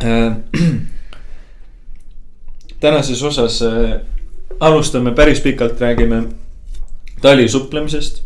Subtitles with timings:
[2.80, 4.00] tänases osas äh,
[4.60, 6.22] alustame päris pikalt, räägime
[7.20, 8.22] talisupplemisest.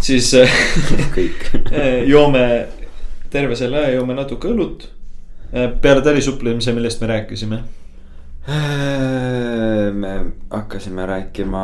[0.00, 0.50] siis äh,
[1.16, 1.50] kõik.
[2.06, 2.68] joome
[3.30, 4.88] terve selle aja, joome natuke õlut.
[5.80, 7.62] peale talisupplemise, millest me rääkisime?
[9.92, 11.62] me hakkasime rääkima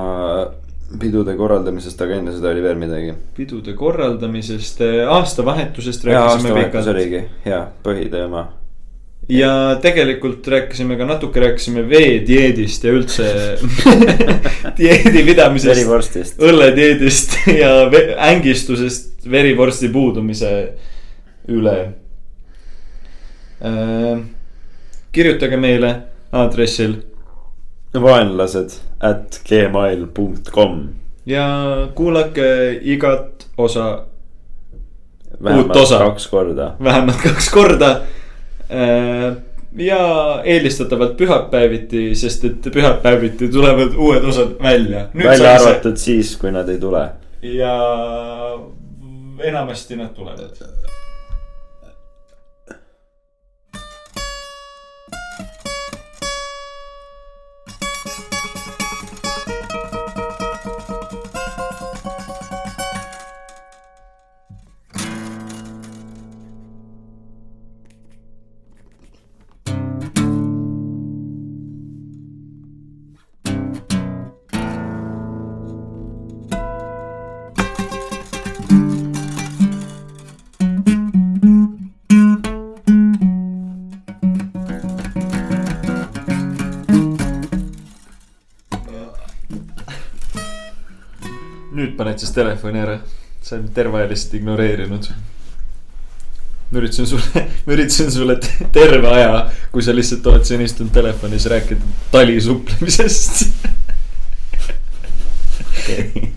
[1.01, 3.13] pidude korraldamisest, aga enne seda oli veel midagi.
[3.37, 6.91] pidude korraldamisest, aastavahetusest ja rääkisime aastavahetus pikalt.
[6.95, 8.45] oligi hea põhiteema.
[9.29, 13.29] ja tegelikult rääkisime ka natuke, rääkisime veedieedist ja üldse
[14.79, 16.43] dieedi pidamisest, verivorstist.
[16.43, 17.73] õlledieedist ja
[18.31, 20.53] ängistusest verivorsti puudumise
[21.49, 21.79] üle.
[25.13, 25.95] kirjutage meile
[26.33, 26.97] aadressil
[28.01, 30.07] vaenlased at gmail
[30.51, 30.89] com.
[31.27, 31.45] ja
[31.95, 34.05] kuulake igat osa
[35.43, 35.99] vähemalt osa.
[35.99, 36.75] kaks korda.
[36.83, 38.01] vähemalt kaks korda.
[39.77, 45.07] ja eelistatavalt pühapäeviti, sest et pühapäeviti tulevad uued osad välja.
[45.15, 47.09] välja arvatud siis, kui nad ei tule.
[47.43, 47.77] ja
[49.43, 50.63] enamasti nad tulevad.
[92.21, 92.99] Siis telefoni ära,
[93.43, 95.09] sa oled terve aja lihtsalt ignoreerinud.
[96.73, 100.93] ma üritasin sulle, ma üritasin sulle te- terve aja, kui sa lihtsalt oled siin istunud
[100.93, 103.45] telefonis, rääkida talisupplemisest.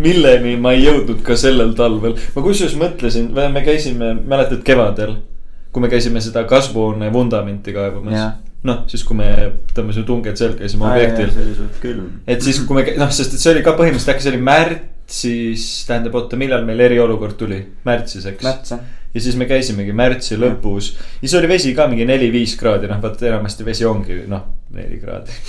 [0.00, 5.16] milleni ma ei jõudnud ka sellel talvel, ma kusjuures mõtlesin, me käisime, mäletad kevadel,
[5.72, 8.14] kui me käisime seda kasvuhoone vundamenti kaevamas.
[8.66, 9.28] noh, siis kui me
[9.74, 11.30] tõmbasime tunged selga, käisime objektil.
[11.32, 12.08] see oli suht külm.
[12.28, 15.66] et siis, kui me, noh, sest et see oli ka põhimõtteliselt äkki see oli märtsis,
[15.88, 18.44] tähendab, oota, millal meil eriolukord tuli, märtsis, eks.
[18.44, 18.84] märts jah.
[19.14, 23.00] ja siis me käisimegi märtsi lõpus ja siis oli vesi ka mingi neli-viis kraadi, noh,
[23.02, 24.44] vaata enamasti vesi ongi noh,
[24.76, 25.40] neli kraadi.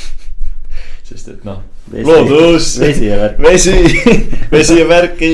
[1.11, 1.59] sest et noh,
[1.91, 2.77] loodus.
[2.79, 3.43] vesi ja värk.
[3.43, 3.75] vesi,
[4.55, 5.33] vesi ja värki.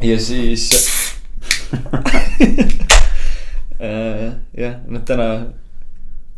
[0.00, 0.70] ja siis
[3.78, 5.28] jah, noh täna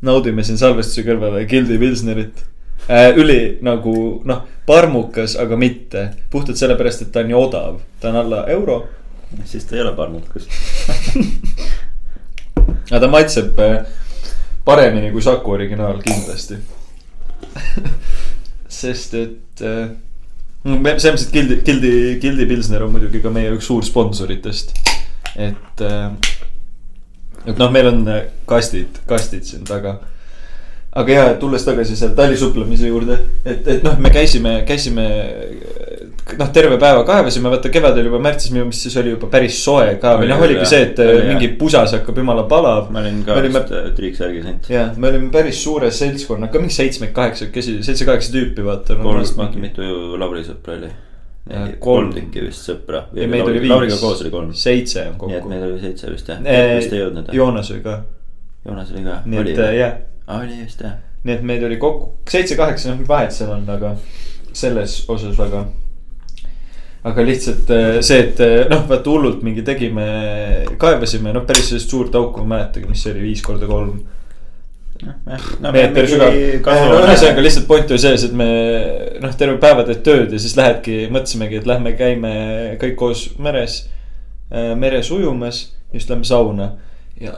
[0.02, 2.44] naudime siin salvestuse kõrvale Gildi Pilsnerit
[2.88, 3.10] äh,.
[3.18, 3.94] üli nagu
[4.26, 8.86] noh, parmukas, aga mitte puhtalt sellepärast, et ta on nii odav, ta on alla euro.
[9.44, 10.48] siis ta ei ole parmukas.
[12.90, 13.78] aga ta maitseb äh,
[14.64, 16.60] paremini kui Saku originaal kindlasti.
[18.80, 19.88] sest et äh,
[20.64, 24.74] selles mõttes, et Gildi, Gildi, Gildi Pilsner on muidugi ka meie üks suur sponsoritest.
[25.36, 26.10] et äh,,
[27.46, 29.98] et noh, meil on äh, kastid, kastid siin taga.
[30.98, 35.04] aga ja, tulles tagasi seal talisupplemise juurde, et, et noh, me käisime, käisime
[36.38, 39.94] noh, terve päeva kaevasime, vaata kevadel juba märtsis minu meelest siis oli juba päris soe
[40.02, 40.70] ka või noh, oligi jah.
[40.72, 41.28] see, et Oli, äh, jah.
[41.32, 42.88] mingi pusas hakkab jumala palav.
[42.92, 44.70] ma olin ka Me olime- vist triiksärgi saanud.
[44.74, 48.96] ja me olime päris suure seltskonnaga, mingi seitsme-kaheksakesi, seitse-kaheksa tüüpi vaata.
[49.02, 49.82] kolm, vaata mitu
[50.18, 50.90] Lauri sõpra oli.
[51.48, 53.06] Ja, kolm tükki vist sõpra.
[53.16, 53.70] ja meid oli viis.
[53.72, 54.52] Lauriga koos oli kolm.
[54.52, 55.48] seitse on nii et kokku.
[55.48, 56.42] meid oli seitse vist jah.
[56.44, 57.30] vist ei jõudnud?
[57.32, 57.94] Joonas oli ka,
[58.66, 59.14] Joonas oli ka.
[59.24, 59.94] nii et äh, jah,
[60.36, 60.98] oli just jah.
[61.24, 63.94] nii et meid oli kokku seitse-kaheksa, noh vahet seal on, aga
[64.52, 65.64] selles osas väga.
[67.08, 70.06] aga lihtsalt äh, see, et äh, noh, vaata hullult mingi tegime,
[70.76, 74.02] kaevasime, noh päris sellist suurt auku, ma ei mäletagi, mis see oli, viis korda kolm
[75.02, 76.34] no meeter sügav.
[76.64, 78.48] no ühesõnaga lihtsalt point oli selles, et me
[79.22, 82.32] noh, terve päeva teed tööd ja siis lähedki, mõtlesimegi, et lähme käime
[82.82, 83.84] kõik koos meres,
[84.50, 86.72] meres ujumas, just lähme sauna
[87.20, 87.36] ja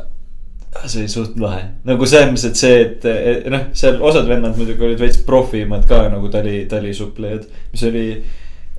[0.86, 4.56] see oli suht lahe, nagu selles mõttes, et see, et, et noh, seal osad vennad
[4.58, 8.04] muidugi olid veits profimad ka nagu tali, talisuplejad, mis oli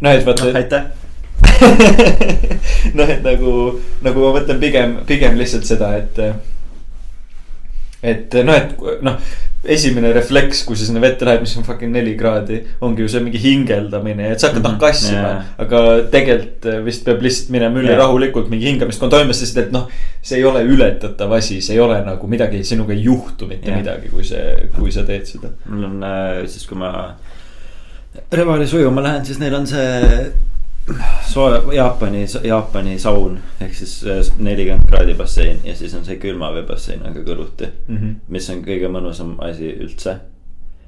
[0.01, 0.89] noh, et vaata aitäh.
[2.97, 3.53] noh, et nagu,
[4.05, 6.23] nagu ma mõtlen pigem, pigem lihtsalt seda, et.
[8.03, 9.18] Et noh, et noh,
[9.63, 13.19] esimene refleks, kui sa sinna vette lähed, mis on fucking neli kraadi, ongi ju see
[13.21, 14.80] mingi hingeldamine, et sa hakkad noh Mhm.
[14.81, 15.44] kassima Jaa.
[15.62, 15.81] aga
[16.15, 18.00] tegelikult äh, vist peab lihtsalt minema üle Jaa.
[18.01, 19.86] rahulikult mingi hingamist toimus, sest et noh,
[20.21, 23.77] see ei ole ületatav asi, see ei ole nagu midagi, sinuga ei juhtu mitte Jah.
[23.83, 25.53] midagi, kui see, kui sa teed seda.
[25.69, 27.13] mul on äh, siis, kui ma
[28.33, 30.31] Revalis ujuma lähen, siis neil on see
[31.27, 36.63] soe, Jaapani, Jaapani saun ehk siis äh, nelikümmend kraadi bassein ja siis on see külmavee
[37.07, 37.69] aga kõrvuti.
[37.87, 38.15] Mhm.
[38.27, 40.19] mis on kõige mõnusam asi üldse.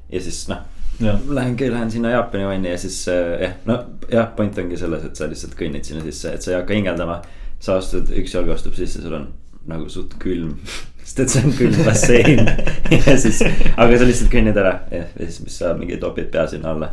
[0.09, 0.57] ja siis noh,
[0.99, 5.15] jah, lähen, sinna Jaapani vanni ja siis äh, jah, no jah, point ongi selles, et
[5.15, 7.21] sa lihtsalt kõnnid sinna sisse, et sa ei hakka hingeldama.
[7.59, 9.29] sa astud, üks jalg astub sisse, sul on
[9.67, 10.57] nagu suht külm,
[11.03, 12.43] sest et see on külm bassein
[13.07, 13.43] ja siis,
[13.77, 16.91] aga sa lihtsalt kõnnid ära ja, ja siis, mis sa mingi topid pea sinna alla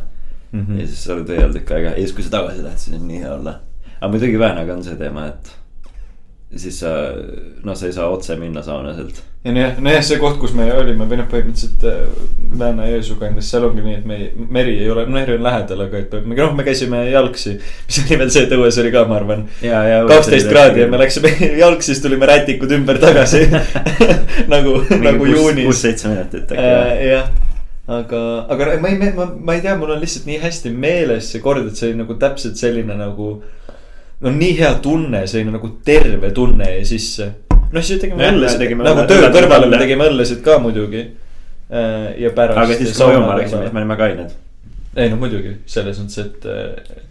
[0.51, 0.79] Mhm.
[0.79, 3.07] ja siis sa oled õiel tükk aega ja siis, kui sa tagasi lähed, siis on
[3.07, 3.59] nii hea olla.
[4.01, 5.51] aga muidugi Väänaga on see teema, et
[6.59, 6.89] siis sa,
[7.63, 9.21] no sa ei saa otse minna sauna sealt.
[9.45, 12.01] ja nojah, nojah, see koht, kus me olime või noh, põhimõtteliselt äh,
[12.59, 14.27] Lääne-Jõesuu kandis, seal ongi nii, et me ei,
[14.57, 17.53] meri ei ole, meri on lähedal, aga et me, noh, me käisime jalgsi.
[17.87, 19.45] mis oli veel see, et õues oli ka, ma arvan,
[20.11, 21.31] kaksteist kraadi ja me läksime
[21.63, 23.45] jalgsi, siis tulime rätikud ümber tagasi
[24.53, 25.63] nagu, nagu juunis.
[25.69, 26.67] kuus-seitse minutit äkki
[27.13, 27.31] jah.
[27.99, 28.21] aga,
[28.53, 31.65] aga ma ei, ma, ma ei tea, mul on lihtsalt nii hästi meeles see kord,
[31.67, 33.33] et see oli nagu täpselt selline nagu.
[34.21, 37.31] no nii hea tunne, selline nagu terve tunne jäi sisse.
[37.71, 41.05] noh, siis tegime õllesid, nagu töö kõrvale me tegime õllesid ka muidugi.
[41.69, 42.63] ja pärast.
[42.63, 44.35] aga siis, kui me ujuma läksime, siis me olime kained.
[44.95, 47.01] ei no muidugi, selles mõttes, et äh,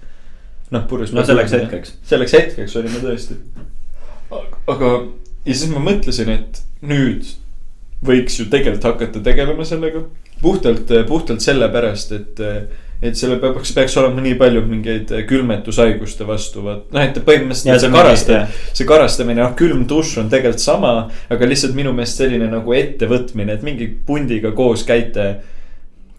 [0.70, 1.12] noh, purjus.
[1.16, 1.94] No selleks hetkeks.
[2.08, 3.38] selleks hetkeks olime tõesti.
[4.30, 4.90] aga,
[5.44, 7.26] ja siis ma mõtlesin, et nüüd
[8.06, 10.04] võiks ju tegelikult hakata tegelema sellega.
[10.42, 12.40] puhtalt, puhtalt sellepärast, et,
[13.02, 17.92] et selle peaks, peaks olema nii palju mingeid külmetushaiguste vastu, vaat noh, et põhimõtteliselt see
[17.94, 18.40] karaste
[18.72, 20.92] see karastamine, noh külm dušš on tegelikult sama,
[21.32, 25.30] aga lihtsalt minu meelest selline nagu ettevõtmine, et mingi pundiga koos käite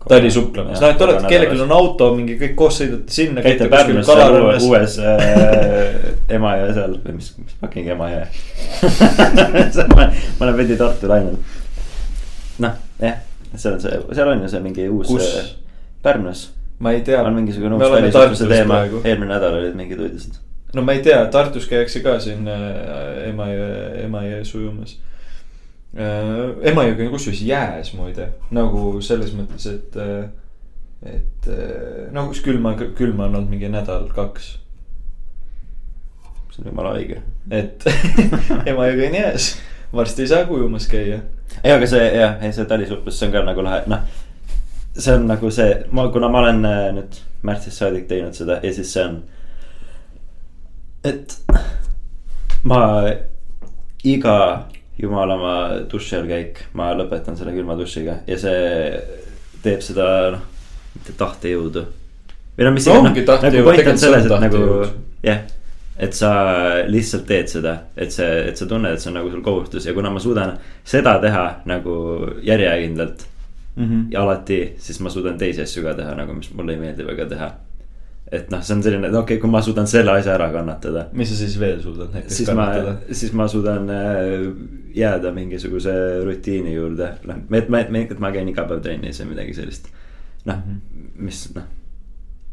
[0.10, 3.44] tali suplemas, noh, et olete, kellelgi on auto, mingi kõik koos sõidate sinna.
[3.46, 8.24] käite Pärnus seal uue- uues äh, Emajõe seal või mis, mis fucking Emajõe
[9.94, 11.38] ma ma olen veidi Tartu läinud.
[12.66, 13.20] noh, jah,
[13.56, 15.30] seal on see, seal on ju see mingi uus Kus?
[15.38, 15.50] äh,
[16.04, 16.48] Pärnus
[16.80, 17.22] ma ei tea.
[17.24, 20.40] on mingisugune uus Tartus teema eelmine nädal olid mingid uudised.
[20.74, 26.72] no ma ei tea, Tartus käiakse ka siin äh, Emajõe, Emajões ujumas äh,.
[26.72, 29.98] Emajõgi on kusjuures jääs muide, nagu selles mõttes, et,
[31.12, 31.52] et
[32.16, 34.54] no kus külma, külma on olnud mingi nädal-kaks.
[36.54, 37.20] see on jumala õige.
[37.52, 37.84] et
[38.72, 39.52] Emajõgi on jääs,
[39.94, 41.20] varsti ei saa ujumas käia.
[41.64, 44.06] ei, aga see jah, ei see talisuhtlus, see on ka nagu lahe, noh.
[44.98, 48.74] see on nagu see, ma, kuna ma olen äh, nüüd märtsist saadik teinud seda ja
[48.74, 49.22] siis see on.
[51.04, 51.38] et
[52.64, 52.82] ma
[54.04, 54.38] iga
[55.02, 58.60] jumalamaa duši all käik, ma lõpetan selle külma dušiga ja see
[59.64, 60.06] teeb seda
[60.36, 60.46] noh,
[60.96, 61.86] mitte tahtejõudu.
[62.58, 64.64] või no mis No iganes, nagu point on selles, et nagu
[65.26, 65.44] jah,
[65.98, 66.32] et sa
[66.88, 69.94] lihtsalt teed seda, et see, et sa tunned, et see on nagu sul kohustus ja
[69.94, 70.56] kuna ma suudan
[70.88, 71.96] seda teha nagu
[72.44, 73.28] järjekindlalt
[73.76, 74.06] Mm -hmm.
[74.12, 77.26] ja alati, siis ma suudan teisi asju ka teha nagu, mis mulle ei meeldi väga
[77.26, 77.52] teha.
[78.32, 81.06] et noh, see on selline, et okei okay,, kui ma suudan selle asja ära kannatada,
[81.14, 84.54] mis sa siis veel suudad näiteks siis kannatada?, siis ma suudan äh,
[84.96, 89.54] jääda mingisuguse rutiini juurde, noh, et ma, et ma käin iga päev trennis või midagi
[89.54, 89.88] sellist.
[90.46, 90.64] noh,
[91.16, 91.64] mis noh,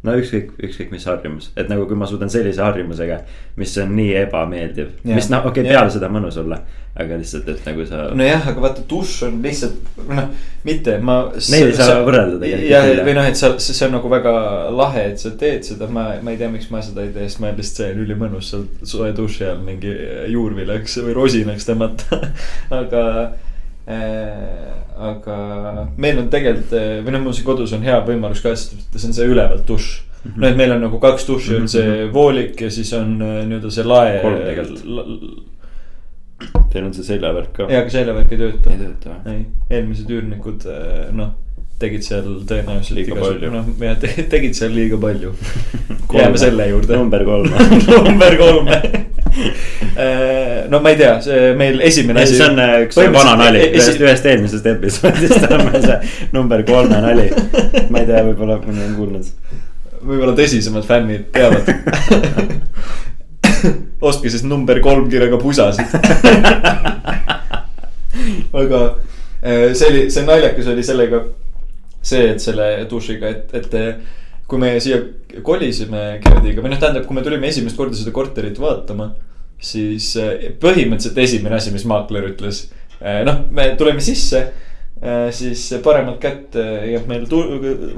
[0.06, 3.22] no ükskõik, ükskõik mis harjumus, et nagu kui ma suudan sellise harjumusega,
[3.58, 6.60] mis on nii ebameeldiv, mis noh, okei okay,, peale seda mõnus olla,
[6.98, 8.04] aga lihtsalt, et nagu sa.
[8.18, 10.30] nojah, aga vaata dušš on lihtsalt noh,
[10.66, 11.18] mitte ma.
[11.34, 14.36] Neid ei saa võrrelda tegelikult jah, või noh, et sa, see on nagu väga
[14.74, 17.42] lahe, et sa teed seda, ma, ma ei tea, miks ma seda ei tee, sest
[17.42, 19.92] ma lihtsalt on ülimõnus seal soe duši all mingi
[20.30, 22.22] juurviljaks või rosinaks tõmmata,
[22.82, 23.04] aga
[23.88, 25.38] aga
[25.96, 29.08] meil on tegelikult äh, või noh, mul siin kodus on hea võimalus ka, sest see
[29.10, 29.90] on see ülevalt dušš.
[30.18, 30.40] Mhm.
[30.42, 33.70] no et meil on nagu kaks duši, on see voolik ja siis on äh, nii-öelda
[33.74, 34.16] see lae.
[34.24, 35.44] Kolm tegelikult.
[36.72, 37.68] Teil on see seljavärk ka.
[37.70, 38.72] ja, aga seljavärk ei tööta.
[38.74, 39.34] ei tööta või?
[39.34, 39.44] ei,
[39.78, 40.66] eelmised üürnikud,
[41.16, 41.32] noh,
[41.78, 43.50] tegid seal tõenäoliselt Liiga palju.
[43.54, 43.66] noh,
[44.32, 45.30] tegid seal liiga palju.
[46.18, 46.96] jääme selle juurde.
[46.96, 47.50] number kolm
[48.08, 48.68] number kolm.
[50.72, 52.36] no ma ei tea, see meil esimene asi.
[52.38, 55.98] see on äh, üks vana nali ühest, ühest eelmisest episoodist on meil see
[56.34, 57.26] number kolme nali.
[57.92, 59.26] ma ei tea, võib-olla mõni on kuulnud.
[60.02, 61.64] võib-olla tõsisemad fännid teavad.
[64.00, 65.86] ostke siis number kolm kirjaga pusasid.
[68.62, 68.80] aga
[69.42, 71.18] eh, see oli, see naljakas oli sellega
[72.02, 73.94] see, et selle dušiga, et, et eh,
[74.48, 75.00] kui me siia
[75.44, 79.10] kolisime Gerdiga või noh, tähendab, kui me tulime esimest korda seda korterit vaatama,
[79.60, 82.68] siis eh, põhimõtteliselt esimene asi, mis maakler ütles,
[83.26, 84.40] noh, me tuleme sisse,
[85.30, 87.44] siis paremat kätt eh, jääb meil tu-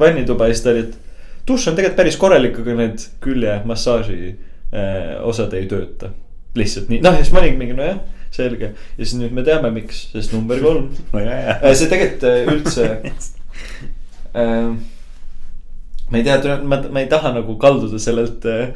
[0.00, 5.14] vannituba ja siis ta oli, et dušš on tegelikult päris korralik, aga need küljemassaaži eh,
[5.25, 6.12] osad ei tööta.
[6.59, 8.00] lihtsalt nii, noh ja siis ma olingi mingi nojah,
[8.35, 10.90] selge ja siis nüüd me teame, miks, sest number kolm.
[11.14, 12.88] Äh, see tegelikult üldse.
[16.11, 18.71] ma ei tea, ma, ma ei taha nagu kalduda sellelt äh,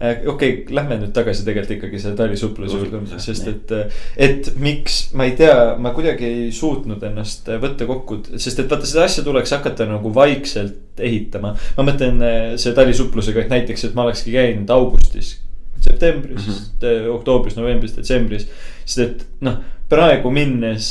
[0.00, 3.74] okei okay,, lähme nüüd tagasi tegelikult ikkagi selle talisupluse juurde, sest et,
[4.16, 8.88] et miks, ma ei tea, ma kuidagi ei suutnud ennast võtta kokku, sest et vaata
[8.88, 11.54] seda asja tuleks hakata nagu vaikselt ehitama.
[11.76, 12.24] ma mõtlen
[12.56, 15.36] selle talisupplusega, et näiteks, et ma olekski käinud augustis,
[15.82, 17.12] septembris mm, -hmm.
[17.18, 18.48] oktoobris, novembris, detsembris.
[18.84, 20.90] sest et noh, praegu minnes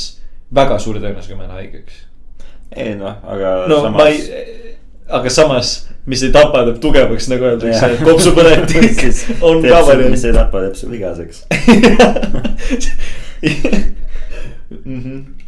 [0.54, 2.06] väga suure tõenäosusega ma jään haigeks.
[2.76, 4.30] Ei noh, aga no samas...
[5.20, 5.72] aga samas,
[6.06, 8.92] mis ei tapa, teeb tugevaks, nagu öeldakse Jah., kopsupõletik
[9.48, 10.24] on ka mis variant.
[10.24, 11.36] ei tapa, teeb su vigaseks.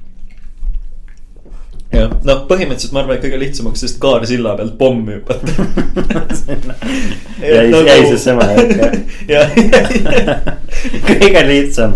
[1.94, 5.46] Jah, noh, põhimõtteliselt ma arvan, et kõige lihtsam oleks sellest kaarsilla pealt pommi hüpata.
[7.44, 8.48] jäi, jäi see sama
[9.28, 9.54] jah
[11.08, 11.94] kõige lihtsam.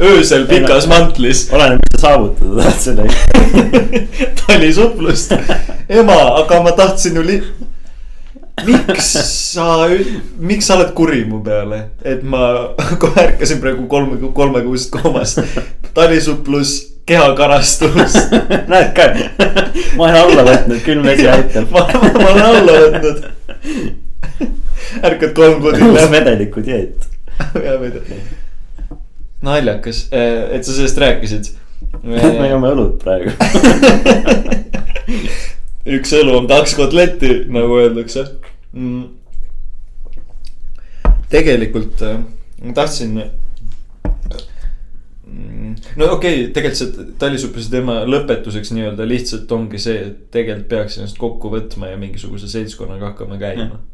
[0.00, 3.14] öösel pikas mantlis oleneb, mis sa saavutada tahad sellega.
[4.42, 5.32] talisuplust.
[5.88, 7.42] ema, aga ma tahtsin ju li-.
[8.64, 9.12] Miks
[9.52, 9.88] sa,
[10.38, 12.72] miks sa oled kuri mu peale, et ma
[13.02, 15.42] kohe ärkasin praegu kolme, kolmekuusest koomast.
[15.96, 16.76] talisuplus,
[17.08, 18.16] kehakarastus.
[18.72, 19.10] näed ka,
[19.98, 21.68] ma olen alla võtnud, külm vesi aitab.
[21.74, 23.18] ma, ma olen alla võtnud.
[25.04, 26.10] ärkad kolm kuud hiljem.
[26.16, 27.08] vedeliku dieet.
[27.60, 28.20] ja ma tea.
[29.44, 31.52] naljakas, et sa sellest rääkisid.
[32.08, 33.36] me joome õlut praegu.
[35.86, 38.24] Üks õlu on kaks kotletti, nagu öeldakse
[38.72, 39.04] mm..
[41.30, 42.18] tegelikult äh,
[42.64, 43.14] ma tahtsin
[45.26, 45.74] mm,.
[45.96, 50.98] no okei okay,, tegelikult see talisupluse teema lõpetuseks nii-öelda lihtsalt ongi see, et tegelikult peaks
[50.98, 53.84] ennast kokku võtma ja mingisuguse seltskonnaga hakkama käima Mm.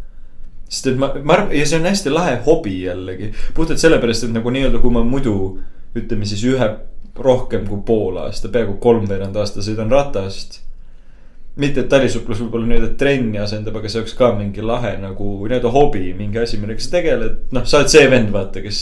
[0.72, 4.32] sest et ma, ma arvan, ja see on hästi lahe hobi jällegi, puhtalt sellepärast, et
[4.32, 5.34] nagu nii-öelda, kui ma muidu
[5.92, 6.68] ütleme siis ühe
[7.12, 10.62] rohkem kui pool aasta, peaaegu kolmveerand aasta sõidan ratast
[11.60, 15.72] mitte, et talisuplus võib-olla nii-öelda trenni asendab, aga see oleks ka mingi lahe nagu nii-öelda
[15.74, 17.44] hobi, mingi asi, millega sa tegeled.
[17.52, 18.80] noh, sa oled see vend, vaata, kes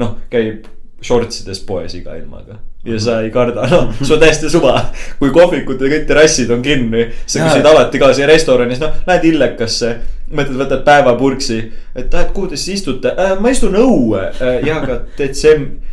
[0.00, 0.68] noh, käib
[1.02, 2.58] shortsides poes iga ilmaga.
[2.84, 4.74] ja sa ei karda, noh, sul on täiesti suva.
[5.18, 9.94] kui kohvikud ja kõik terrassid on kinni, sa küsid alati kaasa restoranis, noh, lähed Illekasse.
[10.32, 11.62] mõtled, võtad päevapurksi,
[11.94, 15.91] et ah, et kuhu te siis istute äh,, ma istun õue äh,, ja aga detsemb-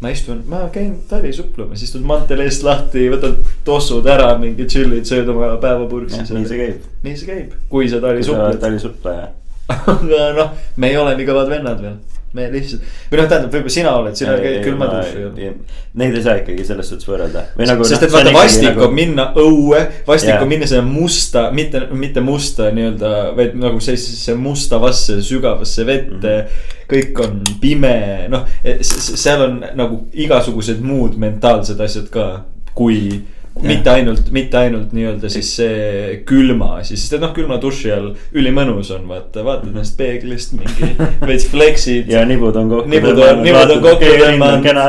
[0.00, 5.30] ma istun, ma käin talisuplamas, istud mantel eest lahti, võtad tossud ära, mingi chill'id, sööd
[5.32, 6.22] oma päevapurksi.
[6.34, 6.86] nii see käib.
[7.06, 8.60] nii see käib, kui sa sa oled talisupled.
[8.62, 9.28] talisuplaja.
[9.94, 11.98] aga noh, me ei ole nii kõvad vennad veel,
[12.36, 15.52] me lihtsalt, või noh, tähendab, võib-olla sina oled, sina käid külma duši ju.
[15.98, 17.44] Neid ei saa ikkagi selles suhtes võrrelda.
[17.60, 22.24] Nagu, sest et vaata, vastik on minna õue, vastik on minna sinna musta, mitte, mitte
[22.24, 26.52] musta nii-öelda, vaid nagu sellisesse mustavasse sügavasse vette mm.
[26.52, 26.76] -hmm.
[26.92, 27.96] kõik on pime,
[28.32, 28.44] noh,
[28.82, 32.28] seal on nagu igasugused muud mentaalsed asjad ka,
[32.74, 33.24] kui.
[33.62, 38.12] Mitte ainult, mitte ainult nii-öelda siis see külma asi, sest et noh, külma duši all
[38.36, 40.92] ülimõnus on, vaata, vaatad ennast peeglist mingi
[41.28, 42.10] veits flex'id.
[42.12, 42.92] ja nibud on kokku.
[42.92, 44.86] nibud on, nibud on kokku tõmmanud kena.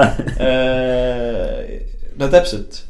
[2.19, 2.83] no täpselt,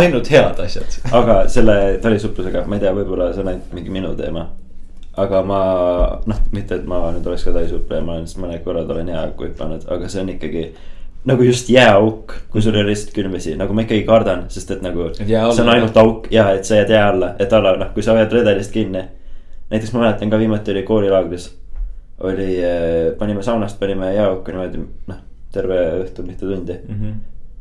[0.00, 1.00] ainult head asjad.
[1.20, 4.48] aga selle talisuhtlusega, ma ei tea, võib-olla see on ainult mingi minu teema.
[5.20, 5.60] aga ma
[6.30, 9.50] noh, mitte, et ma nüüd oleks ka talisuhtleja, ma olen lihtsalt mõned korrad olen jääauku
[9.50, 10.70] hüpanud, aga see on ikkagi.
[11.28, 14.70] Nagu just jääauk, kui sul ei ole lihtsalt külm vesi, nagu ma ikkagi kardan, sest
[14.76, 15.10] et nagu.
[15.18, 18.16] See on ainult auk ja et sa jääd jää alla, et alla noh, kui sa
[18.16, 19.04] hoiad redelist kinni.
[19.70, 21.50] näiteks ma mäletan ka viimati oli koolilaagris.
[22.20, 22.56] oli,
[23.18, 25.20] panime saunast, panime jääauku niimoodi noh,
[25.52, 26.76] terve õhtu mitu tundi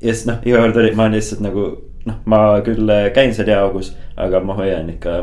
[0.01, 1.65] ja siis noh, iga kord oli, ma lihtsalt nagu
[2.07, 5.15] noh, ma küll käin seal jääaugus, aga ma hoian ikka,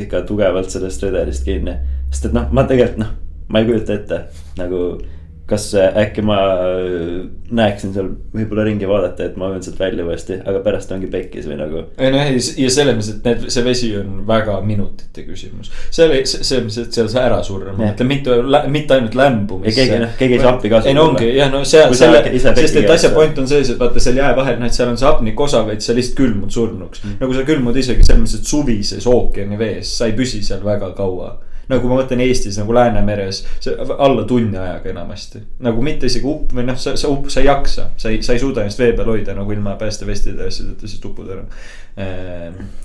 [0.00, 1.76] ikka tugevalt sellest redelist kinni.
[2.10, 3.14] sest et noh, ma tegelikult noh,
[3.48, 4.20] ma ei kujuta ette
[4.58, 4.84] nagu,
[5.50, 10.04] kas äh, äkki ma äh, näeksin seal võib-olla ringi vaadata, et ma ujun sealt välja
[10.06, 11.82] uuesti, aga pärast ongi pekkis või nagu.
[11.98, 15.72] ei noh, ja selles mõttes, et need, see vesi on väga minutite küsimus.
[15.90, 18.38] see oli, selles mõttes, et seal sa ära surra, ma mõtlen mitte,
[18.70, 19.80] mitte ainult lämbumisse.
[19.80, 22.80] Keegi, noh, keegi ei saa appi ka ei no ongi jah, no seal, selle sest
[22.84, 25.10] et asja point on selles, et vaata seal jää vahel, noh, et seal on see
[25.10, 27.20] hapnikuosa, vaid sa lihtsalt külmud surnuks mm..
[27.24, 30.94] nagu sa külmud isegi selles mõttes, et suvises ookeani vees, sa ei püsi seal väga
[30.98, 31.34] kaua
[31.70, 33.42] nagu ma mõtlen Eestis nagu Läänemeres,
[33.96, 35.42] alla tunni ajaga enamasti.
[35.66, 38.36] nagu mitte isegi upp või noh, sa, sa upp, sa ei jaksa, sa ei, sa
[38.36, 41.46] ei suuda ennast vee peal hoida nagu ilma päästevestide ja asjadeta, siis upud ära.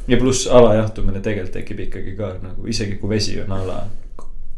[0.07, 3.83] ja pluss alajahtumine tegelikult tekib ikkagi ka nagu isegi kui vesi on ala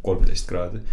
[0.02, 0.84] kolmteist kraadi.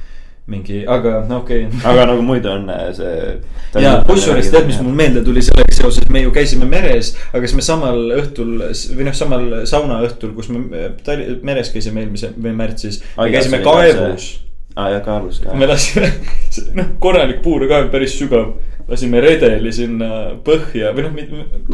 [0.47, 1.81] mingi, aga no okei okay.
[1.89, 3.37] aga nagu muidu on äh, see.
[3.81, 7.57] ja kusjuures tead, mis mul meelde tuli sellega seoses, me ju käisime meres, aga siis
[7.57, 8.59] me samal õhtul
[8.99, 14.29] või noh, samal saunaõhtul, kus me Tali- meres käisime eelmise või märtsis, me käisime kaevus.
[14.77, 15.57] aa ja kaalus ka.
[15.57, 16.13] me lasime,
[16.79, 18.53] noh, korralik puurkaev, päris sügav,
[18.91, 20.11] lasime redeli sinna
[20.45, 21.19] põhja või noh,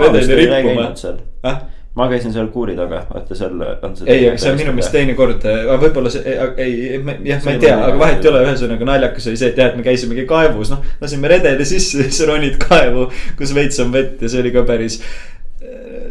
[0.06, 0.92] redeli rippuma.
[2.00, 4.08] Ma käisin seal kuuri taga, vaata seal on see.
[4.08, 5.44] ei, see on minu meelest teine kord,
[5.82, 9.40] võib-olla see, ei, ei, jah, ma ei tea, aga vahet ei ole, ühesõnaga naljakas oli
[9.40, 10.84] see, et jah, et me käisimegi kaevus, noh.
[11.02, 15.00] lasime redeli sisse, siis ronid kaevu, kus veits on vett ja see oli ka päris.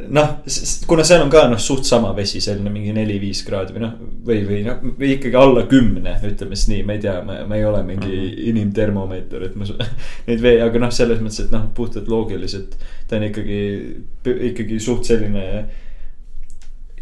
[0.09, 0.29] noh,
[0.87, 4.39] kuna seal on ka noh, suht sama vesi, selline mingi neli-viis kraadi või noh, või,
[4.47, 7.65] või noh, või ikkagi alla kümne, ütleme siis nii, ma ei tea, ma, ma ei
[7.67, 8.47] ole mingi mm -hmm.
[8.53, 9.67] inimtermomeeter, et ma
[10.29, 13.61] neid vee, aga noh, selles mõttes, et noh, puhtalt loogiliselt ta on ikkagi,
[14.51, 15.45] ikkagi suht selline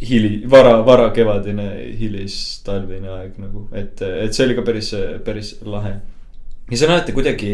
[0.09, 4.93] hili, vara, varakevadine, hilistalvine aeg nagu, et, et see oli ka päris,
[5.25, 5.99] päris lahe.
[6.69, 7.53] ja see on alati kuidagi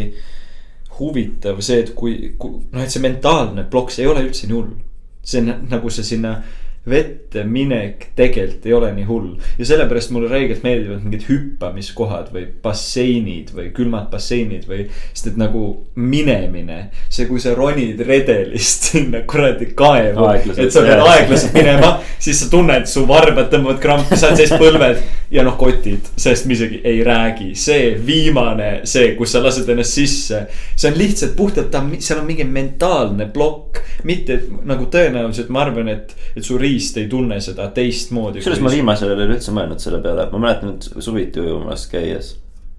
[1.00, 4.58] huvitav see, et kui, kui, noh, et see mentaalne plokk, see ei ole üldse nii
[4.58, 4.74] hull.
[5.24, 6.44] See on nagu see sinna
[6.90, 12.44] vette minek tegelikult ei ole nii hull ja sellepärast mulle räigelt meeldivad mingid hüppamiskohad või
[12.64, 14.90] basseinid või külmad basseinid või.
[15.14, 15.64] sest et nagu
[15.96, 22.44] minemine, see, kui sa ronid redelist sinna kuradi kaevu, et sa pead aeglaselt minema, siis
[22.44, 25.00] sa tunned, su varbad tõmbavad krampi, sa oled sees põlved
[25.34, 27.54] ja noh, kotid, sellest me isegi ei räägi.
[27.56, 30.44] see viimane, see, kus sa lased ennast sisse,
[30.76, 33.82] see on lihtsalt puhtalt, seal on mingi mentaalne plokk.
[34.04, 38.42] mitte et nagu tõenäoliselt ma arvan, et, et su riist ei tunne seda teistmoodi.
[38.42, 41.86] kusjuures ma viimasel ajal ei ole üldse mõelnud selle peale, ma mäletan, et suviti ujumas
[41.92, 42.34] käies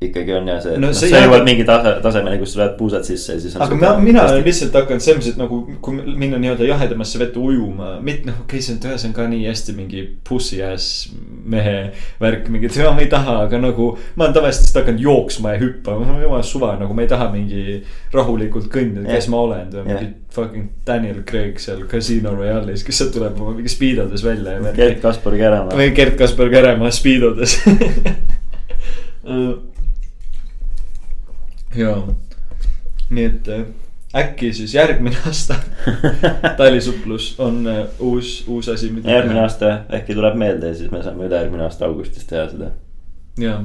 [0.08, 2.76] ikkagi on ja see, No no, see sa jõuad mingi tase, tasemeni, kus sa lähed
[2.78, 3.64] puusad sisse ja siis on.
[3.66, 7.40] aga ma, mina olen lihtsalt hakanud selles mõttes, et nagu, kui minna nii-öelda jahedamasse vette
[7.40, 11.08] ujuma, mitte noh, okei okay,, see on see on ka nii hästi mingi pussy ass
[11.54, 11.76] mehe
[12.22, 13.92] värk, mingi, et ma ei taha, aga nagu.
[14.16, 17.10] ma olen tavaliselt lihtsalt hakanud jooksma ja hüppama, mul on jumala suva, nagu ma ei
[17.10, 17.80] taha mingi
[18.14, 19.32] rahulikult kõndida, kes Jah.
[19.34, 24.24] ma olen, mingi fucking Daniel Craig seal Casino Royale'is, kes sealt tuleb oma mingi speedodes
[24.26, 24.74] välja ja.
[24.76, 25.76] Gerd Kaspar Käramaa.
[25.78, 27.56] või Gerd-Kaspar Käremaa speedodes
[31.76, 31.98] jaa,
[33.10, 33.64] nii et äh,
[34.16, 35.54] äkki siis järgmine aasta
[36.58, 39.40] talisuplus on äh, uus, uus asi, järgmine.
[39.40, 42.70] aasta äkki tuleb meelde ja siis me saame ülejärgmine aasta augustis teha seda.
[43.40, 43.64] jaa,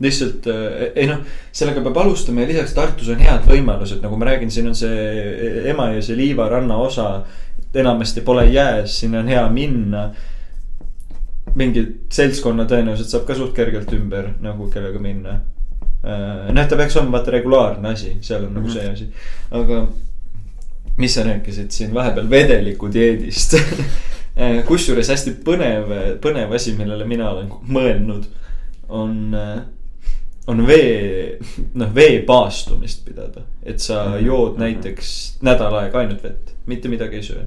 [0.00, 1.22] lihtsalt äh, ei noh,
[1.52, 5.62] sellega peab alustama ja lisaks Tartus on head võimalused, nagu ma räägin, siin on see
[5.70, 7.22] Emajõe Liiva ranna osa.
[7.74, 10.10] enamasti pole jääs, sinna on hea minna.
[11.54, 15.40] mingi seltskonna tõenäoliselt saab ka suht kergelt ümber nagu kellega minna.
[16.02, 19.08] noh, ta peaks olema vaata regulaarne asi, seal on nagu see asi,
[19.50, 19.82] aga
[21.00, 23.56] mis sa rääkisid siin vahepeal vedeliku dieedist.
[24.68, 25.90] kusjuures hästi põnev,
[26.24, 28.24] põnev asi, millele mina olen mõelnud,
[28.88, 29.36] on,
[30.48, 31.38] on vee,
[31.74, 33.42] noh vee paastumist pidada.
[33.62, 34.24] et sa Mhm.
[34.26, 37.44] jood näiteks nädal aega ainult vett, mitte midagi ei söö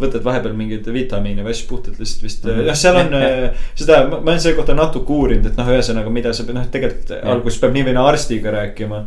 [0.00, 2.66] võtad vahepeal mingeid vitamiine või asju puhtalt lihtsalt vist Mhm.
[2.66, 3.48] noh, seal on Jah, jah.
[3.50, 6.66] äh, seda, ma olen selle kohta natuke uurinud, et noh, ühesõnaga, mida sa pead, noh,
[6.66, 9.06] tegelikult alguses peab nii või naa arstiga rääkima.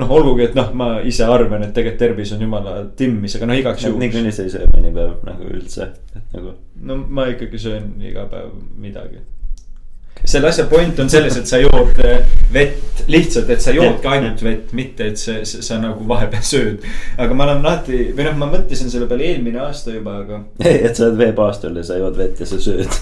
[0.00, 3.54] noh, olgugi, et noh, ma ise arvan, et tegelikult tervis on jumala timmis, aga no
[3.58, 3.98] igaks juhuks.
[4.00, 6.52] niikuinii sa ei söö mõni päev nagu üldse, et nagu.
[6.82, 9.18] no ma ikkagi söön iga päev midagi.
[10.24, 12.20] Selle asja point on selles, et sa jood äh,
[12.52, 16.84] vett, lihtsalt, et sa joodki ainult vett, mitte et see, see, sa nagu vahepeal sööd.
[17.18, 20.76] aga ma olen alati või noh, ma mõtlesin selle peale eelmine aasta juba, aga ei,
[20.84, 22.92] et sa oled veepaastul ja sa jood vett ja sa sööd.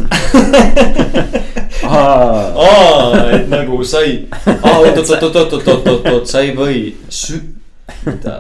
[1.98, 4.14] aa, et nagu sa ei,
[4.46, 6.76] oot, oot, oot, oot, oot, oot, oot, oot, sa ei või
[7.10, 7.44] sü-,
[8.06, 8.34] mida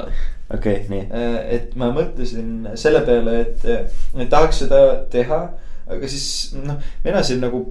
[0.54, 1.06] okei, nii.
[1.12, 3.66] Äh, et ma mõtlesin selle peale, et,
[4.16, 5.42] et tahaks seda teha,
[5.88, 7.62] aga siis noh, ma elasin nagu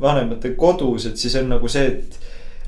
[0.00, 2.18] vanemate kodus, et siis on nagu see, et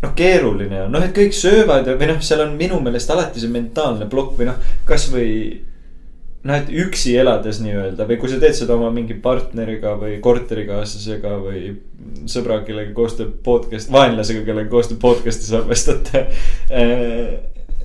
[0.03, 3.43] noh, keeruline on, noh, et kõik söövad ja, või noh, seal on minu meelest alati
[3.43, 5.35] see mentaalne plokk või noh, kasvõi
[6.49, 11.35] noh, et üksi elades nii-öelda või kui sa teed seda oma mingi partneriga või korterikaaslasega
[11.45, 11.65] või
[12.31, 16.27] sõbraga, kellega koos teeb podcast, vaenlasega, kellega koos teeb podcast'i salvestate.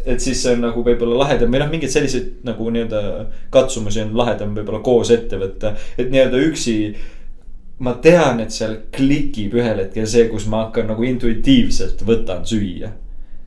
[0.05, 3.01] Et siis see on nagu võib-olla lahedam või noh, mingeid selliseid nagu nii-öelda
[3.53, 6.75] katsumusi on lahedam võib-olla koos ette võtta, et nii-öelda üksi
[7.85, 12.93] ma tean, et seal klikib ühel hetkel see, kus ma hakkan nagu intuitiivselt võtan süüa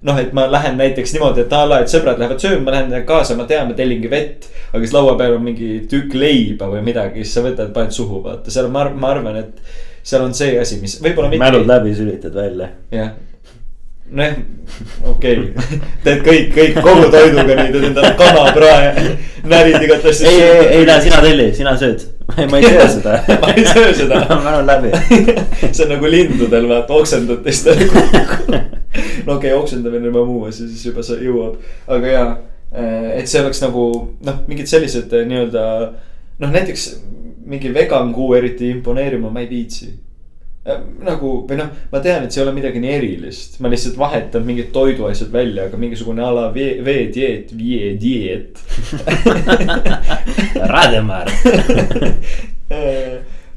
[0.07, 3.07] noh, et ma lähen näiteks niimoodi, et a la, et sõbrad lähevad sööma, ma lähen
[3.09, 4.47] kaasa, ma tean, ma tellingi vett.
[4.71, 8.23] aga siis laua peal on mingi tükk leiba või midagi, siis sa võtad, paned suhu,
[8.25, 9.59] vaata, seal ma, ma arvan, et
[10.07, 11.67] seal on see asi, mis võib-olla mälud.
[11.67, 12.71] läbi, sülitad välja.
[12.95, 13.17] jah,
[14.11, 14.37] nojah,
[15.05, 19.05] okei okay., teed kõik, kõik kogu toiduga nii, teed endale kanaprae,
[19.49, 20.31] närid igat asja.
[20.31, 22.07] ei, ei, ei lähe, sina telli, sina sööd.
[22.39, 24.93] ma ei söö seda ma ei söö seda mälud läbi.
[25.75, 27.89] see on nagu lindudel vaata oksendad teistele.
[27.93, 32.29] no okei okay,, oksendamine on juba muu asi, siis juba see jõuab, aga jaa.
[33.17, 33.89] et see oleks nagu
[34.25, 35.65] noh, mingid sellised eh, nii-öelda
[36.39, 36.91] noh, näiteks
[37.49, 39.93] mingi vegan kuu eriti imponeerima ma ei viitsi.
[41.05, 44.45] Nagu või noh, ma tean, et see ei ole midagi nii erilist, ma lihtsalt vahetan
[44.47, 48.61] mingid toiduasjad välja, aga mingisugune a la vee, veedieet, viedieet.
[50.73, 51.31] Rademar.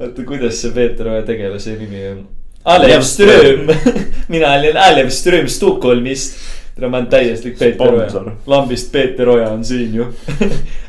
[0.02, 2.24] oota, kuidas see Peeter Oja tegelase nimi on?
[2.64, 3.68] Alev Ström,
[4.32, 6.38] mina olen Alev Ström Stockholmist.
[6.76, 10.08] tere, ma olen täieslik Peeter Oja lambist Peeter Oja on siin ju.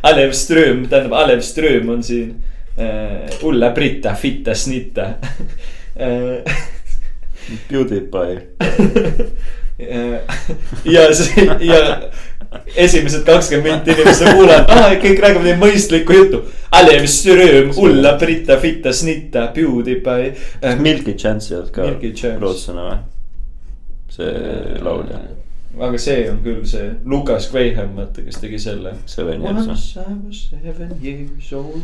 [0.10, 2.36] Alev Ström, tähendab Alev Ström on siin
[2.78, 3.44] uh,.
[3.44, 5.10] Ulla-Britta, Fitta, Snitta.
[7.70, 8.42] PewDiePie.
[10.86, 11.80] ja see ja
[12.76, 16.44] esimesed kakskümmend minti inimesed kuulavad ah,, kõik räägivad nii mõistlikku juttu.
[17.82, 20.76] Ulla, Britta, Fitta, Snitta, PewDiePie uh,.
[20.80, 23.02] Milky Chance ei olnud ka rootslane või?
[24.14, 25.20] see laulja.
[25.82, 28.94] aga see on küll see Lukas Graham, vaata, kes tegi selle.
[29.10, 29.68] Seven Years?
[29.68, 31.82] Once I was seven years old.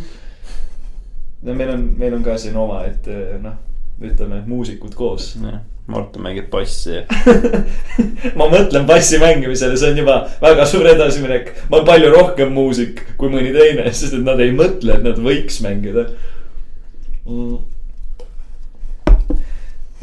[1.41, 3.09] no meil on, meil on ka siin oma, et
[3.41, 3.57] noh,
[4.01, 5.33] ütleme muusikud koos.
[5.89, 6.99] Martin mängib bassi
[8.37, 11.49] ma mõtlen bassi mängimisele, see on juba väga suur edasiminek.
[11.69, 15.17] ma olen palju rohkem muusik kui mõni teine, sest et nad ei mõtle, et nad
[15.25, 16.05] võiks mängida
[17.25, 17.57] mm..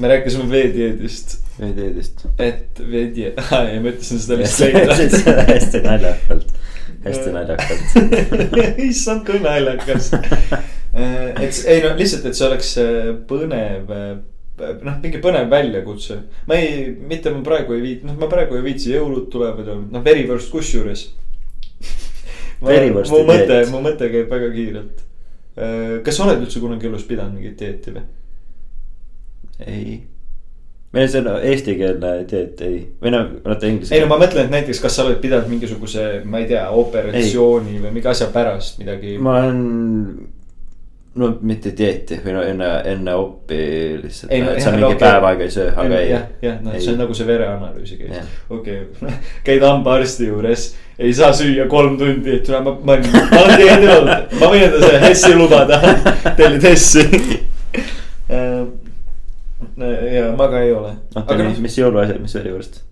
[0.02, 2.26] me rääkisime veedieedist, veeteedist.
[2.34, 6.50] et veedi, ei ma ütlesin seda lihtsalt hästi naljakalt,
[7.06, 8.82] hästi naljakalt.
[8.90, 10.10] issand, kui naljakas.
[10.96, 13.90] Et s- ei no lihtsalt, et see oleks äh, põnev,
[14.86, 16.18] noh, mingi põnev väljakutse.
[16.48, 19.76] ma ei, mitte ma praegu ei viit-, noh, ma praegu ei viitsi, jõulud tulevad ja
[19.76, 21.06] noh, verivõrst kusjuures.
[22.60, 25.02] Mu mõte mu mõte käib väga kiirelt.
[26.04, 28.02] kas sa oled üldse kunagi elus pidanud mingit dieeti või?
[29.66, 29.94] ei,
[30.92, 33.94] meil see on eestikeelne dieet ei, või no vaata inglise.
[33.96, 37.78] ei no ma mõtlen, et näiteks, kas sa oled pidanud mingisuguse, ma ei tea, operatsiooni
[37.84, 39.16] või mingi asja pärast midagi.
[39.20, 39.62] ma olen,
[41.16, 43.58] no mitte dieeti või no enne, enne opi
[44.02, 45.00] lihtsalt, no sa mingi okei.
[45.00, 46.10] päev aega ei söö, aga ei.
[46.10, 49.16] jah, jah, noh, see on nagu see vereanalüüsi case, okei okay.
[49.46, 50.66] käid hambaarsti juures,
[50.98, 54.82] ei saa süüa kolm tundi, et ma, ma, ma olen teinud olnud, ma võin enda
[54.84, 55.80] selle Hessi lubada,
[56.38, 57.06] tellid Hessi.
[60.16, 60.96] ja ma ka ei ole.
[61.14, 62.82] oota, aga mis, noh, mis jõuluasjad, mis verivõrst?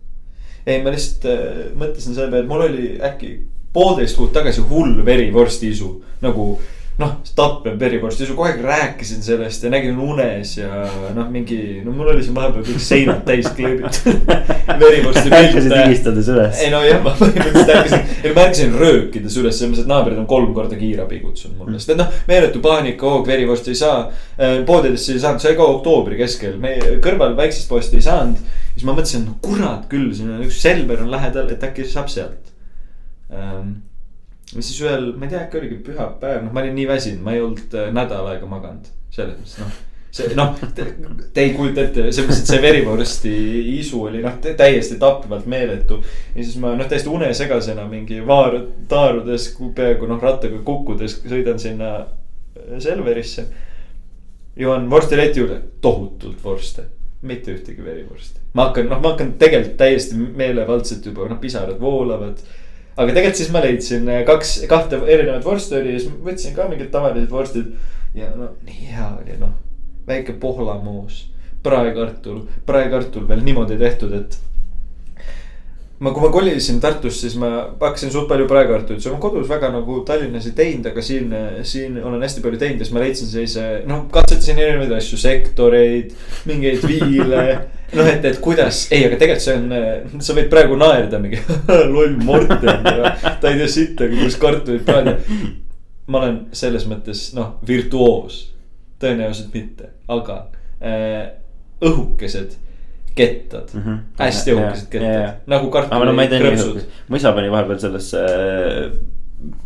[0.64, 3.34] ei ma lihtsalt äh, mõtlesin selle peale, et mul oli äkki
[3.74, 5.90] poolteist kuud tagasi hull verivorstiisu
[6.24, 6.54] nagu
[6.98, 10.84] noh, tappev verivorstiisu, kogu aeg rääkisin sellest ja nägin unes ja
[11.16, 14.28] noh, mingi, no mul oli siin vahepeal kõik seinad täis kleebitud
[14.82, 15.80] verivorsti ärkasid pilte.
[15.80, 16.70] higistades üles ei.
[16.70, 20.52] no jah, ma põhimõtteliselt ärkasin, ei ma ärkasin röökides üles, mõttes, et naabrid on kolm
[20.54, 23.96] korda kiirabi kutsunud mulle, sest et noh, meeletu paanika, hoog, verivorsti ei saa.
[24.66, 28.38] poodidesse ei saanud, sai ka oktoobri keskel, meie kõrval väiksest poest ei saanud.
[28.76, 32.06] siis ma mõtlesin, no kurat küll, siin on üks Selver on lähedal, et äkki saab
[32.12, 32.54] sealt
[33.34, 33.82] ähm,.
[34.54, 37.34] Ja siis ühel, ma ei tea, äkki oligi pühapäev, noh, ma olin nii väsinud, ma
[37.34, 39.82] ei olnud äh, nädal aega maganud, selles mõttes noh
[40.14, 40.54] see noh,
[41.34, 43.32] te ei kujuta ette, selles mõttes, et see verivorsti
[43.80, 45.98] isu oli noh, täiesti tapvalt meeletu.
[46.34, 51.94] ja siis ma noh, täiesti unesegasena mingi vaar taarudes, peaaegu noh rattaga kukkudes sõidan sinna
[51.98, 53.48] äh, Selverisse.
[54.56, 56.86] joon vorstileti juurde, tohutult vorste,
[57.22, 58.38] mitte ühtegi verivorsti.
[58.54, 62.38] ma hakkan, noh, ma hakkan tegelikult täiesti meelevaldselt juba noh, pisarad voolavad
[62.96, 66.68] aga tegelikult siis ma leidsin äh, kaks, kahte erinevat vorsti oli ja siis võtsin ka
[66.70, 67.74] mingid tavalised vorstid.
[68.14, 69.54] ja no nii hea oli noh,
[70.06, 71.24] väike pohlamoos,
[71.66, 74.38] praekartul, praekartul veel niimoodi tehtud, et.
[75.98, 80.00] ma, kui ma kolisin Tartusse, siis ma hakkasin suht palju praekartulit sööma, kodus väga nagu
[80.06, 81.30] Tallinnas ei teinud, aga siin,
[81.66, 86.14] siin olen hästi palju teinud ja siis ma leidsin sellise, noh, katsetasin erinevaid asju, sektoreid,
[86.50, 87.44] mingeid viile
[87.94, 91.40] noh, et, et kuidas, ei, aga tegelikult see on, sa võid praegu naerda mingi
[91.94, 95.18] loll Morten ja ta ei tea sittagi, kuidas kartulit praada.
[96.10, 98.42] ma olen selles mõttes noh, virtuoos,
[99.00, 100.42] tõenäoliselt mitte, aga
[100.82, 101.22] äh,
[101.84, 102.58] õhukesed
[103.14, 103.98] kettad mm, -hmm.
[104.18, 106.70] hästi õhukesed kettad, nagu no ei tea nii kartulikrõpsud.
[106.70, 108.96] õhukesed, mu isa pani vahepeal sellesse äh,,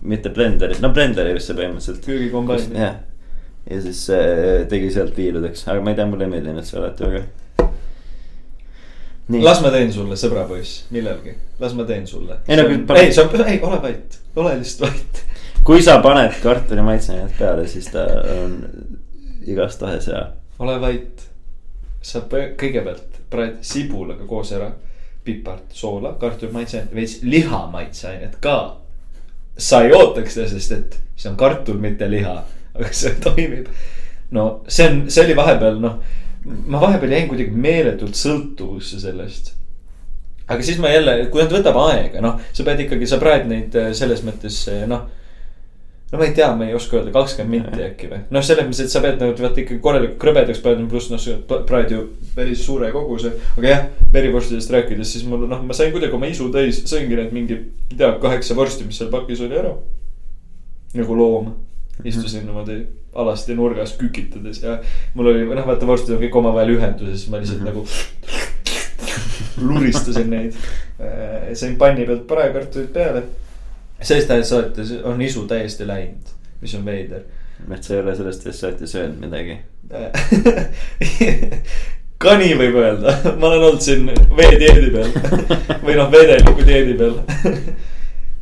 [0.02, 2.04] mitte blenderisse, no blenderisse põhimõtteliselt.
[2.06, 2.80] köögikombaini.
[2.82, 2.96] jah,
[3.70, 7.08] ja siis äh, tegi sealt viiludeks, aga ma ei tea, mulle ei meeldinud see alati
[7.08, 7.70] väga.
[9.28, 12.40] nii, las ma teen sulle, sõbrapoiss, millalgi, las ma teen sulle.
[12.48, 15.24] Ei, no kui pane- ei, sa, ei ole vait, ole lihtsalt vait.
[15.64, 18.04] kui sa paned kartuli maitseainet peale, siis ta
[18.42, 18.60] on
[19.48, 20.26] igastahes hea.
[20.58, 21.24] ole vait.
[22.08, 24.70] sa kõigepealt praed sibulaga koos ära
[25.24, 28.80] pipart, soola, kartulimaitseainet, veits liha maitseainet ka.
[29.58, 32.36] sa ei ootaks seda, sest et see on kartul, mitte liha,
[32.74, 33.68] aga see toimib.
[34.30, 36.00] no see on, see oli vahepeal noh,
[36.66, 39.54] ma vahepeal jäin kuidagi meeletult sõltuvusse sellest
[40.48, 43.74] aga siis ma jälle, kui nad võtab aega, noh, sa pead ikkagi, sa praed neid
[43.76, 45.06] eh, selles mõttes eh, noh.
[46.12, 48.20] No ma ei tea, ma ei oska öelda, kakskümmend minti äkki või.
[48.32, 51.36] noh, selles mõttes, et sa pead nagu vaata ikkagi korralikult krõbedaks panema, pluss noh, sa
[51.68, 52.04] praed ju
[52.36, 53.34] päris suure koguse.
[53.56, 57.34] aga jah, verivorstidest rääkides, siis mul noh, ma sain kuidagi oma isu täis, sõingi need
[57.36, 59.74] mingi, ei tea, kaheksa vorsti, mis seal pakis oli ära.
[60.96, 61.52] nagu loom,
[62.08, 62.80] istusin niimoodi
[63.18, 64.78] alasti nurgas kükitades ja
[65.16, 67.84] mul oli, noh vaata vorstid on kõik omavahel ühenduses, ma lihtsalt nagu
[69.60, 70.56] luristasin neid.
[71.54, 73.22] sain panni pealt parajakartulit peale.
[74.00, 77.22] Sellest ajast saates on isu täiesti läinud, mis on veider.
[77.74, 79.58] et sa ei ole sellest ajast saati söönud midagi.
[82.22, 85.10] kani võib öelda, ma olen olnud siin veedieedi peal
[85.86, 87.16] või noh, vedeliku dieedi peal.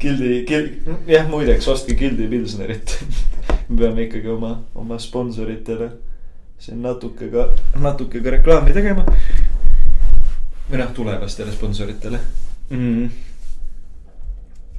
[0.01, 2.99] Gildi, Gild, jah muideks ostke Gildi Pilsnerit.
[3.69, 5.89] me peame ikkagi oma, oma sponsoritele
[6.61, 7.49] siin natuke ka,
[7.81, 9.05] natuke ka reklaami tegema.
[10.71, 12.21] või noh, tulevastele sponsoritele
[12.71, 13.09] mm..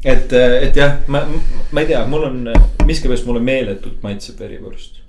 [0.06, 1.24] et, et jah, ma,
[1.72, 2.40] ma ei tea, mul on,
[2.88, 5.04] miskipärast mulle meeletult maitseb verivorst.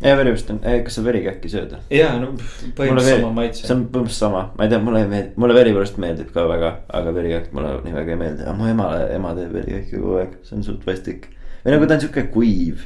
[0.00, 1.76] ja verivõrst on, kas sa verikähki sööd?
[1.92, 2.32] ja no
[2.76, 3.70] põhimõtteliselt sama maitse see.
[3.74, 7.14] on põhimõtteliselt sama, ma ei tea, mulle ei meeldi, mulle verivõrst meeldib ka väga, aga
[7.16, 10.58] verikähk mulle nii väga ei meeldi, aga mu emale, ema teeb verikähki kogu aeg, see
[10.58, 11.30] on suht vastik.
[11.64, 12.84] või nagu ta on sihuke kuiv.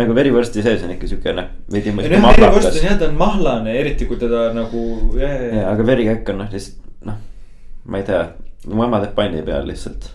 [0.00, 3.76] nagu verivõrsti sees on ikka sihuke noh, veidi nojah, verivorst on jah, ta on mahlane,
[3.80, 4.86] eriti kui teda nagu,
[5.20, 5.34] ja,
[5.74, 7.20] aga verikähk on noh, lihtsalt noh,
[7.84, 8.24] ma ei tea,
[8.70, 10.10] mu ema teeb panni peal lihtsalt.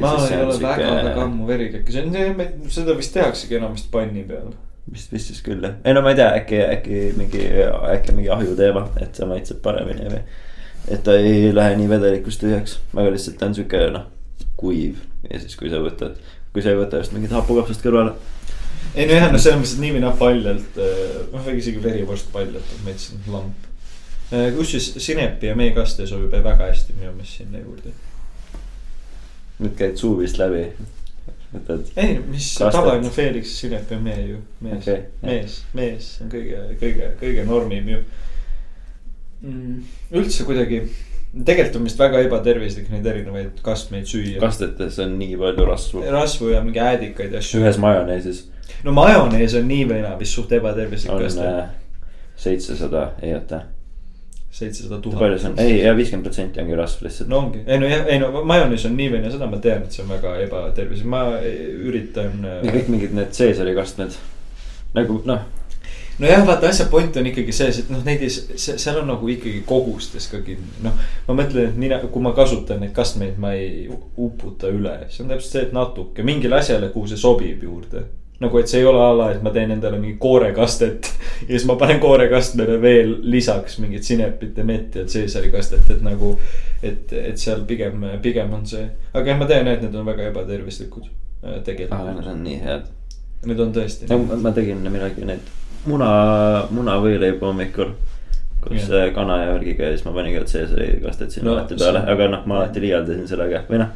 [0.00, 4.52] ma ei ole väga, väga ammu verikäkki söönud, seda vist tehaksegi enamasti panni peal.
[4.92, 7.44] vist, vist siis küll jah, ei no ma ei tea, äkki, äkki mingi,
[7.96, 10.22] äkki mingi ahju teema, et see maitseb paremini või.
[10.88, 14.08] et ta ei lähe nii vedelikust tühjaks, aga lihtsalt ta on sihuke noh,
[14.60, 16.18] kuiv ja siis, kui sa võtad,
[16.54, 18.14] kui sa ei võta just mingit hapukapsast kõrvale.
[18.94, 20.80] ei nojah, no selles mõttes, et nii või naa paljalt,
[21.34, 23.69] noh isegi verivorst paljalt on maitsenud lamp.
[24.30, 27.92] Kusjuures sinepi ja meekaste sobib väga hästi minu meelest sinna juurde.
[29.60, 30.62] nüüd käid suuvist läbi,
[31.52, 31.90] võtad.
[32.00, 37.12] ei, mis tavaline Felix sinep ja mee ju, mees okay,, mees, mees on kõige, kõige,
[37.20, 37.98] kõige normim ju
[39.42, 39.80] mm,.
[40.20, 40.80] üldse kuidagi,
[41.34, 44.38] tegelikult on vist väga ebatervislik neid erinevaid kastmeid süüa.
[44.42, 47.60] kastetes on nii palju rasvu, rasvu ja mingi äädikaid ja asju.
[47.64, 48.46] ühes majoneesis
[48.86, 51.50] no majonees on nii või naa vist suht ebatervislik on kaste.
[51.50, 51.68] äh,
[52.40, 53.64] seitsesada, ei oota,
[54.50, 55.40] seitsesada palju tuhat.
[55.40, 57.30] see on, ei, ja viiskümmend protsenti ongi rasv lihtsalt.
[57.30, 59.86] no ongi, ei no jah, ei no majonees on nii või naa, seda ma tean,
[59.86, 61.22] et see on väga ebatervislik, ma
[61.86, 62.42] üritan.
[62.42, 64.18] ja kõik mingid need Caesari kastmed,
[64.96, 65.46] nagu noh,
[66.20, 69.62] nojah, vaata asja point on ikkagi selles, et noh, neid ei, seal on nagu ikkagi
[69.68, 70.98] kogustes ka kinni, noh.
[71.28, 75.30] ma mõtlen, et mina, kui ma kasutan neid kastmeid, ma ei uputa üle, see on
[75.30, 78.08] täpselt see, et natuke mingile asjale, kuhu see sobib juurde.
[78.40, 81.10] nagu, et see ei ole a la, et ma teen endale mingi koorekastet
[81.48, 86.02] ja siis ma panen koorekastmele veel lisaks mingit sinepit ja mett ja Caesari kastet, et
[86.04, 86.36] nagu.
[86.82, 90.30] et, et seal pigem, pigem on see, aga jah, ma tean, et need on väga
[90.30, 92.92] ebatervislikud äh, tegelikult, need on nii head.
[93.46, 94.08] need on tõesti.
[94.40, 95.56] ma tegin midagi neid
[95.88, 96.12] muna,
[96.70, 97.92] munavõileibu hommikul.
[98.60, 99.08] kus yeah.
[99.14, 102.26] kana ja värgiga ja siis ma panin ka Caesari kastet sinna No, alati peale, aga
[102.28, 103.94] noh, ma alati liialdasin sellega või noh.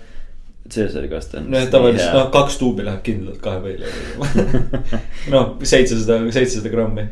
[0.68, 1.50] Caesari kaste on.
[1.52, 5.00] nojah, tavaliselt noh, kaks tuubi läheb kindlalt kahe võileivaga.
[5.34, 7.04] noh, seitsesada, seitsesada grammi.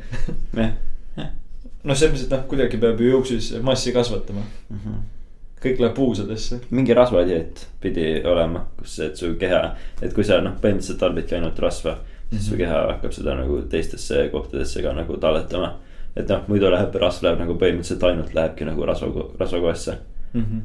[0.57, 0.71] jah,
[1.85, 4.45] noh, selles mõttes, et noh, kuidagi peab ju jooksus massi kasvatama.
[5.63, 6.61] kõik läheb puusadesse.
[6.71, 9.61] mingi rasvadieet pidi olema, kus, et su keha,
[10.03, 11.99] et kui sa noh, põhimõtteliselt tarbidki ainult rasva.
[12.33, 12.59] siis su Mhm.
[12.63, 15.75] keha hakkab seda nagu teistesse kohtadesse ka nagu talletama.
[16.17, 19.99] et noh, muidu läheb, rasv läheb nagu põhimõtteliselt ainult lähebki nagu rasva, rasvakoesse.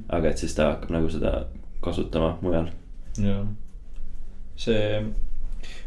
[0.09, 1.45] aga et siis ta hakkab nagu seda
[1.83, 2.69] kasutama mujal.
[3.21, 3.45] jah,
[4.57, 5.01] see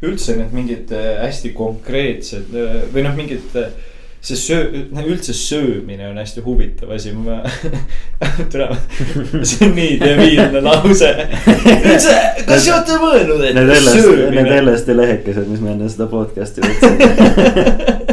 [0.03, 3.73] üldse need mingid äh, hästi konkreetsed äh, või noh, mingid äh,
[4.21, 4.65] see söö,
[5.07, 7.41] üldse söömine on hästi huvitav asi, ma,
[8.53, 8.69] tere,
[9.49, 11.09] see on nii debiilne lause.
[11.65, 12.17] üldse,
[12.49, 16.09] kas te olete mõelnud, et Need LSD, need söömine, LSD lehekesed, mis me enne seda
[16.13, 17.09] podcast'i võtsime.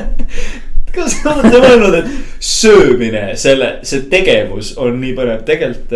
[0.96, 5.96] kas te olete mõelnud, et söömine, selle, see tegevus on nii põnev, tegelikult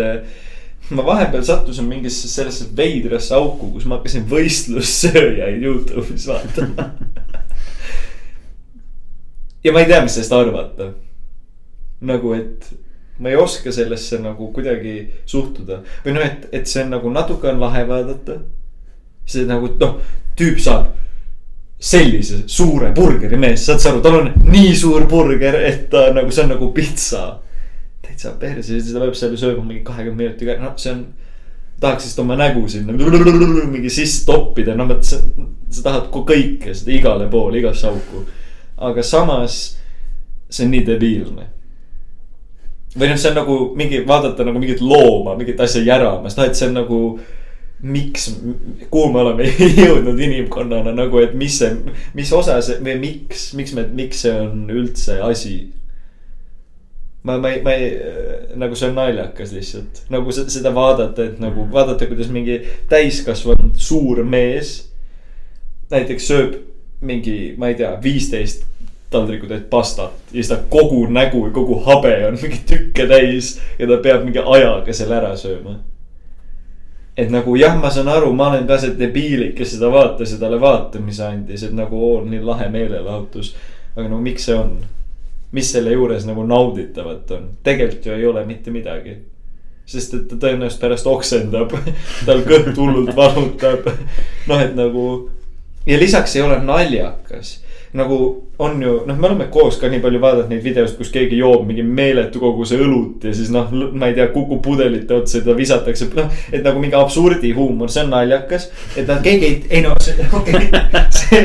[0.92, 6.88] ma vahepeal sattusin mingisse sellesse veidrasse auku, kus ma hakkasin võistlussööjaid Youtube'is vaatama.
[9.64, 10.92] ja ma ei tea, mis sellest arvata.
[12.02, 12.72] nagu, et
[13.22, 17.50] ma ei oska sellesse nagu kuidagi suhtuda või noh, et, et see on nagu natuke
[17.52, 18.40] on lahe vaadata.
[19.26, 20.00] see nagu noh,
[20.38, 20.90] tüüp saab
[21.82, 26.30] sellise suure burgeri mees, saad sa aru, tal on nii suur burger, et ta nagu,
[26.30, 27.22] see on nagu pitsa.
[28.12, 31.04] Täitsa perse, seda peab seal ju sööma mingi kahekümne minutiga, noh, see on.
[31.82, 32.94] tahaks vist oma nägu sinna
[33.74, 35.18] mingi sisse toppida, noh, et sa,
[35.72, 38.22] sa tahad kõike seda igale poole, igasse auku.
[38.76, 39.78] aga samas
[40.52, 41.48] see on nii debiilne.
[42.94, 46.58] või noh, see on nagu mingi vaadata nagu mingit looma, mingit asja järamas, noh, et
[46.58, 47.02] see on nagu
[47.82, 48.28] miks,
[48.92, 49.48] kuhu me oleme
[49.82, 51.72] jõudnud inimkonnana nagu, et mis see,
[52.14, 55.56] mis osa see või miks, miks me, miks see on üldse asi
[57.22, 57.90] ma, ma ei, ma ei,
[58.58, 63.76] nagu see on naljakas lihtsalt, nagu se- seda vaadata, et nagu vaadata, kuidas mingi täiskasvanud
[63.76, 64.88] suur mees.
[65.92, 66.54] näiteks sööb
[67.04, 68.62] mingi, ma ei tea, viisteist
[69.12, 73.86] taldrikutäit pastat ja siis ta kogu nägu ja kogu habe on mingi tükke täis ja
[73.90, 75.74] ta peab mingi ajaga selle ära sööma.
[77.16, 80.38] et nagu jah, ma saan aru, ma olen ka see debiilik, kes seda vaatas ja
[80.40, 83.54] talle vaatamise andis, et nagu oo, nii lahe meelelahutus.
[83.96, 84.78] aga no miks see on?
[85.52, 89.18] Mis selle juures nagu nauditavat on, tegelikult ju ei ole mitte midagi.
[89.86, 91.72] sest et ta tõenäoliselt pärast oksendab,
[92.26, 93.88] tal kõht hullult valutab.
[94.48, 95.04] noh, et nagu
[95.86, 97.58] ja lisaks ei ole naljakas
[97.92, 98.18] nagu
[98.58, 101.66] on ju, noh, me oleme koos ka nii palju vaadanud neid videosid, kus keegi joob
[101.68, 105.56] mingi meeletu koguse õlut ja siis noh, ma ei tea, kukub pudelite otsa ja ta
[105.58, 106.30] visatakse, noh.
[106.52, 110.28] et nagu mingi absurdi huumor, see on naljakas, et nad keegi ei, ei no see,
[110.38, 110.70] okay,,
[111.18, 111.42] see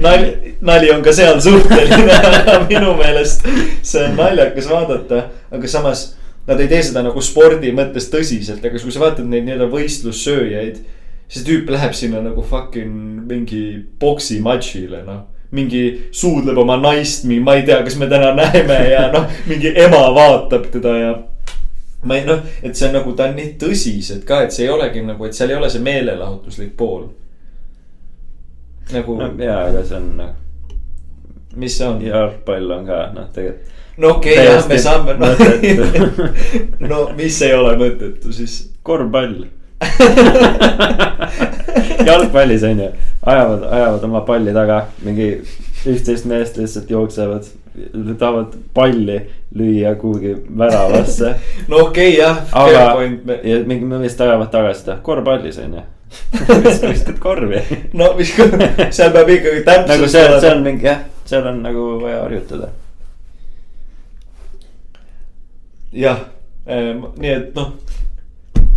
[0.00, 2.16] nali, nali on ka seal suhteline,
[2.70, 3.44] minu meelest
[3.82, 6.06] see on naljakas vaadata, aga samas
[6.48, 10.80] nad ei tee seda nagu spordi mõttes tõsiselt, aga kui sa vaatad neid nii-öelda võistlussööjaid
[11.32, 13.64] see tüüp läheb sinna nagu fucking mingi
[14.00, 15.22] poksimatšile, noh.
[15.52, 20.06] Mingi suudleb oma naist, ma ei tea, kas me täna näeme ja noh, mingi ema
[20.16, 21.10] vaatab teda ja.
[22.08, 24.72] ma ei noh, et see on nagu, ta on nii tõsiselt ka, et see ei
[24.72, 27.04] olegi nagu, et seal ei ole see meelelahutuslik pool.
[28.92, 30.32] nagu no jaa, aga see on noh,
[31.60, 32.00] mis see on?
[32.06, 33.80] jalgpall on ka noh, tegelikult.
[34.02, 35.32] no okei okay,, jah, me saame no.
[35.36, 36.86] mõttetu.
[36.88, 38.62] no mis ei ole mõttetu siis?
[38.82, 39.44] korvpall
[42.06, 42.88] jalgpallis on ju,
[43.22, 45.28] ajavad, ajavad oma palli taga, mingi
[45.86, 47.44] üksteist meest lihtsalt jooksevad,
[48.18, 49.20] tahavad palli
[49.54, 51.34] lüüa kuhugi väravasse.
[51.68, 53.02] no okei okay,, jah, aga
[53.42, 55.88] ja mingi meest ajavad tagasi seda korvpallis on ju.
[56.90, 57.62] viskad korvi.
[57.92, 58.34] no mis,
[58.90, 59.88] seal peab ikkagi täpselt.
[59.88, 62.68] nagu see, see on mingi jah, seal on nagu vaja harjutada.
[65.92, 66.20] jah,
[66.66, 67.72] nii et noh,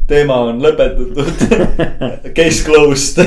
[0.09, 1.45] teema on lõpetatud,
[2.37, 3.21] case closed.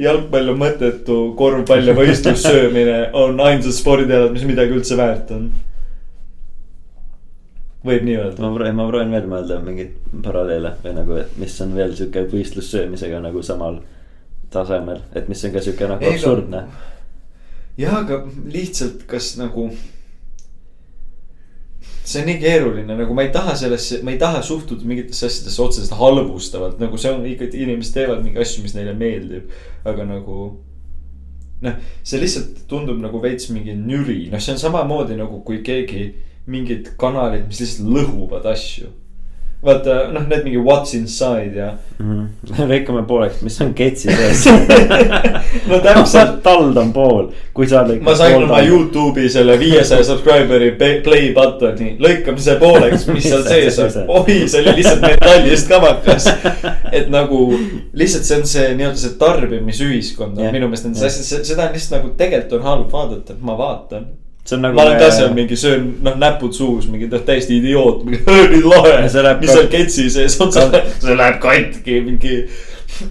[0.00, 5.50] jalgpall on mõttetu, korvpall ja võistlussöömine on ainsad spordialad, mis midagi üldse väärt on.
[7.86, 8.42] võib nii öelda?
[8.42, 12.26] ma proovin, ma proovin veel mõelda mingeid paralleele või nagu, et mis on veel sihuke
[12.32, 13.78] võistlussöömisega nagu samal
[14.50, 16.64] tasemel, et mis on ka sihuke nagu absurdne.
[17.78, 19.70] jah, aga lihtsalt, kas nagu.
[22.10, 25.62] See on nii keeruline, nagu ma ei taha sellesse, ma ei taha suhtuda mingitesse asjadesse
[25.62, 29.52] otseselt halvustavalt, nagu see on ikka, et inimesed teevad mingi asju, mis neile meeldib,
[29.86, 30.48] aga nagu.
[31.60, 31.74] noh,
[32.08, 36.06] see lihtsalt tundub nagu veits mingi nüri, noh, see on samamoodi nagu kui keegi
[36.50, 38.88] mingid kanalid, mis lihtsalt lõhuvad asju.
[39.64, 41.74] Vaata noh, need mingi What's inside ja
[42.70, 44.46] lõikame pooleks, mis on ketsi sees.
[45.68, 48.04] no täpselt tald on pool, kui sa lõikad.
[48.06, 48.62] ma sain oma.
[48.64, 50.70] Youtube'i selle viiesaja subscriber'i
[51.04, 54.08] play button'i, lõikame see pooleks, mis seal sees on.
[54.22, 56.30] oi, see oli lihtsalt metallist kamakas.
[56.90, 57.42] et nagu
[57.92, 61.12] lihtsalt see on see nii-öelda see tarbimisühiskond on Jah, minu meelest nendes jah.
[61.12, 64.08] asjades, seda on lihtsalt nagu tegelikult on halb vaadata, et ma vaatan.
[64.50, 64.76] See on nagu.
[64.76, 68.98] ma olen ka seal mingi söön, noh näpud suus, mingi noh täiesti idioot, nii lahe
[69.40, 70.52] mis seal ketsi sees on,
[71.04, 72.42] see läheb katki mingi,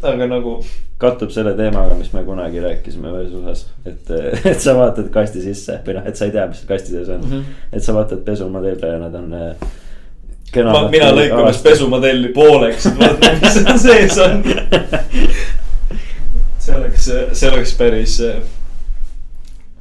[0.02, 0.60] aga nagu
[1.00, 4.12] kattub selle teemaga, mis me kunagi rääkisime ühes osas, et,
[4.52, 7.24] et sa vaatad kasti sisse või noh, et sa ei tea, mis kasti sees on
[7.24, 7.32] mm.
[7.32, 7.62] -hmm.
[7.72, 9.56] et sa vaatad pesumodelle ja nad on äh,.
[10.66, 11.64] ma, mina lõikamas.
[11.64, 14.44] pesumodelli pooleks, et vaata, mis seal sees on.
[16.60, 18.22] see oleks, see oleks päris,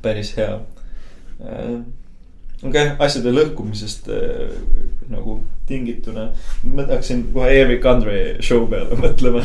[0.03, 0.59] päris hea.
[1.39, 4.55] Okei okay,, asjade lõhkumisest äh,
[5.13, 6.31] nagu tingituna,
[6.65, 9.45] ma hakkasin kohe Erik Andre show peale mõtlema.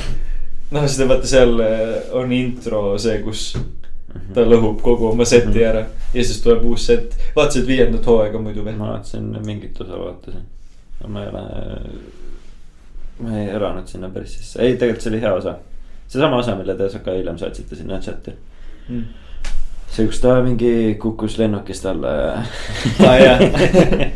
[0.74, 3.52] noh, seda vaata seal äh, on intro see, kus
[4.34, 7.16] ta lõhub kogu oma seti ära ja siis tuleb uus set.
[7.36, 8.76] vaatasid viiendat hooaega muidu või?
[8.78, 10.46] ma vaatasin mingit osa vaatasin,
[11.08, 11.44] ma ei ole,
[13.20, 15.58] ma ei elanud sinna päris sisse, ei tegelikult see oli hea osa.
[16.08, 18.36] seesama osa, mille te ka hiljem saatsite sinna chati.
[18.90, 19.06] Mm.
[19.94, 22.32] see, kus ta mingi kukkus lennukist alla ja
[23.06, 23.44] aa jah,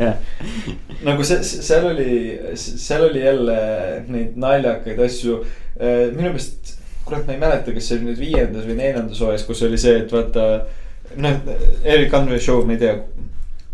[1.07, 2.17] nagu see, seal oli,
[2.57, 3.59] seal oli jälle
[4.07, 5.39] neid naljakaid asju.
[5.77, 6.73] minu meelest,
[7.05, 10.02] kurat, ma ei mäleta, kas see oli nüüd viiendas või neljandas hooajas, kus oli see,
[10.02, 10.47] et vaata.
[11.15, 11.39] noh,
[11.85, 12.97] Erik Andrei show, ma ei tea,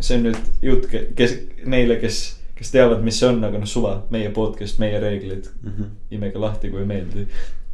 [0.03, 2.21] see on nüüd jutt, kes neile, kes,
[2.57, 5.47] kes teavad, mis see on, aga noh, suva, meie podcast, meie reeglid.
[5.63, 5.93] Mhm.
[6.11, 7.27] imege lahti, kui ei meeldi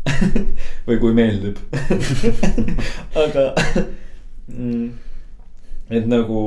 [0.88, 1.58] või kui meeldib
[3.20, 3.49] aga
[4.50, 4.91] mm,,
[5.89, 6.43] et nagu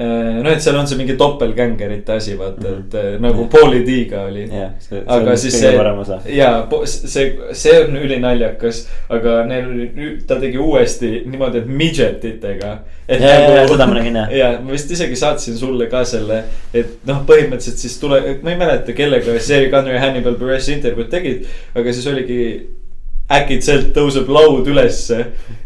[0.00, 3.46] noh, et seal on see mingi topelgängerite asi, vaata, et eh, nagu.
[3.50, 4.46] Pauli D-ga oli.
[4.80, 6.20] see aga siis see parem osa.
[6.30, 6.50] ja
[6.86, 12.76] see, see on ülinaljakas, aga neil oli, ta tegi uuesti niimoodi, et midget itega.
[13.10, 14.34] Ja, ja, ja, seda ma nägin, jah.
[14.40, 18.60] ja ma vist isegi saatsin sulle ka selle, et noh, põhimõtteliselt siis tule, ma ei
[18.60, 22.40] mäleta, kellega Seri Gunner ja Hannibal Buress intervjuud tegid, aga siis oligi
[23.30, 25.18] äkitselt tõuseb laud ülesse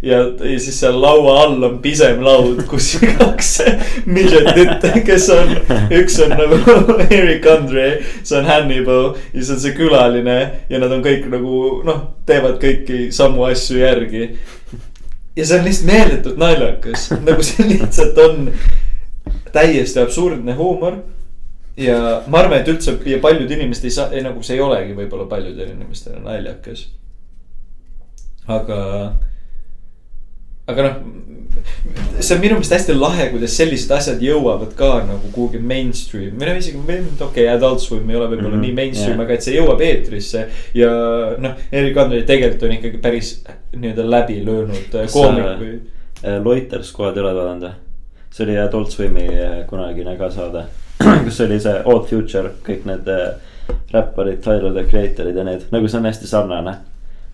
[0.05, 3.53] ja, ja siis seal laua all on pisem laud, kus kaks
[4.07, 5.55] midgetit, kes on,
[5.95, 6.59] üks on nagu
[7.09, 7.87] Eric Andre,
[8.23, 10.39] see on Hannibal ja siis on see külaline
[10.69, 14.29] ja nad on kõik nagu noh, teevad kõiki samu asju järgi.
[15.37, 18.51] ja see on lihtsalt meeletult naljakas, nagu see lihtsalt on
[19.55, 21.01] täiesti absurdne huumor
[21.81, 24.95] ja ma arvan, et üldse ja paljud inimesed ei saa, ei nagu see ei olegi
[24.97, 26.87] võib-olla paljudele inimestele naljakas.
[28.51, 28.79] aga,
[30.71, 30.97] aga noh,
[32.19, 36.51] see on minu meelest hästi lahe, kuidas sellised asjad jõuavad ka nagu kuhugi mainstream või
[36.51, 39.39] noh, isegi okei okay,, Adult Swim ei ole võib-olla mm -hmm, nii mainstream yeah., aga
[39.39, 40.45] et see jõuab eetrisse
[40.77, 40.91] ja
[41.39, 43.33] noh, Erik Andrei tegelikult on ikkagi päris
[43.75, 45.81] nii-öelda läbi löönud äh, Kas koomik sa- või.
[46.45, 47.75] Loiters kohe oled vaadanud või?
[48.35, 50.65] see oli Adult Swimi äh, kunagine ka saade,
[51.25, 53.29] kus oli see Odd Future, kõik need äh,
[53.95, 56.75] räpparid, Tyler the Creator'id ja need, nagu see on hästi sarnane.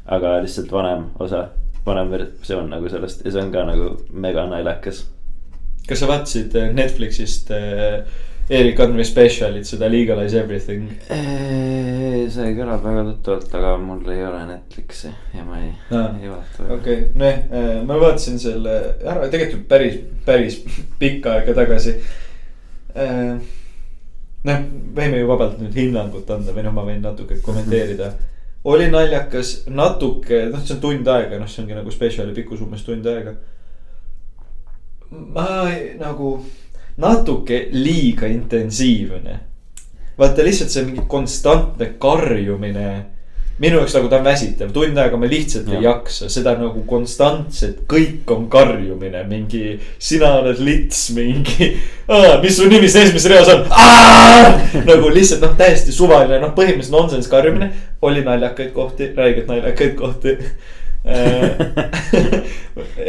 [0.06, 1.48] Aga lihtsalt vanem osa,
[1.86, 5.04] vanem versioon nagu sellest ja see on ka nagu mega naljakas.
[5.88, 8.04] kas sa vaatasid äh, Netflixist äh,
[8.50, 10.88] Erik Andrei spetsialit, seda Legalize Everything?
[11.06, 16.66] see kõlab väga tuttavalt, aga mul ei ole Netflixi ja ma ei Aa, ei vaata.
[16.74, 18.74] okei, nojah, ma vaatasin selle
[19.06, 20.58] ära tegelikult päris, päris
[20.98, 21.94] pikka aega tagasi.
[24.50, 24.66] noh,
[24.98, 28.12] võime ju vabalt nüüd hinnangut anda või noh, ma võin natuke kommenteerida.
[28.64, 32.84] Oli naljakas, natuke, noh, see on tund aega, noh, see ongi nagu spetsiali pikkus umbes
[32.84, 33.34] tund aega.
[35.10, 35.46] ma
[35.98, 36.34] nagu
[37.00, 39.40] natuke liiga intensiivne.
[40.18, 42.90] vaata lihtsalt see mingi konstantne karjumine
[43.60, 45.76] minu jaoks nagu ta on väsitav, tund aega ma lihtsalt ja.
[45.76, 49.74] ei jaksa seda nagu konstantselt, kõik on karjumine, mingi.
[50.00, 51.74] sina oled lits, mingi,
[52.44, 53.66] mis su nimi see esimeses reas on?
[54.90, 57.68] nagu lihtsalt noh, täiesti suvaline, noh, põhimõtteliselt nonsense karjumine.
[58.00, 60.36] oli naljakaid kohti, räigelt naljakaid kohti.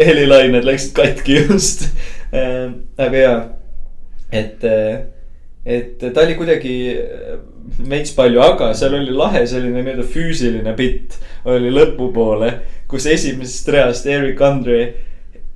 [0.05, 1.89] helilained läksid katki just,
[2.31, 3.39] aga jaa,
[4.31, 4.63] et
[5.65, 6.75] et ta oli kuidagi
[7.89, 12.51] veits palju, aga seal oli lahe selline nii-öelda füüsiline bitt oli lõpupoole,
[12.89, 14.81] kus esimesest reast Erik Andre,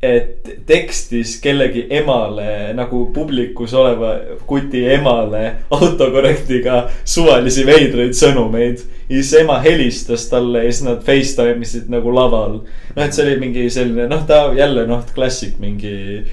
[0.06, 4.12] et tekstis kellegi emale nagu publikus oleva
[4.46, 5.44] kuti emale
[5.74, 8.84] autokorrektiga suvalisi veidraid sõnumeid.
[9.10, 12.60] ja siis ema helistas talle ja siis nad Facetime isid nagu laval.
[12.96, 16.26] noh, et see oli mingi selline noh, ta jälle noh, klassik mingi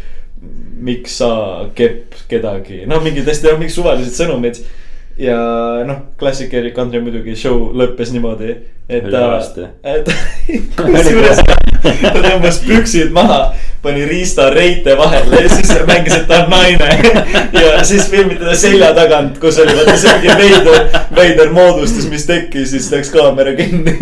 [0.83, 1.33] miks sa
[1.77, 4.63] kepp kedagi, noh, mingi tõesti noh, mingi suvalised sõnumid.
[5.21, 5.37] ja
[5.87, 8.55] noh, klassik Erik Andre muidugi show lõppes niimoodi,
[8.89, 9.27] et ta
[9.85, 10.09] et
[10.79, 11.43] kusjuures
[11.83, 13.41] ta tõmbas püksid maha,
[13.83, 17.13] pani riista reite vahele ja siis mängis, et ta on naine.
[17.59, 20.89] ja siis filmiti ta selja tagant, kus oli vaata mingi veider,
[21.19, 23.99] veider moodustus, mis tekkis, siis läks kaamera kinni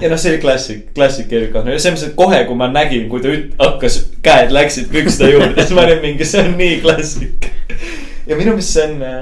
[0.00, 3.08] ja noh, see oli klassik, klassik Erik Andrei, selles mõttes, et kohe, kui ma nägin,
[3.12, 6.80] kui ta üt- hakkas, käed läksid pükste juurde, siis ma olin mingi, see on nii
[6.84, 7.50] klassik.
[8.26, 9.20] ja minu meelest see on äh,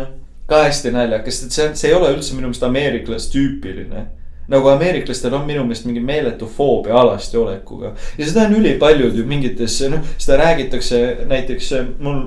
[0.49, 4.07] ka hästi naljakas, et see see ei ole üldse minu meelest ameeriklas-tüüpiline.
[4.49, 9.25] nagu ameeriklastel on minu meelest mingi meeletu foobia alasti olekuga ja seda on ülipaljud ju
[9.29, 12.23] mingites, noh, seda räägitakse näiteks äh, mul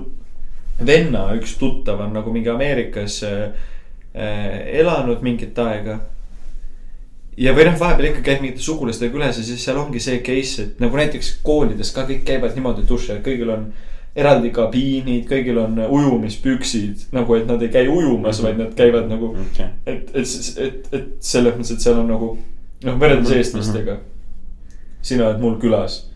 [0.85, 3.41] venna üks tuttav on nagu mingi Ameerikas äh,
[4.13, 5.99] äh, elanud mingit aega
[7.37, 10.61] ja või noh, vahepeal ikka käib mingite sugulastega üles ja siis seal ongi see case,
[10.65, 13.71] et nagu näiteks koolides ka kõik käivad niimoodi duši all, kõigil on
[14.15, 19.31] eraldi kabiinid, kõigil on ujumispüksid nagu, et nad ei käi ujumas, vaid nad käivad nagu,
[19.45, 22.33] okei, et, et, et, et selles mõttes, et seal on nagu
[22.83, 23.99] noh, võrreldes Mhm, eestlastega.
[25.01, 26.10] sina oled mul külas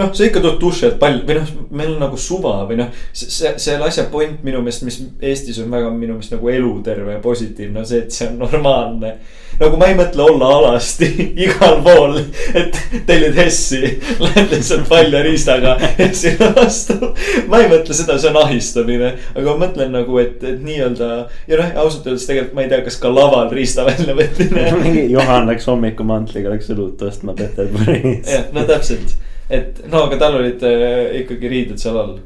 [0.00, 2.88] noh, sa ikka tuled duši alt palju või noh, meil on nagu suva või noh,
[3.12, 7.22] see, selle asja point minu meelest, mis Eestis on väga minu meelest nagu eluterve ja
[7.22, 9.14] positiivne on see, et see on normaalne.
[9.60, 11.08] nagu ma ei mõtle olla alasti
[11.44, 12.18] igal pool,
[12.56, 13.82] et tellid Hessi,
[14.24, 17.12] lähed lihtsalt palja riistaga Hessile vastu.
[17.50, 21.10] ma ei mõtle seda, see on ahistamine, aga ma mõtlen nagu, et, et nii-öelda
[21.50, 24.68] ja noh, ausalt öeldes tegelikult ma ei tea, kas ka laval riista väljavõtmine
[25.14, 28.28] Juhan läks hommikumantliga, läks õlut ostma Peterburis.
[28.30, 29.16] jah, no täpselt,
[29.50, 32.18] et no aga tal olid äh, ikkagi riided seal all.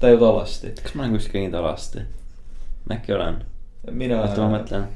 [0.00, 2.04] ta ei olnud alasti, kas ma olen kuskil käinud alasti?
[2.92, 3.38] äkki olen,
[3.90, 4.20] mina.
[4.20, 4.88] oota ma mõtlen.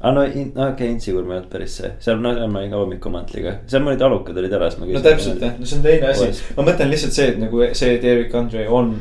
[0.00, 2.62] aa no, in- no okei okay,, Intsikurm ei olnud päris see, seal no seal ma
[2.62, 5.78] olin ka hommikumantliga, seal olid alukad olid ära, siis ma no täpselt jah, no see
[5.78, 8.92] on teine asi ma mõtlen lihtsalt see, et nagu see, et Erik Andre on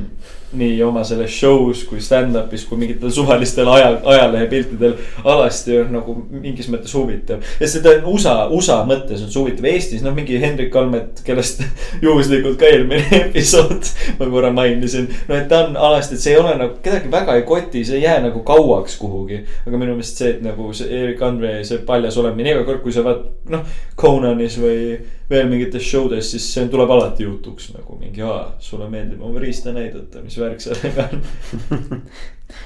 [0.58, 6.68] nii oma selles show's kui stand-up'is kui mingitel suvalistel aja, ajalehepiltidel alasti on nagu mingis
[6.72, 7.46] mõttes huvitav.
[7.60, 11.64] ja seda USA, USA mõttes on see huvitav, Eestis noh, mingi Hendrik Almet, kellest
[12.06, 15.08] juhuslikult ka eelmine episood ma korra mainisin.
[15.30, 18.02] no et ta on alasti, et see ei ole nagu kedagi väga ei koti, see
[18.02, 19.44] ei jää nagu kauaks kuhugi.
[19.66, 22.94] aga minu meelest see, et nagu see Erik Andre, see paljas olemine iga kord, kui
[22.96, 23.66] sa vaatad noh,
[24.02, 25.00] Conanis või
[25.32, 29.40] veel mingites show des, siis see tuleb alati jutuks nagu mingi, aa, sulle meeldib oma
[29.40, 32.02] riista näidata, mis värk sellega on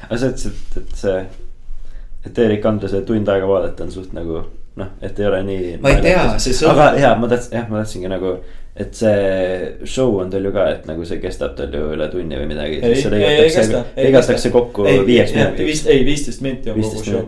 [0.09, 1.17] aga sa ütlesid, et see,
[2.25, 4.43] et Erik Andre see tund aega vaadata on suht nagu
[4.75, 5.73] noh, et ei ole nii.
[5.83, 6.81] ma ei tea, see sõltub.
[6.81, 8.37] aga jaa, ma tahtsin, jah, ma tahtsingi nagu
[8.75, 12.35] et see show on teil ju ka, et nagu see kestab tal ju üle tunni
[12.35, 12.81] või midagi.
[12.83, 15.85] lõigatakse kokku ei, viieks minutiks.
[15.87, 17.21] ei, viisteist minti on kogu show.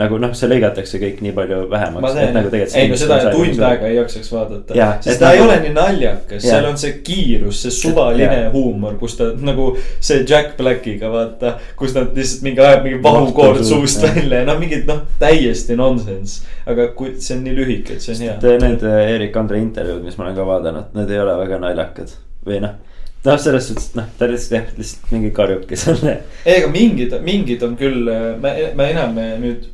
[0.00, 2.16] nagu noh, see lõigatakse kõik nii palju vähemaks.
[2.32, 4.88] Nagu ei no seda tund aega ei jaksaks vaadata.
[5.04, 5.36] sest ta nagu...
[5.36, 8.48] ei ole nii naljakas, seal on see kiirus, see suvaline ja.
[8.56, 9.68] huumor, kus ta nagu
[10.00, 11.58] see Jack Blackiga vaata.
[11.76, 16.48] kus nad lihtsalt mingi ajab mingi vahukoord suust välja ja noh, mingid noh, täiesti nonsense.
[16.64, 18.58] aga kui see on nii lühike, et see on hea.
[18.64, 22.16] Need Erik Andre intervjuud, mis ma olen ka vaadanud et need ei ole väga naljakad
[22.46, 22.82] või noh
[23.26, 26.02] noh, selles suhtes, noh, ta lihtsalt jah, lihtsalt mingi karjuke seal.
[26.06, 28.06] ei, aga mingid, mingid on küll,
[28.42, 29.72] ma, ma enam nüüd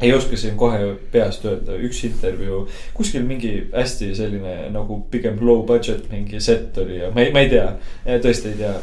[0.00, 5.62] ei oska siin kohe peast öelda, üks intervjuu, kuskil mingi hästi selline nagu pigem low
[5.68, 7.70] budget mingi set oli ja ma ei, ma ei tea.
[8.04, 8.74] tõesti ei tea,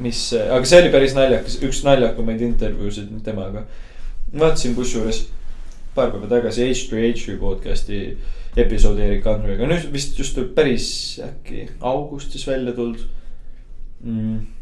[0.00, 3.66] mis, aga see oli päris naljakas, üks naljakamaid intervjuusid temaga.
[4.32, 5.26] vaatasin kusjuures
[5.94, 8.00] paar päeva tagasi H3H3 podcast'i
[8.64, 10.90] episoodi Erik Andrega, nüüd vist just päris
[11.24, 13.04] äkki augustis välja tulnud
[14.04, 14.58] mm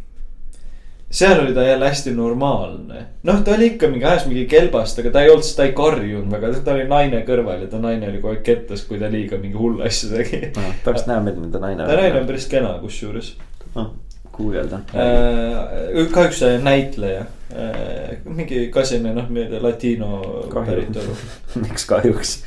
[1.11, 3.07] seal oli ta jälle hästi normaalne.
[3.23, 6.33] noh, ta oli ikka mingi, ajas mingi kelbast, aga ta ei olnud, ta ei karjunud
[6.33, 9.39] väga, ta oli naine kõrval ja ta naine oli kogu aeg kettas, kui ta liiga
[9.39, 10.73] mingi hullu asju tegi no,.
[10.85, 11.91] tahaks näha, milline ta naine on.
[11.91, 13.37] ta naine on päris kena, kusjuures.
[13.77, 13.93] noh,
[14.37, 16.07] guugelda äh,.
[16.13, 19.31] kahjuks näitleja äh,, mingi ka selline noh,
[19.65, 20.23] latino
[20.53, 21.17] päritolu
[21.65, 22.39] miks kahjuks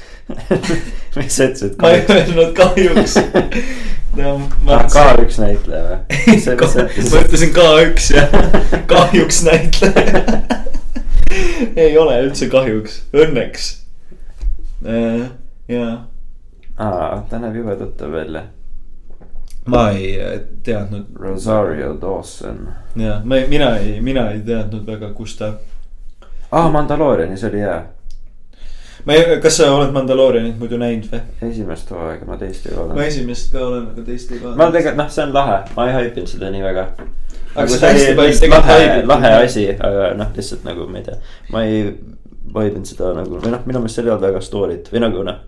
[1.17, 1.77] mis sa ütlesid?
[1.81, 3.17] ma ei öelnud kahjuks
[4.19, 4.35] no,.
[4.67, 6.39] ah, K1 näitleja või?
[7.09, 8.39] ma ütlesin K1 jah,
[8.89, 10.57] kahjuks näitleja
[11.75, 13.69] ei ole üldse kahjuks, õnneks
[14.85, 15.27] äh,.
[15.69, 15.91] jaa.
[16.77, 18.47] aa, ta näeb jube tuttav välja.
[19.69, 21.13] Ma ei teadnud.
[21.19, 22.67] Rosario Dawson.
[22.95, 25.53] jah, ma ei, mina ei, mina ei teadnud väga, kus ta.
[26.51, 27.79] aa, Mandaloorianis oli hea
[29.05, 31.21] ma ei, kas sa oled Mandaloorianit muidu näinud või?
[31.49, 32.97] esimest hooaega, ma teist ei vaadanud.
[32.99, 34.59] ma esimest ka olen, aga teist ei vaadanud.
[34.59, 36.85] ma tegelikult noh, see on lahe, ma ei haipinud seda nii väga.
[37.55, 39.11] aga nagu see palju tegelikult haipinud.
[39.13, 41.21] lahe asi, aga noh, lihtsalt nagu ma ei tea,
[41.53, 41.85] ma ei
[42.53, 45.39] vaibinud seda nagu või noh, minu meelest seal ei olnud väga story't või nagu noh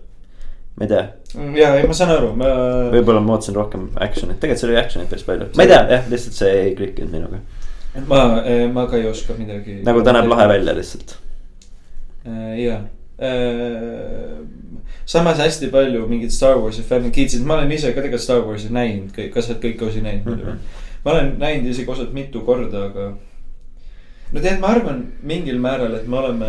[0.76, 1.02] ma ei tea.
[1.34, 2.52] Mm, ja, ei ma saan aru, ma.
[2.94, 6.08] võib-olla ma ootasin rohkem action'it, tegelikult seal oli action'it päris palju, ma ei tea, jah,
[6.12, 7.42] lihtsalt see ei klikkinud minuga.
[8.08, 8.24] ma,
[8.72, 9.82] ma ka ei oska midagi.
[9.86, 11.16] nagu ta näeb lahe välja lihtsalt.
[12.22, 12.82] Äh, jaa
[13.22, 14.38] Äh,
[15.06, 18.70] samas hästi palju mingid Star Warsi fännid kiitsid, ma olen ise ka tegelikult Star Warsi
[18.72, 20.40] näinud, kõik, kas sa oled kõiki osi näinud mm?
[20.40, 20.80] -hmm.
[21.04, 23.12] ma olen näinud isegi osad mitu korda, aga.
[24.32, 26.48] no tead, ma arvan mingil määral, et me oleme.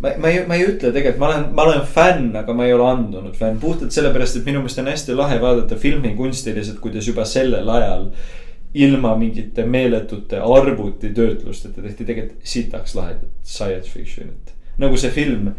[0.00, 2.76] Ma, ma ei, ma ei ütle tegelikult, ma olen, ma olen fänn, aga ma ei
[2.76, 7.08] ole andunud fänn, puhtalt sellepärast, et minu meelest on hästi lahe vaadata filmi kunstiliselt, kuidas
[7.10, 8.10] juba sellel ajal
[8.74, 15.52] ilma mingite meeletute arvutitöötlusteta tehti tegelikult sitaks lahedat science fiction'it nagu see film.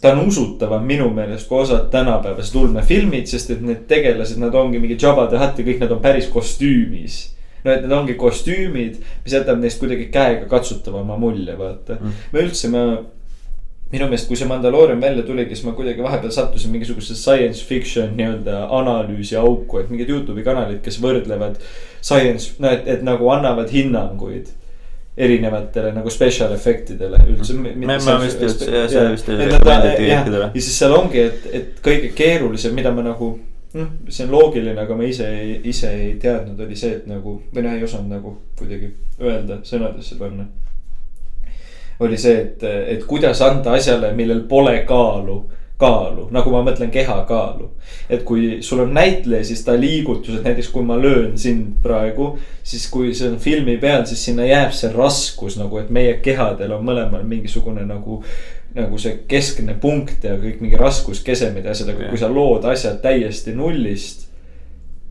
[0.00, 4.78] ta on usutavam minu meelest kui osad tänapäevased ulmefilmid, sest et need tegelased, nad ongi
[4.80, 7.18] mingi Jabba the Hutt ja kõik nad on päris kostüümis
[7.64, 12.20] no et need ongi kostüümid, mis jätab neist kuidagi käega katsutavama mulje, vaata mm..
[12.32, 12.84] ma üldse, ma,
[13.90, 18.14] minu meelest, kui see Mandaloorium välja tuligi, siis ma kuidagi vahepeal sattusin mingisugusesse science fiction
[18.18, 21.58] nii-öelda analüüsi auku, et mingid Youtube'i kanalid, kes võrdlevad
[22.00, 24.54] science, no et, et nagu annavad hinnanguid
[25.20, 27.56] erinevatele nagu special efektidele üldse.
[29.98, 30.50] kõikidele.
[30.54, 33.34] ja siis seal ongi, et, et kõige keerulisem, mida ma nagu
[33.74, 35.28] noh, see on loogiline, aga ma ise,
[35.64, 38.90] ise ei teadnud, oli see, et nagu või noh, ei osanud nagu kuidagi
[39.20, 40.48] öelda, sõnadesse panna.
[42.00, 42.62] oli see, et,
[42.96, 45.42] et kuidas anda asjale, millel pole kaalu
[45.80, 47.70] kaalu, nagu ma mõtlen kehakaalu.
[48.10, 52.86] et kui sul on näitleja, siis ta liigutused, näiteks kui ma löön sind praegu, siis
[52.92, 56.84] kui see on filmi peal, siis sinna jääb see raskus nagu, et meie kehadel on
[56.84, 58.20] mõlemal mingisugune nagu
[58.74, 63.00] nagu see keskne punkt ja kõik mingi raskuskesemed ja asjad, aga kui sa lood asjad
[63.02, 64.28] täiesti nullist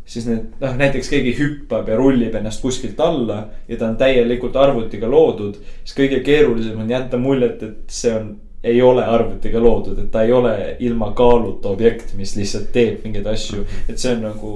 [0.09, 4.55] siis need noh, näiteks keegi hüppab ja rullib ennast kuskilt alla ja ta on täielikult
[4.57, 5.59] arvutiga loodud.
[5.83, 8.31] siis kõige keerulisem on jätta muljet, et see on
[8.63, 13.27] ei ole arvutiga loodud, et ta ei ole ilma kaaluta objekt, mis lihtsalt teeb mingeid
[13.27, 13.63] asju.
[13.87, 14.53] et see on nagu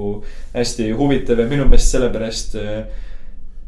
[0.56, 2.84] hästi huvitav ja minu meelest sellepärast äh,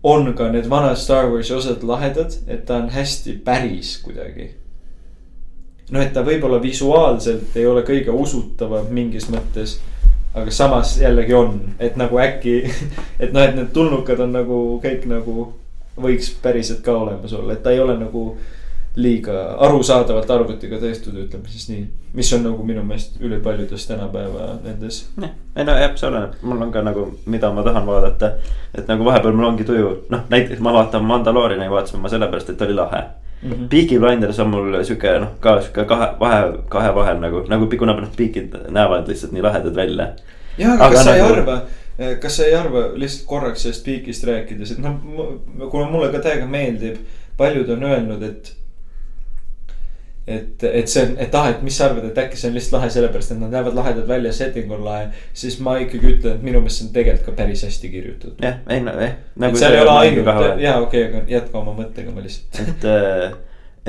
[0.04, 4.52] on ka need vanad Star Warsi osad lahedad, et ta on hästi päris kuidagi.
[5.92, 9.80] noh, et ta võib-olla visuaalselt ei ole kõige usutavam mingis mõttes.
[10.36, 12.58] aga samas jällegi on, et nagu äkki,
[13.24, 15.54] et noh, et need tulnukad on nagu kõik nagu
[16.02, 18.26] võiks päriselt ka olemas olla, et ta ei ole nagu
[18.96, 21.86] liiga arusaadavalt arvutiga tehtud, ütleme siis nii.
[22.14, 25.02] mis on nagu minu meelest ülipaljudes tänapäeva nendes.
[25.56, 28.32] ei no jah, see oleneb, mul on ka nagu, mida ma tahan vaadata.
[28.74, 32.62] et nagu vahepeal mul ongi tuju, noh näiteks ma vaatan Mandalooriani vaatasin ma sellepärast, et
[32.62, 33.04] oli lahe.
[33.46, 33.68] Mhm.
[33.70, 37.94] Peaky Blinders on mul sihuke noh, ka sihuke kahe, vahe, kahe vahel nagu, nagu kuna
[37.94, 40.08] noh, Peakid näevad lihtsalt nii lahedad välja.
[40.58, 41.62] jah, aga kas sa ei nagu- arva,
[42.22, 44.98] kas sa ei arva lihtsalt korraks sellest piikist rääkides, et noh,
[45.72, 46.98] kuna mulle ka täiega meeldib,
[47.38, 48.54] paljud on öelnud, et.
[50.28, 52.80] et, et see on, et ah, et mis sa arvad, et äkki see on lihtsalt
[52.80, 55.10] lahe sellepärast, et nad näevad lahedad välja, setting on lahe.
[55.34, 58.42] siis ma ikkagi ütlen, et minu meelest see on tegelikult ka päris hästi kirjutatud.
[58.42, 59.14] jah, ei no jah.
[59.50, 60.32] et seal ei ole ainult,
[60.64, 62.62] jaa, okei okay,, aga jätka oma mõttega, ma lihtsalt.
[62.66, 62.90] et,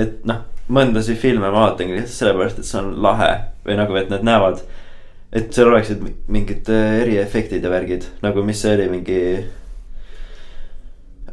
[0.05, 0.45] et noh,
[0.77, 3.31] mõndasid filme ma vaatangi lihtsalt sellepärast, et see on lahe
[3.67, 4.65] või nagu, et nad näevad.
[5.37, 9.21] et seal oleksid mi- mingid äh, eriefektid ja värgid nagu, mis see oli, mingi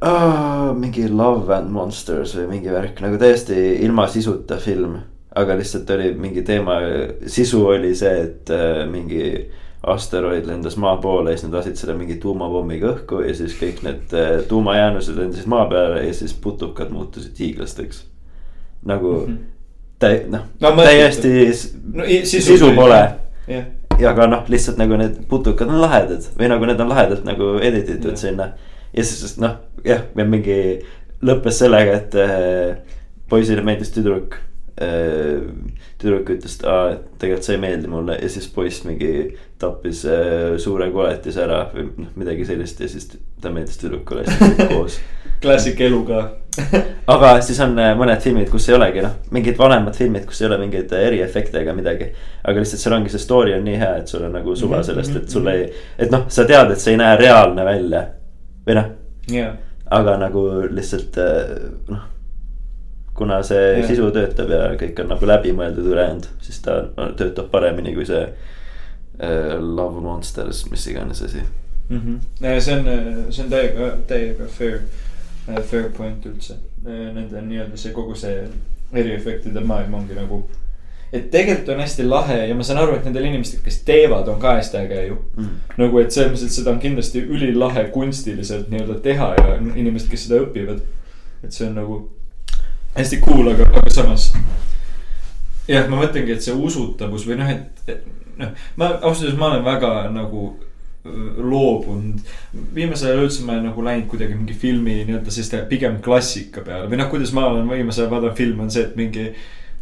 [0.04, 0.70] oh,.
[0.78, 5.00] mingi Love and Monsters või mingi värk nagu täiesti ilma sisuta film.
[5.36, 6.76] aga lihtsalt oli mingi teema,
[7.26, 9.24] sisu oli see, et äh, mingi
[9.84, 13.82] asteroid lendas maa poole ja siis nad lasid selle mingi tuumapommiga õhku ja siis kõik
[13.84, 18.06] need äh, tuumajäänused lendasid maa peale ja siis putukad muutusid hiiglasteks.
[18.86, 19.38] nagu mm -hmm.
[20.00, 21.52] täi-, noh No no, täiesti
[21.94, 23.02] no sisu sisu pole
[23.48, 23.66] jah,
[24.00, 27.58] ja aga noh, lihtsalt nagu need putukad on lahedad või nagu need on lahedalt nagu
[27.62, 28.20] edit itud Jah.
[28.26, 28.50] sinna.
[28.94, 30.58] Ja siis noh, jah, ja mingi
[31.24, 32.98] lõppes sellega, et äh,
[33.30, 34.38] poisile meeldis tüdruk
[34.82, 35.42] äh,.
[36.02, 39.12] tüdruk ütles, et aa, et tegelikult see ei meeldi mulle ja siis poiss mingi
[39.62, 44.32] tappis äh, suure koletise ära või noh, midagi sellist ja siis ta meeldis tüdrukule ja
[44.32, 44.98] siis olid koos.
[45.44, 46.24] klassik elu ka.
[47.14, 50.50] aga siis on äh, mõned filmid, kus ei olegi noh, mingid vanemad filmid, kus ei
[50.50, 52.10] ole mingeid äh, eriefekte ega midagi.
[52.44, 54.90] aga lihtsalt seal ongi see story on nii hea, et sul on nagu suva Mhm,
[54.90, 55.64] sellest, mhm, et sul ei,
[55.98, 58.04] et noh, sa tead, et see ei näe reaalne välja.
[58.68, 58.90] Või noh,
[59.32, 59.54] jaa,
[59.94, 61.54] aga nagu lihtsalt äh,
[61.92, 62.10] noh.
[63.14, 63.88] kuna see yeah.
[63.88, 68.24] sisu töötab ja kõik on nagu läbimõeldud ülejäänud, siis ta no, töötab paremini kui see
[68.24, 71.44] äh, Love Monsters, mis iganes asi.
[71.90, 72.20] Mhm.
[72.40, 72.88] see on,
[73.30, 74.80] see on täiega, täiega fair,
[75.70, 76.58] fair point üldse.
[76.84, 78.48] Nende nii-öelda see kogu see
[78.94, 80.44] eriefektide maailm ongi nagu.
[81.14, 84.40] Et tegelikult on hästi lahe ja ma saan aru, et nendel inimestel, kes teevad, on
[84.42, 85.20] ka hästi äge ju.
[85.38, 85.52] Mm.
[85.78, 90.26] nagu, et selles mõttes, et seda on kindlasti ülilahe kunstiliselt nii-öelda teha ja inimesed, kes
[90.28, 90.82] seda õpivad.
[91.44, 92.02] et see on nagu
[92.98, 94.32] hästi cool, aga, aga samas.
[95.70, 97.96] jah, ma mõtlengi, et see usutavus või noh, et,
[98.42, 100.50] noh, ma ausalt öeldes ma olen väga nagu
[101.06, 102.22] öö, loobunud.
[102.74, 106.90] viimasel ajal üldse ma olen nagu läinud kuidagi mingi filmi nii-öelda selliste pigem klassika peale
[106.90, 109.34] või noh, kuidas ma olen viimasel ajal vaadanud filme on see, et mingi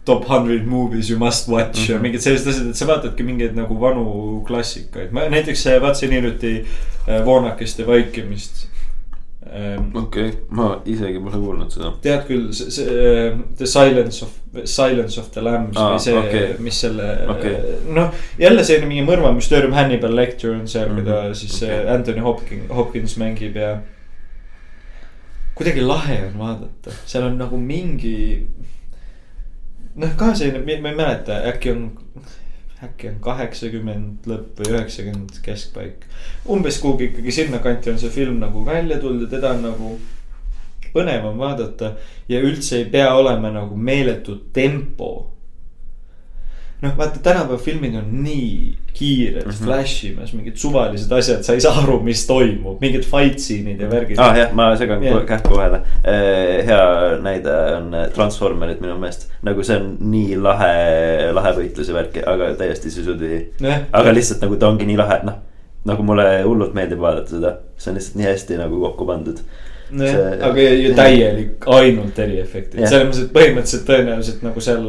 [0.05, 1.91] top hundred movies you must watch mm -hmm.
[1.91, 2.01] ja Mhm.
[2.01, 6.65] mingid sellised asjad, et sa vaatadki mingeid nagu vanu klassikaid, ma näiteks äh, vaatasin hiljuti
[7.07, 8.67] äh, Voonakeste vaikimist
[9.53, 9.95] ähm,.
[9.95, 11.91] okei okay., ma isegi pole kuulnud seda.
[12.01, 14.31] tead küll, see, see äh, The Silence of,
[14.65, 17.55] Silence of the Lambs Aa, või see okay., mis selle okay.,
[17.93, 18.09] noh.
[18.39, 21.03] jälle selline mingi mõrvamüsteerium, Hannibal Lecter on seal mm, -hmm.
[21.05, 21.79] keda Mhm, siis okei.
[21.79, 21.95] okay.
[21.95, 23.77] Anthony Hopkins, Hopkins mängib ja.
[25.55, 28.47] kuidagi lahe on vaadata, seal on nagu mingi.
[29.95, 31.83] noh, ka selline, ma ei mäleta, äkki on,
[32.83, 36.07] äkki on kaheksakümmend lõpp või üheksakümmend keskpaik.
[36.49, 39.91] umbes kuhugi ikkagi sinnakanti on see film nagu välja tulnud ja teda on nagu
[40.93, 41.95] põnev on vaadata
[42.29, 45.31] ja üldse ei pea olema nagu meeletu tempo.
[46.81, 49.51] noh, vaata tänapäeva filmid on nii kiired mm.
[49.51, 49.65] -hmm.
[49.65, 53.89] flash imas mingid suvalised asjad, sa ei saa aru, mis toimub, mingid fight scene'id ja
[53.91, 55.21] värgid ah jah, ma segan yeah.
[55.25, 55.81] kähku vahele.
[56.67, 56.81] hea
[57.21, 60.73] näide on äh, Transformerid minu meelest, nagu see on nii lahe,
[61.33, 63.45] lahe võitlus ja värk, aga täiesti sisutühi.
[63.61, 65.39] nojah, aga lihtsalt nagu ta ongi nii lahe, noh
[65.89, 69.39] nagu mulle hullult meeldib vaadata seda, see on lihtsalt nii hästi nagu kokku pandud.
[69.91, 72.91] nojah see-, aga ju täielik ainult eriefektid Jah.
[72.93, 74.85] selles mõttes, et põhimõtteliselt tõenäoliselt nagu seal.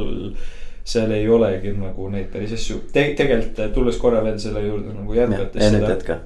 [0.85, 5.15] Seal ei olegi nagu neid päris asju Te,, tegelikult tulles korra veel selle juurde nagu
[5.15, 5.91] jätkates ja seda.
[5.95, 6.19] jätka.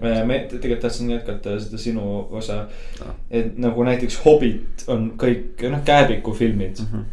[0.00, 2.58] me tegelikult tahtsin jätkata seda sinu osa
[3.00, 7.06] Ah., et nagu näiteks Hobbit on kõik noh, Kääbiku filmid Mhm.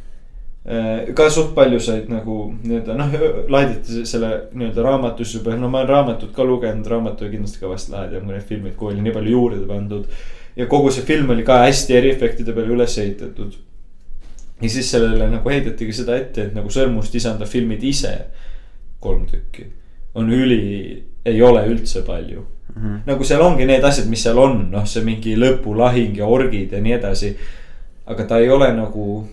[0.66, 3.12] Äh, ka suht palju said nagu nii-öelda noh,
[3.54, 7.94] laaditi selle nii-öelda raamatusse juba, no ma olen raamatut ka lugenud, raamat oli kindlasti kõvasti
[7.94, 10.08] lahedam kui need filmid, kui oli nii palju juurde pandud.
[10.56, 13.54] ja kogu see film oli ka hästi eriefektide peale üles ehitatud.
[14.62, 18.14] Ja siis sellele nagu heidatigi seda ette, et nagu Sõrmust isanda filmid ise,
[19.00, 19.66] kolm tükki,
[20.16, 22.46] on üli, ei ole üldse palju
[22.76, 22.96] Mhm.
[23.08, 26.82] nagu seal ongi need asjad, mis seal on, noh, see mingi lõpulahing ja orgid ja
[26.82, 27.36] nii edasi.
[28.06, 29.28] aga ta ei ole nagu.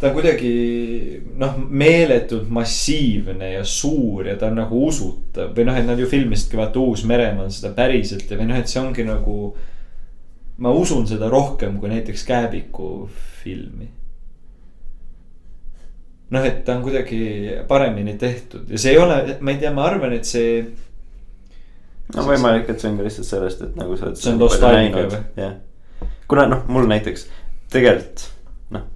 [0.00, 5.76] ta on kuidagi noh, meeletult massiivne ja suur ja ta on nagu usutav või noh,
[5.78, 9.54] et nad ju filmisidki vaata Uus-Meremaal seda päriselt ja või noh, et see ongi nagu.
[10.58, 13.08] Ma usun seda rohkem kui näiteks Kääbiku
[13.42, 13.90] filmi
[16.30, 17.20] noh, et ta on kuidagi
[17.68, 20.62] paremini tehtud ja see ei ole, ma ei tea, ma arvan, et see
[22.14, 24.18] no võimalik, et see on ka lihtsalt sellest, et nagu sa oled.
[24.20, 25.22] See on nostalgia või?
[25.38, 25.54] jah,
[26.30, 27.26] kuna noh, mul näiteks
[27.72, 28.26] tegelikult
[28.74, 28.86] noh,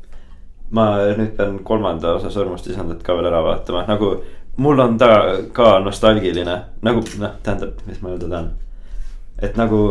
[0.77, 0.87] ma
[1.19, 4.15] nüüd pean kolmanda osa Sõrmust isandat ka veel ära vaatama, nagu
[4.61, 5.13] mul on ta
[5.57, 6.57] ka nostalgiline,
[6.87, 8.51] nagu noh, tähendab, mis ma öelda tahan.
[9.41, 9.85] et nagu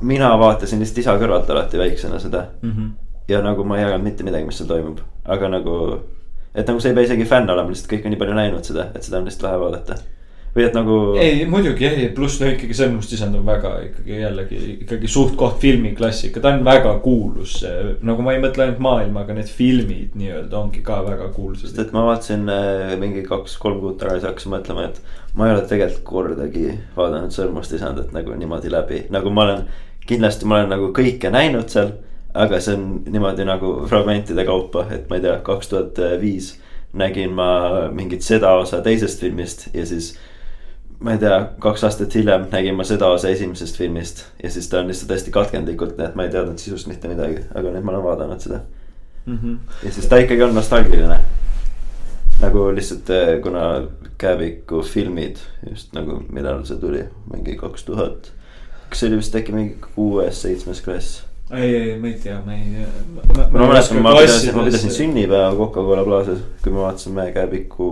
[0.00, 2.70] mina vaatasin lihtsalt isa kõrvalt alati väiksena seda mm.
[2.70, 2.92] -hmm.
[3.28, 5.74] ja nagu ma ei jaganud mitte midagi, mis seal toimub, aga nagu.
[6.54, 8.90] et nagu sa ei pea isegi fänn olema, lihtsalt kõik on nii palju näinud seda,
[8.94, 9.98] et seda on lihtsalt lahe vaadata.
[10.56, 10.96] või et nagu.
[11.22, 16.40] ei, muidugi ei, pluss no ikkagi Sõrmust isand on väga ikkagi jällegi ikkagi suht-koht filmiklassika,
[16.40, 17.60] ta on väga kuulus.
[18.02, 21.78] nagu ma ei mõtle ainult maailma, aga need filmid nii-öelda ongi ka väga sest kuulsad.
[21.78, 25.02] et ma vaatasin äh, mingi kaks-kolm kuud tagasi hakkasin mõtlema, et
[25.34, 26.66] ma ei ole tegelikult kordagi
[26.96, 29.66] vaadanud Sõrmust isandat nagu niimoodi läbi, nagu ma olen.
[30.06, 31.92] kindlasti ma olen nagu kõike näinud seal,
[32.34, 36.56] aga see on niimoodi nagu fragmentide kaupa, et ma ei tea, kaks tuhat viis
[36.92, 40.16] nägin ma mingit seda osa teisest filmist ja siis
[41.00, 44.80] ma ei tea, kaks aastat hiljem nägin ma seda osa esimesest filmist ja siis ta
[44.80, 47.94] on lihtsalt hästi katkendlikult, nii et ma ei teadnud sisust mitte midagi, aga nüüd ma
[47.94, 48.60] olen vaadanud seda.
[49.26, 49.54] Mhm.
[49.84, 51.20] ja siis ta ikkagi on nostalgiline.
[52.40, 53.10] Nagu lihtsalt,
[53.42, 53.64] kuna
[54.20, 55.36] Kääbiku filmid
[55.70, 58.32] just nagu, millal see tuli, mingi kaks tuhat.
[58.90, 61.22] kas see oli vist äkki mingi kuues, seitsmes klass?
[61.50, 62.86] ei, ei, ma ei tea, ma ei.
[63.52, 67.90] ma mäletan, ma pidasin, ma pidasin sünnipäeva Coca-Cola Plaza's, kui me vaatasime Kääbiku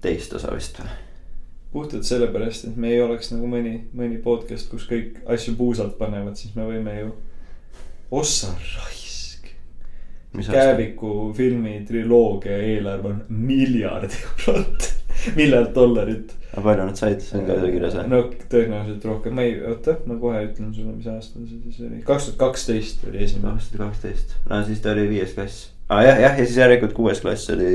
[0.00, 0.90] teist osa vist või.
[1.72, 6.36] puhtalt sellepärast, et me ei oleks nagu mõni, mõni podcast, kus kõik asju puusalt panevad,
[6.36, 7.12] siis me võime ju.
[8.10, 8.99] ossa raisk.
[10.30, 14.86] Kääbiku filmi triloogia eelarve on miljard eurot,
[15.38, 16.36] miljard dollarit.
[16.52, 18.04] aga palju nad said, see on ka seal kirjas või?
[18.12, 18.20] no
[18.52, 22.30] tõenäoliselt rohkem, ma ei, oota, ma kohe ütlen sulle, mis aastal see siis oli, kaks
[22.30, 23.56] tuhat kaksteist oli esimene.
[23.56, 25.68] kaks tuhat kaksteist, no siis ta oli viies klass.
[25.90, 27.74] aa jah, jah, ja siis järelikult kuues klass oli.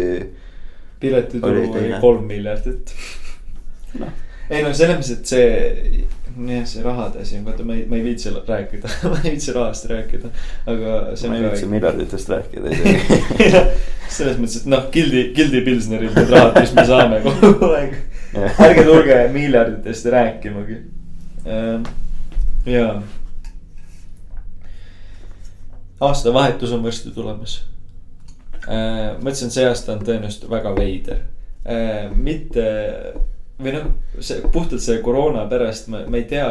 [1.03, 2.95] piletitulu Oli kolm miljardit
[3.99, 4.24] Noh.
[4.50, 7.98] Ei no selles mõttes, et see, jah, see rahade asi on, vaata, ma ei, ma
[7.98, 10.32] ei viitsi rääkida, ma ei viitsi rahast rääkida,
[10.72, 13.52] aga see ma ei viitsi miljarditest rääkida isegi.
[14.16, 18.00] selles mõttes, et noh, Gildi, Gildi Pilsnerilt need rahad, mis me saame kogu aeg.
[18.36, 20.82] ärge tulge miljarditest rääkimagi.
[22.70, 22.96] jaa.
[26.06, 27.64] aastavahetus on varsti tulemas.
[28.66, 31.24] mõtlesin, et see aasta on tõenäoliselt väga veider.
[32.14, 32.66] mitte
[33.62, 33.86] või noh,
[34.20, 36.49] see puhtalt see koroona pärast ma, ma ei tea.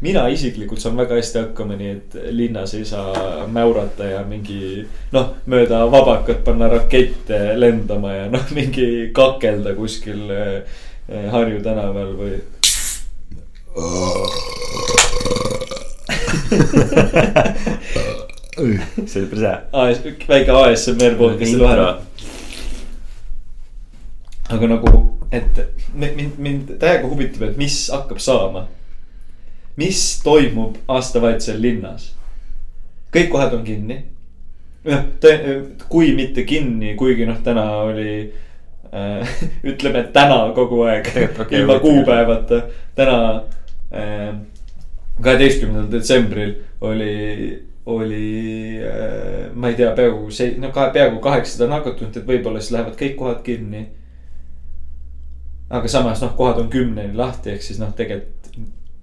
[0.00, 5.34] mina isiklikult saan väga hästi hakkama, nii et linnas ei saa mäurata ja mingi noh,
[5.46, 10.62] mööda vabakat panna rakette lendama ja noh, mingi kakelda kuskil eh,
[11.06, 12.40] Harju tänaval või.
[19.06, 19.62] see oli päris hea.
[20.28, 21.94] Väike ASMR podcast'i vahel.
[24.50, 25.05] aga nagu,
[25.36, 25.60] et
[25.94, 28.66] mi- mind, mind täiega huvitab, et mis hakkab saama.
[29.76, 32.14] mis toimub aastavahetusel linnas?
[33.12, 34.00] kõik kohad on kinni.
[34.84, 35.04] noh,
[35.88, 38.32] kui mitte kinni, kuigi noh, täna oli
[38.92, 39.38] äh,
[39.70, 41.08] ütleme, et täna kogu aeg
[41.40, 42.62] okei, ilma kuupäevata,
[42.94, 43.18] täna
[43.90, 44.36] äh,
[45.22, 52.16] kaheteistkümnendal detsembril oli, oli äh,, ma ei tea, peaaegu see, no ka peaaegu kaheksasada nakatunut,
[52.16, 53.86] et võib-olla siis lähevad kõik kohad kinni.
[55.70, 58.34] Aga samas noh, kohad on kümneni lahti, ehk siis noh, tegelikult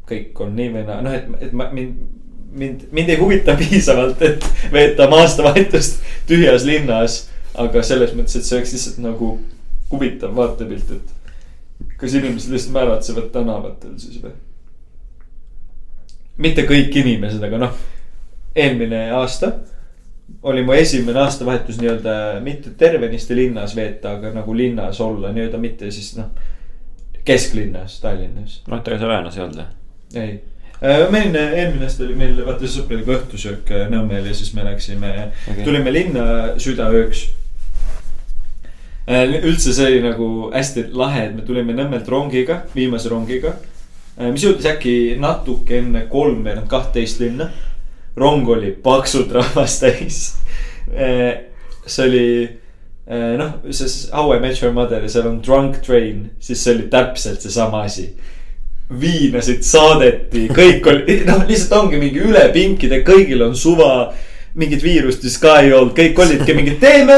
[0.07, 1.97] kõik on nii või naa, noh, et, et ma mind,
[2.59, 7.27] mind, mind ei huvita piisavalt, et veeta aastavahetust tühjas linnas.
[7.53, 9.35] aga selles mõttes, et see oleks lihtsalt nagu
[9.91, 14.33] huvitav vaatepilt, et kas inimesed lihtsalt märatsevad tänavatel siis või?
[16.37, 17.75] mitte kõik inimesed, aga noh,
[18.55, 19.51] eelmine aasta
[20.43, 25.91] oli mu esimene aastavahetus nii-öelda mitte tervenisti linnas veeta, aga nagu linnas olla nii-öelda mitte
[25.91, 26.31] siis noh,
[27.25, 29.69] kesklinnas, Tallinnas, noh, ega sa Väänus ei olnud või?
[30.19, 30.33] ei.
[31.11, 35.13] meil eelmine aasta oli meil vaata sõpradega õhtusöök äh, Nõmmel ja siis me läksime
[35.47, 36.25] okay., tulime linna
[36.59, 37.29] südaööks.
[39.07, 43.55] üldse see oli nagu hästi lahe, et me tulime Nõmmelt rongiga, viimase rongiga.
[44.19, 47.49] mis jõudis äkki natuke enne kolmveerand kahtteist linna.
[48.15, 50.19] Rong oli paksult rahvast täis.
[51.85, 52.27] see oli
[53.07, 56.75] eh, noh, see How I Met Your Mother ja seal on Drunk Train, siis see
[56.75, 58.11] oli täpselt seesama asi
[58.99, 64.13] viinasid saadeti, kõik oli, noh, lihtsalt ongi mingi üle pinkide, kõigil on suva.
[64.53, 67.15] mingit viirust vist ka ei olnud, kõik olidki mingid, teeme.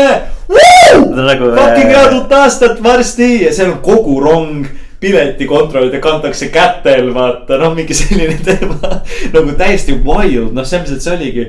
[1.11, 4.69] nagu fucking head uut aastat varsti ja seal on kogu rong
[5.05, 8.99] piletikontrollid ja kantakse kätel, vaata, noh, mingi selline teema.
[9.35, 11.47] nagu täiesti wild, noh, selles mõttes, et see oligi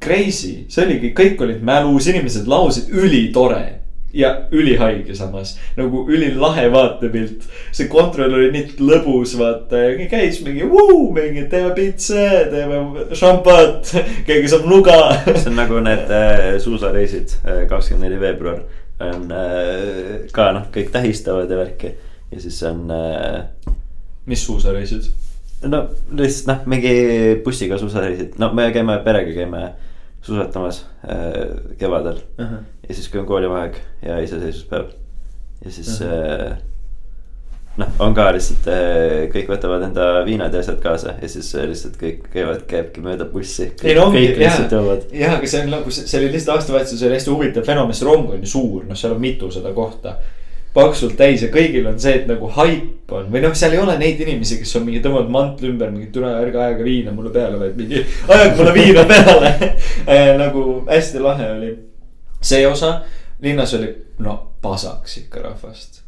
[0.00, 3.62] crazy, see oligi, kõik olid mälus, inimesed laulsid, ülitore
[4.12, 7.44] ja ülihaige samas, nagu ülilahe vaatepilt.
[7.72, 10.66] see kontroll oli nii lõbus, vaata ja käis mingi,
[11.14, 13.94] mingi teeme pitse, teeme šampat,
[14.26, 14.98] keegi saab nuga.
[15.30, 17.38] see on nagu need äh, suusareisid,
[17.70, 18.60] kakskümmend neli veebruar
[19.00, 21.94] on äh, ka noh, kõik tähistavad ja värki
[22.30, 23.74] ja siis on äh,
[24.26, 25.10] mis suusareisid?
[25.68, 25.84] no
[26.16, 26.94] lihtsalt noh, mingi
[27.44, 29.66] bussiga suusareisid, no me käime perega käime
[30.22, 34.90] suusatamas äh, kevadel ja siis, kui on koolivaheaeg ja iseseisvuspäev
[35.64, 36.56] ja siis äh,
[37.80, 41.66] noh, on ka lihtsalt äh, kõik võtavad enda viinad ja asjad kaasa ja siis äh,
[41.70, 43.70] lihtsalt kõik käivad, käibki mööda bussi.
[43.84, 45.06] ei no ongi kõik lihtsalt joovad.
[45.16, 48.44] ja, aga see on nagu, see oli lihtsalt aastavahetusel, hästi huvitav fenomen, see rong on
[48.44, 50.16] ju suur, noh, seal on mitusada kohta.
[50.74, 53.30] Paksult täis ja kõigil on see, et nagu haip on.
[53.32, 56.30] või noh, seal ei ole neid inimesi, kes on mingi tõmmanud mantli ümber, mingi tule
[56.30, 59.54] ärge ajage viina mulle peale, vaid mingi ajage mulle viina peale.
[60.42, 61.72] Nagu hästi lahe oli.
[62.40, 63.00] See osa,
[63.42, 63.90] linnas oli
[64.22, 66.00] no pasaks ikka rahvast.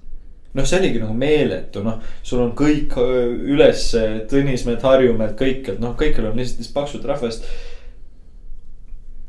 [0.53, 3.23] Noh, see oligi nagu meeletu, noh, sul on kõik öö,
[3.55, 3.87] üles
[4.29, 7.47] Tõnismäelt, Harjumäelt, kõikjalt, noh, kõikjal on lihtsalt paksult rahvast.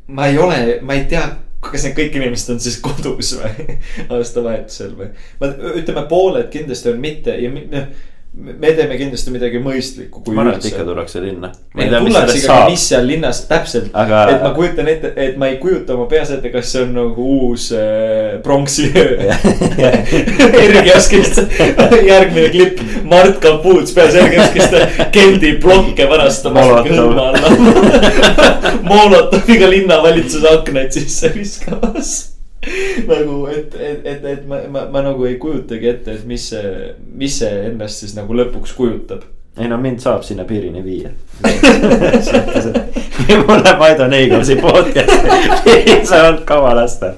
[0.06, 1.24] ma ei ole, ma ei tea,
[1.72, 3.78] kas need kõik inimesed on siis kodus või
[4.16, 5.12] aastavahetusel või.
[5.40, 7.88] ma ütleme, pooled kindlasti on mitte ja noh,
[8.34, 10.22] me teeme kindlasti midagi mõistlikku.
[10.34, 11.52] ma arvan, et ikka tullakse linna.
[11.74, 16.32] mis seal linnas täpselt Aga- et ma kujutan ette, et ma ei kujuta oma peas
[16.34, 19.30] ette, kas see on nagu uus äh, pronksiöö.
[20.64, 21.40] Ergioskist
[22.10, 24.74] järgmine klipp, Mart Kapuuts peas Ergioskist
[25.14, 28.78] Geldi plokke varastamas kõlma alla.
[28.84, 32.33] Molotoviga linnavalitsuse aknaid sisse viskamas.
[33.10, 36.92] nagu, et, et, et, et ma, ma, ma nagu ei kujutagi ette, et mis see,
[37.14, 39.22] mis see endast siis nagu lõpuks kujutab
[39.58, 41.10] ei no mind saab sinna piirini viia.
[43.46, 47.12] mulle Maido Neigalsi podcast'i piisavalt kaua lasta.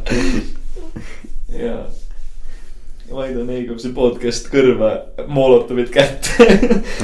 [1.58, 1.78] ja.
[3.14, 4.90] Vaido Neigovsi podcast kõrva,
[5.30, 6.44] Molotovit kätte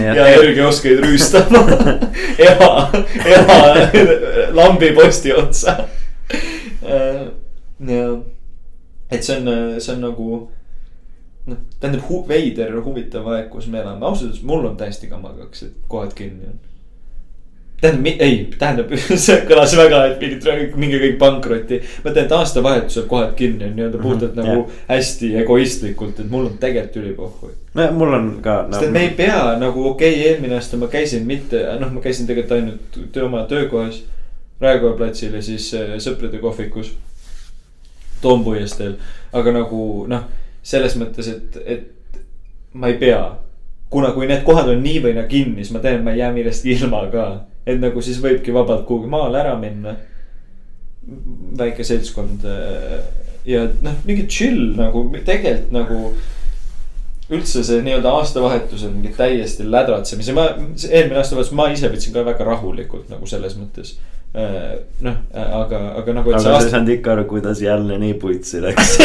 [0.02, 1.62] Ja- ja Jürgi Oskaid rüüstama.
[2.50, 2.70] ema,
[3.24, 3.58] ema
[4.52, 5.76] lambi posti otsa.
[6.82, 8.04] ja,
[9.12, 10.26] et see on, see on nagu
[11.46, 15.64] noh, tähendab hu-, veider huvitav aeg, kus me elame, ausalt öeldes mul on täiesti kamagaks,
[15.66, 16.60] et kohad kinni on.
[17.82, 18.94] tähendab, ei, tähendab,
[19.24, 21.80] see kõlas väga, et mingid, minge kõik pankrotti.
[22.04, 26.46] ma tean, et aastavahetusel kohad kinni on nii-öelda puhtalt Mhm, nagu hästi egoistlikult, et mul
[26.52, 27.52] on tegelikult ülipohhu.
[27.74, 30.90] no mul on ka sest et me ei pea nagu okei okay,, eelmine aasta ma
[30.92, 34.02] käisin mitte, noh, ma käisin tegelikult ainult töö oma töökohas.
[34.62, 36.92] Raekoja platsil ja siis äh, sõprade kohvikus.
[38.22, 38.96] Toompuiesteel,
[39.32, 40.26] aga nagu noh,
[40.62, 42.20] selles mõttes, et, et
[42.74, 43.22] ma ei pea.
[43.92, 46.22] kuna, kui need kohad on nii või naa kinni, siis ma tean, et ma ei
[46.22, 47.26] jää millestki ilma ka.
[47.66, 49.96] et nagu siis võibki vabalt kuhugi maale ära minna.
[51.58, 53.02] väike seltskond äh,
[53.44, 55.98] ja noh, mingi chill nagu tegelikult nagu
[57.32, 60.48] üldse see nii-öelda aastavahetus on mingi täiesti lädratsemise, ma,
[60.90, 63.96] eelmine aastavahetus ma ise võtsin ka väga rahulikult nagu selles mõttes.
[64.32, 66.32] noh, aga, aga nagu.
[66.32, 68.96] aga sa ei saanud ikka aru, kuidas jälle nii putsi läks.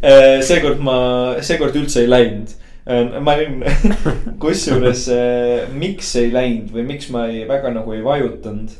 [0.00, 0.96] Äh, seekord ma,
[1.44, 2.52] seekord üldse ei läinud.
[3.20, 3.60] ma olin,
[4.42, 8.72] kusjuures äh, miks ei läinud või miks ma ei, väga nagu ei vajutanud.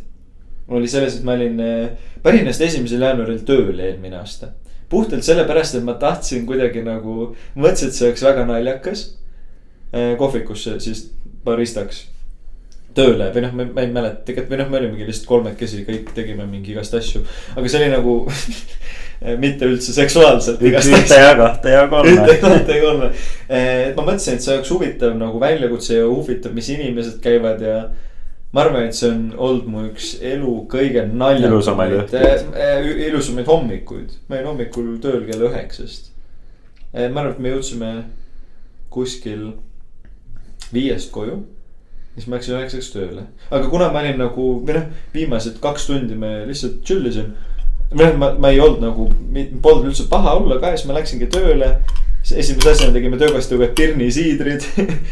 [0.70, 4.54] oli selles, et ma olin äh, pärines esimesel jaanuaril tööl eelmine aasta.
[4.88, 9.04] puhtalt sellepärast, et ma tahtsin kuidagi nagu, mõtlesin, et see oleks väga naljakas.
[10.18, 11.08] kohvikusse siis
[11.44, 12.04] baristaks
[12.96, 16.46] tööle või noh, ma ei mäleta, tegelikult või noh, me olimegi lihtsalt kolmekesi, kõik tegime
[16.50, 17.22] mingi igast asju,
[17.54, 18.14] aga see oli nagu
[19.42, 20.62] mitte üldse seksuaalselt.
[20.64, 23.10] ühte ja kahte ja kolme ühte, kahte ja kolme.
[23.48, 27.76] et ma mõtlesin, et see oleks huvitav nagu väljakutse ja huvitav, mis inimesed käivad ja.
[28.52, 32.16] ma arvan, et see on olnud mu üks elu kõige naljakamaid,
[33.10, 34.18] ilusamaid hommikuid.
[34.26, 36.10] ma olin hommikul tööl kella üheksast.
[36.96, 37.94] ma arvan, et me jõudsime
[38.90, 39.52] kuskil
[40.74, 41.42] viiest koju
[42.14, 46.18] siis ma läksin üheksaks tööle, aga kuna ma olin nagu või noh, viimased kaks tundi
[46.18, 47.32] me lihtsalt chill isin.
[47.92, 49.08] või noh, ma, ma ei olnud nagu,
[49.62, 51.76] polnud üldse paha olla ka ja siis ma läksingi tööle.
[52.20, 54.66] esimese asjana tegime töökasti uued Pirni siidrid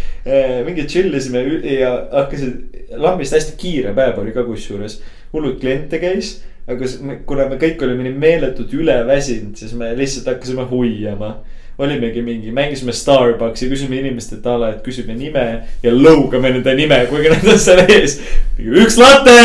[0.67, 5.01] mingi chill isime ja hakkasid, lambist hästi kiire päev oli ka kusjuures.
[5.33, 6.39] hullult kliente käis
[6.69, 6.89] aga
[7.29, 11.39] kuna me kõik olime nii meeletult üleväsinud, siis me lihtsalt hakkasime huiama.
[11.79, 15.45] Olimegi mingi, mängisime Starbucksi, küsisime inimestelt a la, et küsime nime
[15.83, 18.19] ja lõugame nende nime, kuigi nad on seal ees.
[18.59, 19.39] üks latte,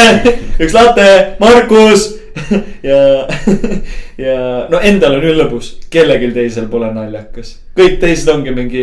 [0.59, 1.07] üks latte,
[1.43, 2.11] Markus!
[2.84, 3.27] Ja,
[4.25, 8.81] ja no endal on ju lõbus, kellelgi teisel pole naljakas, kõik teised ongi mingi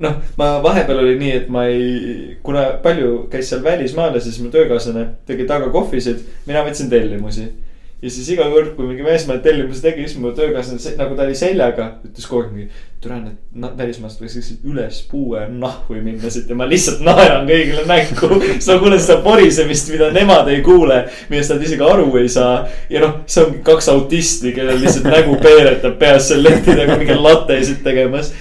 [0.00, 4.52] noh, ma vahepeal oli nii, et ma ei, kuna palju käis seal välismaalasi, siis mu
[4.54, 7.48] töökaaslane tegi taga kohvisid, mina võtsin tellimusi.
[8.02, 11.34] Ja siis iga kord, kui mingi välismaal tellimusi tegi, siis mu töökaaslane nagu ta oli
[11.38, 12.84] seljaga, ütles kogu aeg mingi.
[13.02, 17.86] türa need välismaalased võiks lihtsalt üles puue nahku minna siit ja ma lihtsalt naeran kõigile
[17.86, 18.30] näkku.
[18.56, 22.66] siis ma kuulen seda porisemist, mida nemad ei kuule, millest nad isegi aru ei saa.
[22.90, 27.82] ja noh, see ongi kaks autisti, kellel lihtsalt nägu peeretab peas seal lehtidega mingeid lattesid
[27.86, 28.32] tegemas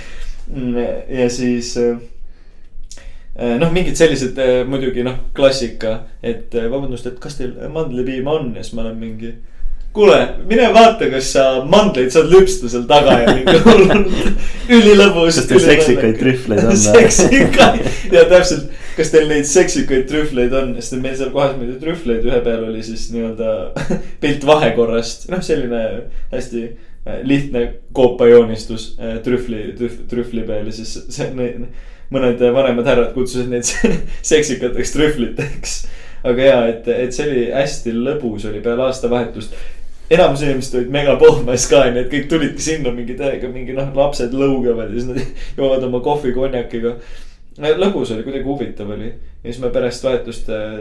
[0.55, 0.78] Mm,
[1.10, 1.97] ja siis äh,
[3.38, 8.49] noh, mingid sellised äh, muidugi noh, klassika, et äh, vabandust, et kas teil mandlipiima on
[8.57, 9.35] ja siis ma olen mingi.
[9.97, 10.17] kuule,
[10.49, 13.53] mine vaata, kas sa mandleid saad lüpsta seal taga ja mingi
[14.77, 15.39] ülilõbus.
[15.39, 16.81] Kas teil seksikaid trühvleid on või?
[16.81, 22.25] seksikaid ja täpselt, kas teil neid seksikaid trühvleid on, sest meil seal kohas muidu trühvleid
[22.29, 23.55] ühe peal oli siis nii-öelda
[24.23, 25.83] pilt vahekorrast, noh, selline
[26.33, 26.63] hästi
[27.23, 27.61] lihtne
[27.95, 29.61] koopajoonistus trühvli,
[30.09, 31.29] trühvli peal ja siis see,
[32.14, 33.68] mõned vanemad härrad kutsusid neid
[34.32, 35.80] seksikateks trühvliteks.
[36.28, 39.55] aga ja, et, et see oli hästi lõbus oli peale aastavahetust
[40.10, 43.89] enamus inimesed olid mega pohmas ka, nii et kõik tulidki sinna mingi täiega mingi noh,
[43.95, 45.22] lapsed lõugavad ja siis nad
[45.60, 46.95] joovad oma kohvi konjakiga.
[47.58, 50.78] lõbus oli, kuidagi huvitav oli ja siis me pärast vahetust äh,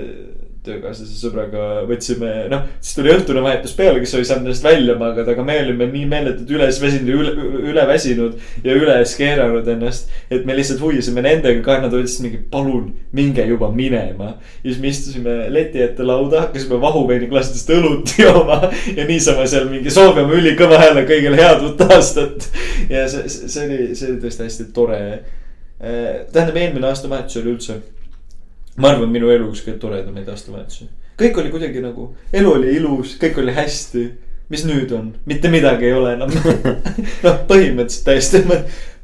[0.66, 5.32] töökaaslase sõbraga võtsime, noh, siis tuli õhtune vahetus peale, kes oli saanud ennast välja magada,
[5.32, 10.12] aga me olime nii meeletult üles väsinud ja üle, üle väsinud ja üles keeranud ennast.
[10.30, 14.34] et me lihtsalt huviasime nendega ka, nad siis mingi, palun minge juba minema.
[14.62, 18.60] ja siis me istusime leti ette lauda, hakkasime vahuveiniklastest õlut jooma
[18.96, 22.50] ja niisama seal mingi soovime ülikõva hääle kõigile head uut aastat.
[22.90, 25.02] ja see, see oli, see oli tõesti hästi tore.
[25.76, 27.82] tähendab, eelmine aastavahetus oli üldse
[28.77, 30.89] ma arvan, minu elu üks kõige toredamaid aastavahetusi.
[31.20, 34.07] kõik oli kuidagi nagu, elu oli ilus, kõik oli hästi.
[34.49, 36.31] mis nüüd on, mitte midagi ei ole enam.
[37.27, 38.43] noh, põhimõtteliselt täiesti,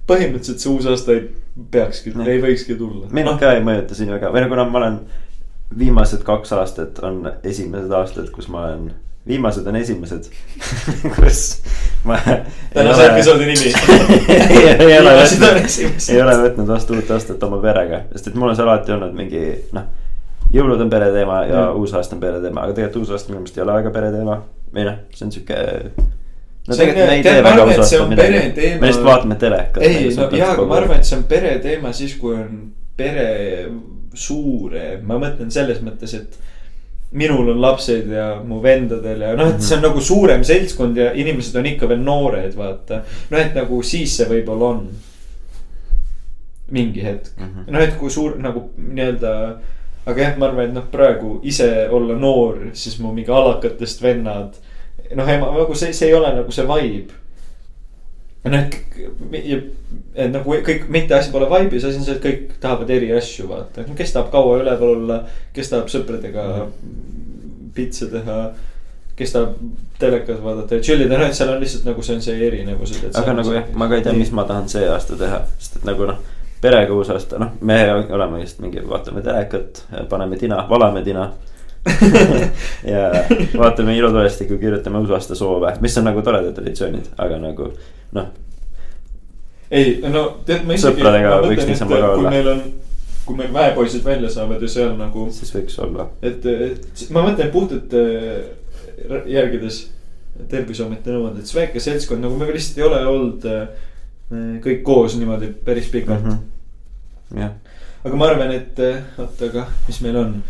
[0.06, 1.24] põhimõtteliselt see uus aasta ei
[1.70, 3.08] peakski, ei võikski tulla.
[3.10, 5.00] mind ka ei mõjuta siin väga, või no kuna ma olen
[5.78, 8.92] viimased kaks aastat on esimesed aastad, kus ma olen,
[9.28, 10.24] viimased on esimesed,
[11.16, 11.40] kus
[12.04, 12.16] ma.
[12.74, 13.72] tänase episoodi nimi
[14.82, 15.60] ei ole võtnud,
[16.12, 19.14] ei ole võtnud vastu uut aastat oma perega, sest et mul on see alati olnud
[19.14, 19.44] mingi
[19.76, 19.86] noh.
[20.52, 21.78] jõulud on pere teema ja Mm.
[21.80, 24.10] uus aasta on pere teema, aga tegelikult uus aasta minu meelest ei ole väga pere
[24.16, 24.40] teema.
[24.74, 25.56] või noh, see on sihuke.
[26.68, 29.82] no tegelikult me ei tee väga uus aasta midagi, pereteema- me lihtsalt vaatame telekat.
[29.86, 33.28] ei, no jaa, aga ma arvan, et see on pere teema siis, kui on pere
[34.14, 36.38] suure, ma mõtlen selles mõttes, et
[37.12, 41.10] minul on lapsed ja mu vendadel ja noh, et see on nagu suurem seltskond ja
[41.12, 43.02] inimesed on ikka veel noored, vaata.
[43.30, 44.86] noh, et nagu siis see võib-olla on.
[46.72, 47.58] mingi hetk mm, Mhm.
[47.58, 47.72] -hmm.
[47.72, 49.58] noh, et kui suur nagu nii-öelda.
[50.06, 54.54] aga jah, ma arvan, et noh, praegu ise olla noor, siis mu mingi alakatest vennad.
[55.14, 57.12] noh, nagu see, see ei ole nagu see vibe
[58.50, 63.12] noh, et, nagu kõik, mitte asi pole vibe'is, asi on see, et kõik tahavad eri
[63.14, 65.22] asju vaata, kes tahab kaua üleval olla,
[65.54, 66.66] kes tahab sõpradega
[67.76, 68.42] pitsa teha.
[69.16, 69.56] kes tahab
[70.00, 73.10] telekat vaadata ja chill ida, noh, et seal on lihtsalt nagu see on see erinevused.
[73.14, 75.84] aga nagu jah, ma ka ei tea, mis ma tahan see aasta teha, sest et
[75.86, 76.18] nagu noh.
[76.62, 81.30] perega uus aasta, noh, me oleme lihtsalt mingi, vaatame telekat, paneme tina, valame tina.
[82.92, 83.24] ja
[83.58, 87.72] vaatame ilutulestikku, kirjutame uusaasta soove, mis on nagu toredad traditsioonid, aga nagu
[88.14, 88.28] noh.
[89.70, 91.00] ei, no tead, ma isegi.
[91.00, 92.20] Sõpradega võiks niisama ka olla.
[92.20, 92.62] kui meil on,
[93.26, 96.06] kui meil väepoisid välja saavad ja seal nagu siis võiks olla.
[96.22, 99.82] et, et ma mõtlen puhtalt äh, järgides
[100.48, 103.68] terviseameti nõuandeid, siis väike seltskond nagu me lihtsalt ei ole olnud äh,
[104.62, 106.38] kõik koos niimoodi päris pikalt mm.
[106.38, 107.42] -hmm.
[107.42, 110.42] jah, aga ma arvan, et äh, oota, aga mis meil on?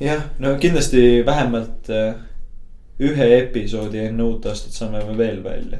[0.00, 2.14] jah, no kindlasti vähemalt äh,
[3.00, 5.78] ühe episoodi enne uut aastat saame me veel välja.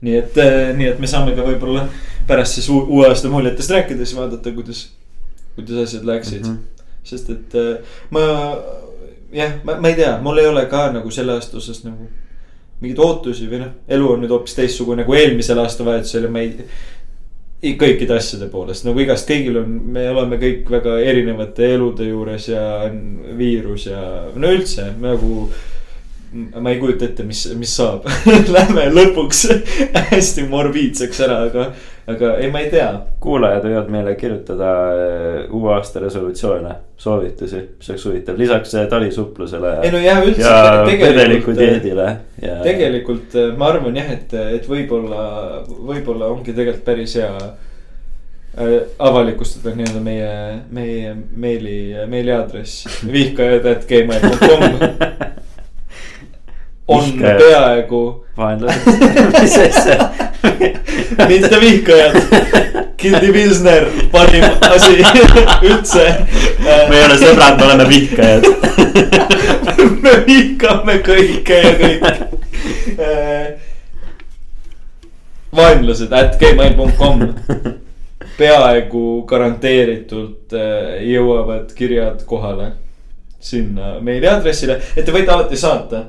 [0.00, 1.84] nii et äh,, nii et me saame ka võib-olla
[2.26, 4.86] pärast siis uu- uue aasta muljetest rääkides vaadata, kuidas,
[5.54, 6.54] kuidas asjad läksid mm.
[6.54, 6.86] -hmm.
[7.04, 8.24] sest et äh, ma
[9.32, 12.08] jah, ma, ma ei tea, mul ei ole ka nagu selle aasta osas nagu
[12.80, 16.66] mingeid ootusi või noh, elu on nüüd hoopis teistsugune kui eelmisel aastavahetusel ja ma ei.
[17.60, 22.62] Kõikide asjade poolest nagu igast kõigil on, me oleme kõik väga erinevate elude juures ja
[22.86, 23.02] on
[23.36, 24.04] viirus ja
[24.34, 25.50] no üldse nagu.
[26.32, 28.04] ma ei kujuta ette, mis, mis saab
[28.54, 29.48] Lähme lõpuks
[30.12, 31.72] hästi morbiidseks ära, aga,
[32.06, 32.88] aga ei, ma ei tea.
[33.20, 39.74] kuulajad võivad meile kirjutada äh, uue aasta resolutsioone, soovitusi, mis oleks huvitav, lisaks äh, talisupplusele
[39.84, 41.56] ei no jah, üldse ja tegelikult vedeliku.
[41.58, 42.06] dieedile
[42.42, 42.60] ja.
[42.64, 45.24] tegelikult ma arvan jah, et, et võib-olla,
[45.68, 50.32] võib-olla ongi tegelikult päris hea äh, avalikustada nii-öelda meie,
[50.70, 51.78] meie meili,
[52.08, 55.38] meiliaadress vihkajad at gmail.com
[56.90, 59.04] on peaaegu, vaenlased,
[59.40, 60.29] mis asja.
[61.30, 62.16] mitte vihkajad,
[62.98, 64.96] Gildi Pilsner, parim asi
[65.62, 66.06] üldse.
[66.64, 68.42] me ei ole sõbrad, me oleme vihkajad.
[70.04, 72.14] me vihkame kõike ja kõike.
[75.56, 77.24] vaenlased at gmail.com
[78.38, 82.70] peaaegu garanteeritult äh, jõuavad kirjad kohale
[83.40, 86.02] sinna meiliaadressile, et te võite alati saata.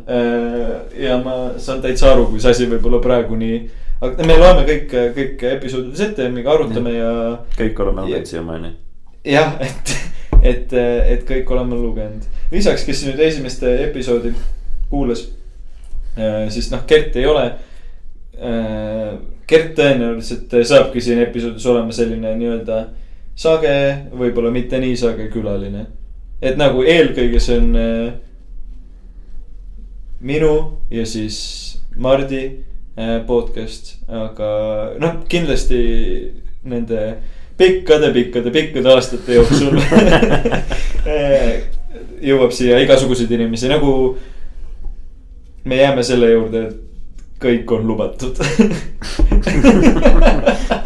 [0.99, 3.61] ja ma saan täitsa aru, kui see asi võib-olla praegu nii,
[4.01, 7.11] aga me loeme kõik, kõik episoodides ette, me arutame ja
[7.57, 8.71] kõik oleme lugenud siiamaani.
[9.29, 9.93] jah, et,
[10.41, 10.73] et,
[11.15, 12.25] et kõik oleme lugenud.
[12.51, 14.33] lisaks, kes nüüd esimest episoodi
[14.89, 15.27] kuulas,
[16.51, 17.45] siis noh, Gert ei ole.
[19.47, 22.81] Gert tõenäoliselt saabki siin episoodis olema selline nii-öelda
[23.37, 23.75] sage,
[24.17, 25.85] võib-olla mitte nii sage külaline.
[26.41, 28.13] et nagu eelkõige see on äh,
[30.25, 31.37] minu ja siis
[32.01, 32.70] Mardi äh,
[33.27, 34.49] podcast, aga
[35.01, 35.81] noh, kindlasti
[36.63, 37.01] nende
[37.57, 39.73] pikkade, pikkade, pikkade aastate jooksul
[42.21, 44.17] jõuab siia igasuguseid inimesi, nagu
[45.65, 46.75] me jääme selle juurde, et
[47.41, 48.35] kõik on lubatud.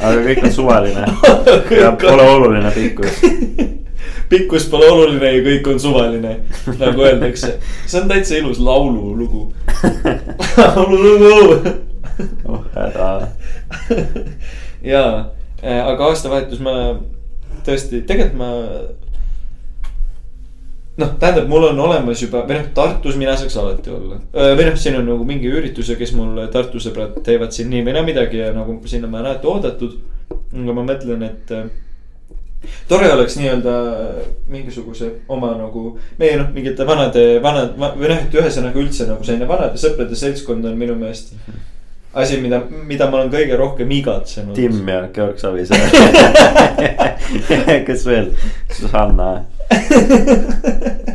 [0.05, 1.03] aga kõik on suvaline
[1.75, 3.13] ja pole oluline pikkus.
[4.31, 6.31] pikkus pole oluline ja kõik on suvaline,
[6.79, 7.49] nagu öeldakse.
[7.85, 9.41] see on täitsa ilus laululugu.
[10.57, 11.84] laululugu.
[12.49, 13.09] oh häda.
[14.93, 15.09] jaa,
[15.63, 16.75] aga aastavahetus ma
[17.65, 18.49] tõesti, tegelikult ma.
[21.01, 24.19] noh, tähendab, mul on olemas juba või noh, Tartus mina saaks alati olla.
[24.31, 27.83] või noh, siin on nagu mingi üritus ja kes mul Tartu sõbrad teevad siin nii
[27.87, 29.97] või naa midagi ja nagu sinna ma olen alati oodatud.
[30.55, 31.67] aga ma mõtlen, et äh,
[32.89, 33.75] tore oleks nii-öelda
[34.49, 39.25] mingisuguse oma nagu meie noh, mingite vanade, vanad va, või noh, et ühesõnaga üldse nagu
[39.25, 41.35] selline vanade sõprade seltskond on minu meelest
[42.15, 44.55] asi, mida, mida ma olen kõige rohkem igatsenud.
[44.55, 45.79] Tim ja Georg Savisaar.
[47.87, 48.31] kes veel?
[48.71, 49.33] Susanna.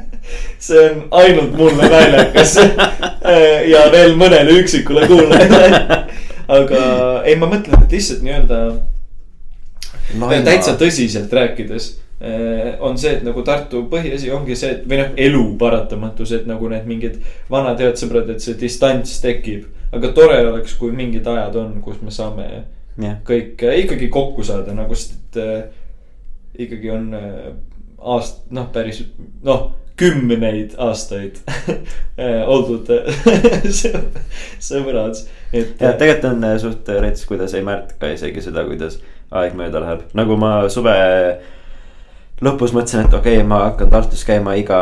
[0.61, 2.55] see on ainult mulle naljakas
[3.73, 6.05] ja veel mõnele üksikule kuulajale.
[6.51, 6.83] aga
[7.25, 8.61] ei, ma mõtlen, et lihtsalt nii-öelda
[10.45, 11.91] täitsa tõsiselt rääkides
[12.21, 16.49] eh, on see, et nagu Tartu põhiasi ongi see, et või noh, elu paratamatus, et
[16.51, 17.21] nagu need mingid
[17.51, 19.69] vanad head sõbrad, et see distants tekib.
[19.93, 22.47] Aga tore oleks, kui mingid ajad on, kus me saame
[23.01, 25.61] jah, kõik eh, ikkagi kokku saada nagu, sest et äh,
[26.67, 27.53] ikkagi on äh,
[27.99, 29.03] aast-, noh, päris
[29.47, 29.71] noh,
[30.01, 31.41] kümneid aastaid
[32.21, 32.89] äh, oldud
[33.81, 34.07] sõ-
[34.63, 35.23] sõbrad,
[35.53, 35.77] et.
[35.81, 40.07] ja tegelikult on äh, suht rets, kuidas ei märka isegi seda, kuidas aeg mööda läheb,
[40.19, 40.95] nagu ma suve
[42.41, 44.81] lõpus mõtlesin, et okei okay,, ma hakkan Tartus käima iga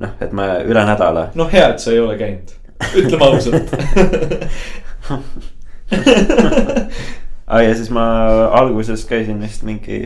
[0.00, 1.28] noh, et ma üle nädala.
[1.38, 2.52] Noh, hea, et sa ei ole käinud,
[2.96, 3.72] ütleme ausalt
[7.46, 7.62] ah,.
[7.62, 8.04] ja siis ma
[8.60, 10.02] alguses käisin vist mingi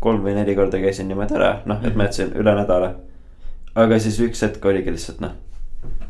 [0.00, 2.94] kolm või neli korda käisin niimoodi ära, noh, et ma jätsin üle nädala.
[3.74, 5.36] aga siis üks hetk oligi lihtsalt noh,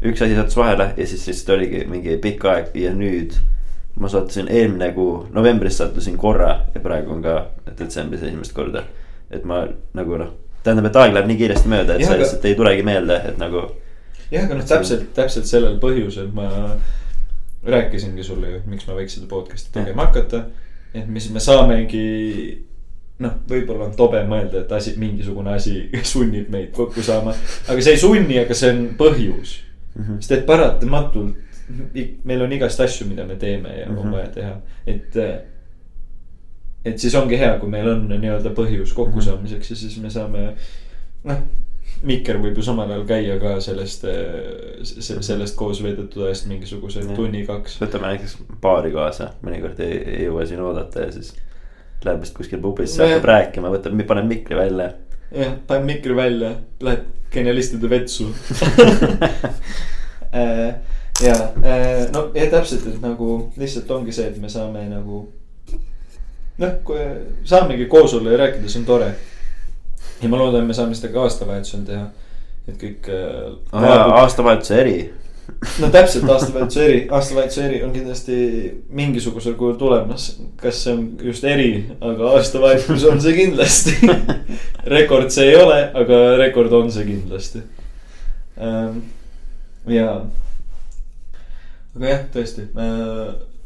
[0.02, 3.36] üks asi sattus vahele ja siis lihtsalt oligi mingi pikk aeg ja nüüd
[3.96, 7.38] ma sattusin eelmine kuu, novembris sattusin korra ja praegu on ka
[7.78, 8.82] detsembris esimest korda.
[9.30, 9.64] et ma
[9.94, 10.34] nagu noh,
[10.66, 13.16] tähendab, et aeg läheb nii kiiresti mööda, et Jah, sa aga- lihtsalt ei tulegi meelde,
[13.30, 13.66] et nagu.
[14.30, 16.76] jah, aga noh, täpselt, täpselt sellel põhjusel ma
[17.66, 20.44] rääkisingi sulle ju, miks ma võiks seda podcast'i tegema hakata.
[20.94, 22.04] et mis me saamegi,
[23.18, 27.34] noh, võib-olla on tobe mõelda, et asi, mingisugune asi sunnib meid kokku saama.
[27.68, 29.60] aga see ei sunni, aga see on põhjus.
[29.96, 30.18] Mhm.
[30.20, 31.36] sest et paratamatult
[32.24, 34.12] meil on igast asju, mida me teeme ja on Mhm.
[34.12, 35.16] vaja teha, et.
[36.84, 38.96] et siis ongi hea, kui meil on nii-öelda põhjus Mhm.
[38.96, 40.54] kokkusaamiseks ja siis me saame,
[41.24, 41.40] noh
[42.02, 44.04] Mikker võib ju samal ajal käia ka sellest,
[44.84, 47.78] sellest koos veedetud ajast mingisuguse tunni-kaks.
[47.80, 51.32] võtame näiteks baari kaasa, mõnikord ei, ei jõua siin oodata ja siis
[52.04, 53.16] läheb vist kuskil pubisse, Nojah.
[53.16, 54.90] hakkab rääkima, võtab, paneb mikri välja.
[55.32, 58.28] jah, paned mikri välja, lähed genialistide vetsu.
[61.26, 61.36] ja,
[62.12, 65.24] no ja täpselt, et nagu lihtsalt ongi see, et me saame nagu.
[66.58, 66.92] noh,
[67.44, 69.10] saamegi koos olla ja rääkida, see on tore.
[70.22, 72.08] Ja ma loodan, me saame seda ka aastavahetusel teha,
[72.66, 74.96] et kõik äh, jaa, aastavahetuse eri.
[75.82, 78.36] no täpselt aastavahetuse eri, aastavahetuse eri on kindlasti
[78.98, 80.30] mingisugusel kujul tulemas.
[80.60, 81.70] kas see on just eri,
[82.00, 83.94] aga aastavahetus on see kindlasti
[84.96, 87.62] rekord see ei ole, aga rekord on see kindlasti
[88.58, 89.04] ähm,.
[89.86, 90.16] ja,
[91.94, 92.90] aga jah, tõesti, ma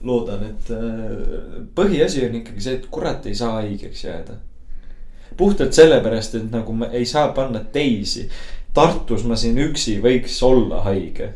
[0.06, 4.38] loodan, et äh, põhiasi on ikkagi see, et kurat ei saa haigeks jääda.
[5.40, 8.28] Puhtalt sellepärast, et nagu ma ei saa panna teisi.
[8.76, 11.32] Tartus ma siin üksi võiks olla haige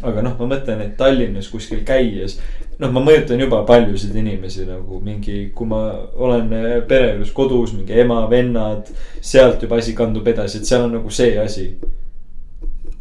[0.00, 2.38] aga noh, ma mõtlen, et Tallinnas kuskil käies,
[2.80, 5.82] noh, ma mõjutan juba paljusid inimesi nagu mingi, kui ma
[6.14, 6.52] olen
[6.88, 8.88] pere juures kodus, mingi ema, vennad,
[9.20, 11.68] sealt juba asi kandub edasi, et seal on nagu see asi.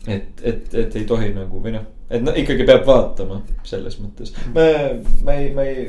[0.07, 4.33] et, et, et ei tohi nagu või noh, et no ikkagi peab vaatama selles mõttes,
[4.55, 4.67] ma,
[5.23, 5.87] ma ei, ma ei,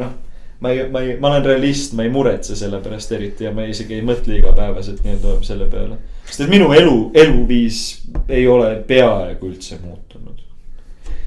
[0.00, 0.18] noh
[0.60, 3.64] ma ei, ma ei, ma olen realist, ma ei muretse selle pärast eriti ja ma
[3.68, 5.98] isegi ei mõtle igapäevaselt nii-öelda selle peale.
[6.26, 7.80] sest et minu elu, eluviis
[8.28, 10.46] ei ole peaaegu üldse muutunud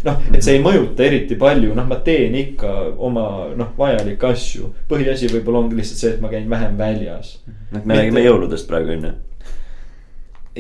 [0.03, 2.72] noh, et see ei mõjuta eriti palju, noh, ma teen ikka
[3.07, 3.26] oma
[3.57, 4.73] noh, vajalikke asju.
[4.89, 7.38] põhiasi võib-olla ongi lihtsalt see, et ma käin vähem väljas.
[7.76, 9.14] et me räägime jõuludest praegu on ju.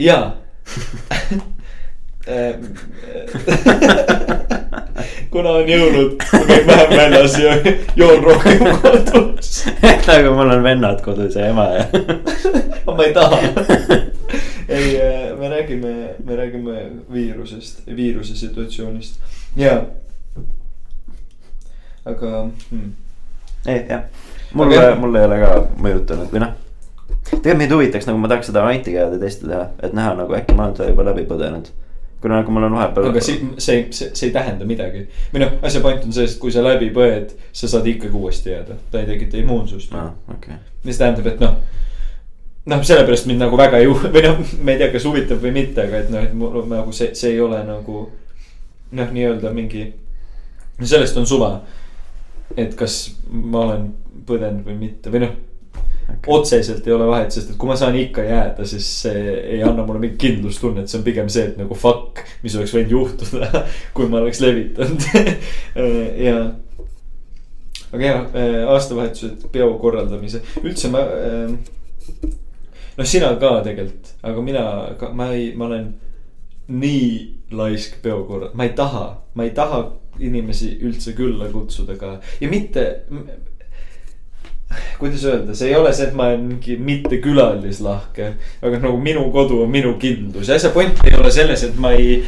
[0.07, 0.35] jaa
[5.33, 7.55] kuna on jõulud, ma käin vähem väljas ja
[7.99, 9.67] joon rohkem kodus
[10.07, 11.83] nagu mul on vennad kodus ja ema ja
[12.87, 13.37] ma ei taha
[14.69, 15.93] ei, äh, me räägime,
[16.23, 16.75] me räägime
[17.13, 19.19] viirusest, viiruse situatsioonist
[19.59, 19.83] ja.
[22.05, 22.91] aga hmm..
[23.67, 24.01] ei jah,
[24.53, 26.53] mulle okay., mul ei ole ka mõjutanud või noh.
[27.33, 30.63] tegelikult mind huvitaks nagu ma tahaks seda antikehade testi teha, et näha nagu äkki ma
[30.69, 31.67] olen seda juba läbi põdenud
[32.23, 33.09] kuna nagu mul on vahepeal.
[33.11, 35.05] aga see, see, see, see ei tähenda midagi.
[35.33, 38.53] või noh, asja point on selles, et kui sa läbi põed, sa saad ikkagi uuesti
[38.53, 40.13] jääda, ta ei tekita immuunsust ah,.
[40.37, 40.59] Okay.
[40.87, 41.59] mis tähendab, et noh
[42.71, 45.53] noh, sellepärast mind nagu väga ei hu- või noh, ma ei tea, kas huvitab või
[45.59, 48.09] mitte, aga et noh, et mul nagu see, see ei ole nagu.
[48.93, 49.87] noh, nii-öelda mingi,
[50.79, 51.55] sellest on suva.
[52.57, 53.87] et kas ma olen
[54.27, 55.31] põdenud või mitte või noh
[56.03, 56.19] okay..
[56.35, 59.23] otseselt ei ole vahet, sest et kui ma saan ikka jääda, siis see
[59.55, 62.93] ei anna mulle mingit kindlustunnet, see on pigem see, et nagu fuck, mis oleks võinud
[62.97, 63.63] juhtuda
[63.95, 65.09] kui ma oleks levitanud.
[66.23, 66.37] Ja.
[67.93, 68.13] Aga ja
[68.73, 71.51] aastavahetused peo korraldamise, üldse ma äh,
[72.97, 74.63] noh, sina ka tegelikult, aga mina
[75.13, 75.91] ma ei, ma olen
[76.73, 77.09] nii
[77.57, 79.05] laisk peokorra, ma ei taha,
[79.37, 79.83] ma ei taha
[80.23, 82.17] inimesi üldse külla kutsuda ka.
[82.41, 82.85] Ja mitte.
[84.99, 89.27] Kuidas öelda, see ei ole see, et ma olen mingi mitte külalislahke, aga nagu minu
[89.33, 92.19] kodu on minu kindlus ja asja point ei ole selles, et ma ei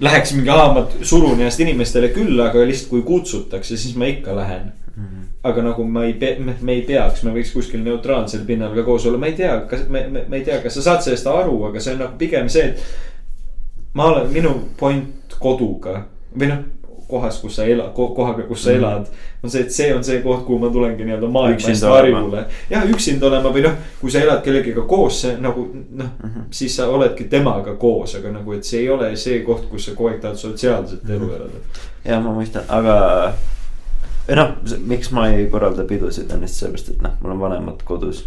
[0.00, 4.36] läheks mingi, aa, ma surun ennast inimestele külla, aga lihtsalt kui kutsutakse, siis ma ikka
[4.36, 5.02] lähen mm.
[5.04, 8.82] -hmm aga nagu ma ei pea, me ei peaks, me võiks kuskil neutraalsel pinnal ka
[8.86, 11.28] koos olla, ma ei tea, kas me, me, me ei tea, kas sa saad sellest
[11.30, 12.82] aru, aga see on nagu pigem see, et.
[13.94, 16.02] ma olen, minu point koduga
[16.34, 16.64] või noh,
[17.08, 18.76] kohas, kus sa elad, kohaga, kus sa mm.
[18.76, 19.06] elad.
[19.42, 22.44] on see, et see on see koht, kuhu ma tulengi nii-öelda maailma eest harjule.
[22.70, 26.48] jah, üksinda olema või noh, kui sa elad kellegiga koos, see nagu noh mm -hmm.,
[26.50, 29.94] siis sa oledki temaga koos, aga nagu, et see ei ole see koht, kus sa
[29.94, 31.34] kogu aeg tahad sotsiaalset elu mhm.
[31.34, 31.86] elada.
[32.04, 32.98] ja ma mõistan, aga
[34.36, 34.52] noh,
[34.84, 38.26] miks ma ei korralda pidusid on lihtsalt sellepärast, et noh, mul on vanemad kodus.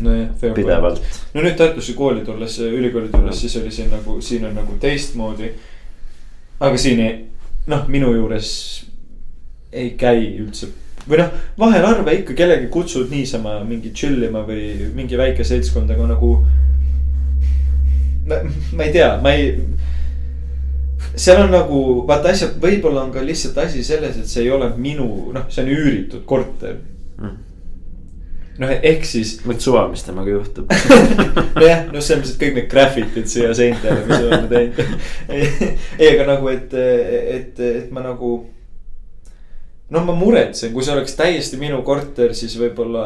[0.00, 1.02] nojah, pidevalt.
[1.34, 5.52] no nüüd Tartusse kooli tulles, ülikooli tulles, siis oli siin nagu, siin on nagu teistmoodi.
[6.60, 7.12] aga siin ei,
[7.70, 8.50] noh, minu juures
[9.74, 10.70] ei käi üldse
[11.08, 15.90] või noh, vahel harva ikka kellegi kutsud niisama mingi chill ima või mingi väike seltskond,
[15.92, 16.30] aga nagu.
[18.24, 19.50] ma ei tea, ma ei
[21.14, 24.70] seal on nagu vaata asjad, võib-olla on ka lihtsalt asi selles, et see ei ole
[24.76, 26.78] minu, noh, see on üüritud korter.
[28.60, 29.36] Noh, ehk siis.
[29.48, 30.70] mõt suva, mis temaga juhtub
[31.58, 35.38] nojah, no selles mõttes, et kõik need graffitid siia seintele, mis me oleme teinud
[36.00, 38.34] ei, aga nagu, et, et, et ma nagu.
[39.94, 43.04] noh, ma muretsen, kui see oleks täiesti minu korter, siis võib-olla.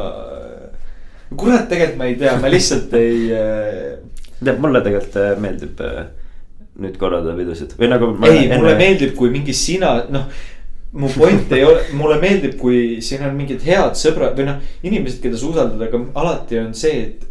[1.36, 3.26] kurat, tegelikult ma ei tea, ma lihtsalt ei.
[4.38, 5.84] tead, mulle tegelikult meeldib
[6.78, 8.12] nüüd korraldada pidusid või nagu.
[8.28, 10.28] ei enne..., mulle meeldib, kui mingi sina, noh
[10.92, 15.20] mu point ei ole, mulle meeldib, kui siin on mingid head sõbrad või noh, inimesed,
[15.22, 17.26] keda sa usaldad, aga alati on see, et.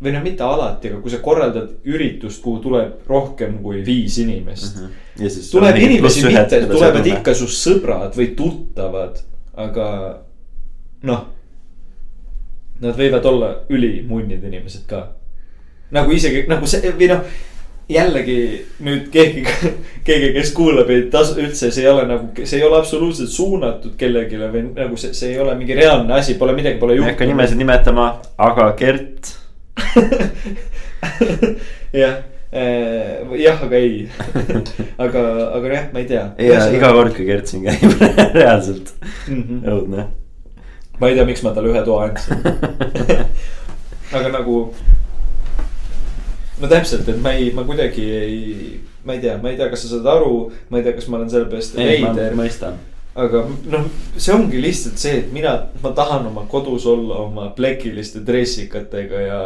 [0.00, 4.78] või noh, mitte alati, aga kui sa korraldad üritust, kuhu tuleb rohkem kui viis inimest
[4.78, 4.86] mm.
[5.18, 5.50] -hmm.
[5.50, 9.20] tuleb inimesi mitte, tulevad ikka su sõbrad või tuttavad,
[9.56, 9.86] aga
[11.02, 11.28] noh.
[12.80, 15.12] Nad võivad olla ülimunnid inimesed ka.
[15.90, 17.26] nagu isegi nagu see või noh
[17.90, 18.38] jällegi
[18.86, 19.42] nüüd keegi,
[20.06, 23.96] keegi, kes kuulab, ei tasu üldse, see ei ole nagu, see ei ole absoluutselt suunatud
[24.00, 27.10] kellelegi või nagu see, see ei ole mingi reaalne asi, pole midagi, pole juhtunud.
[27.10, 28.06] ei hakka nimesid nimetama,
[28.38, 29.34] aga Gert
[32.02, 32.16] jah,
[33.38, 34.08] jah, aga ei.
[35.04, 35.24] aga,
[35.56, 36.24] aga jah, ma ei tea.
[36.38, 37.98] ja iga kord, kui Gert siin käib,
[38.38, 39.66] reaalselt -hmm.
[39.66, 40.06] õudne.
[41.00, 42.34] ma ei tea, miks ma talle ühe toa andsin.
[44.12, 44.62] aga nagu.
[46.60, 49.84] No täpselt, et ma ei, ma kuidagi ei, ma ei tea, ma ei tea, kas
[49.86, 50.36] sa saad aru,
[50.70, 52.34] ma ei tea, kas ma olen selle peast veider.
[52.38, 52.78] mõistan.
[53.20, 53.42] aga
[53.72, 59.22] noh, see ongi lihtsalt see, et mina, ma tahan oma kodus olla oma plekiliste dressikatega
[59.24, 59.40] ja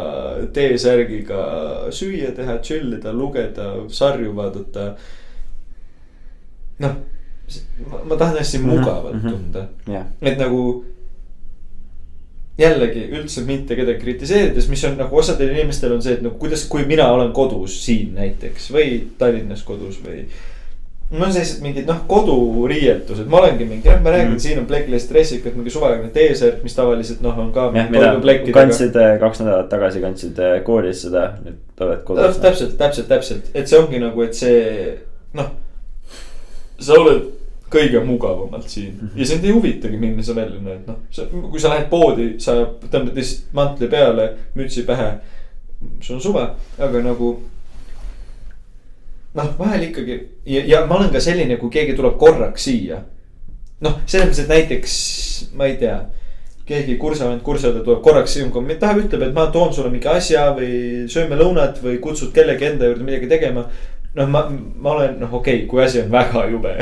[0.53, 1.41] T-särgiga
[1.95, 4.91] süüa teha, chill ida, lugeda, sarju vaadata.
[6.83, 6.95] noh,
[8.05, 9.31] ma tahan hästi Mhm, mugavalt mhm.
[9.31, 10.83] tunda, jah, et nagu
[12.57, 16.63] jällegi üldse mitte kedagi kritiseerides, mis on nagu osadel inimestel on see, et nagu kuidas,
[16.71, 20.23] kui mina olen kodus siin näiteks või Tallinnas kodus või.
[21.09, 24.69] mul on sellised mingid noh, koduriietused, ma olengi mingi, jah, ma räägin mm., siin on
[24.71, 27.67] plekilist dressikad, mingi suvaline T-särk, mis tavaliselt noh, on ka.
[27.75, 28.15] jah, mida
[28.55, 32.39] kandsid äh, kaks nädalat tagasi, kandsid äh, koolis seda, nüüd oled kodus.
[32.39, 34.95] täpselt, täpselt, täpselt, et see ongi nagu, et see
[35.35, 35.51] noh,
[36.79, 37.34] sa oled
[37.71, 39.19] kõige mugavamalt siin mm -hmm.
[39.19, 42.55] ja sind ei huvitagi, milline sa välja näed, noh, sa, kui sa lähed poodi, sa
[42.91, 45.13] tõmbad lihtsalt mantli peale, mütsi pähe.
[46.01, 46.47] sul on suve,
[46.79, 47.41] aga nagu.
[49.33, 53.01] noh, vahel ikkagi ja, ja ma olen ka selline, kui keegi tuleb korraks siia.
[53.81, 56.05] noh, selles mõttes, et näiteks ma ei tea
[56.65, 60.47] keegi kursavend, kursaõde tuleb korraks siia, kui ta ütleb, et ma toon sulle mingi asja
[60.57, 63.67] või sööme lõunat või kutsud kellegi enda juurde midagi tegema.
[64.15, 66.73] noh, ma, ma olen noh, okei okay,, kui asi on väga jube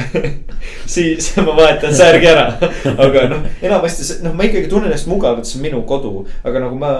[0.95, 2.47] siis ma vahetan särgi ära,
[2.93, 6.79] aga noh, enamasti noh, ma ikkagi tunnen ennast mugavalt, see on minu kodu, aga nagu
[6.79, 6.93] ma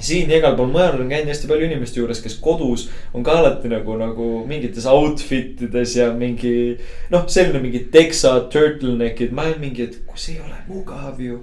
[0.00, 3.36] siin ja igal pool mujal olen käinud hästi palju inimeste juures, kes kodus on ka
[3.40, 6.78] alati nagu, nagu mingites outfit ides ja mingi.
[7.12, 11.42] noh, selline mingi teksa turtleneck'id, ma olen mingi, et kus ei ole mugav ju.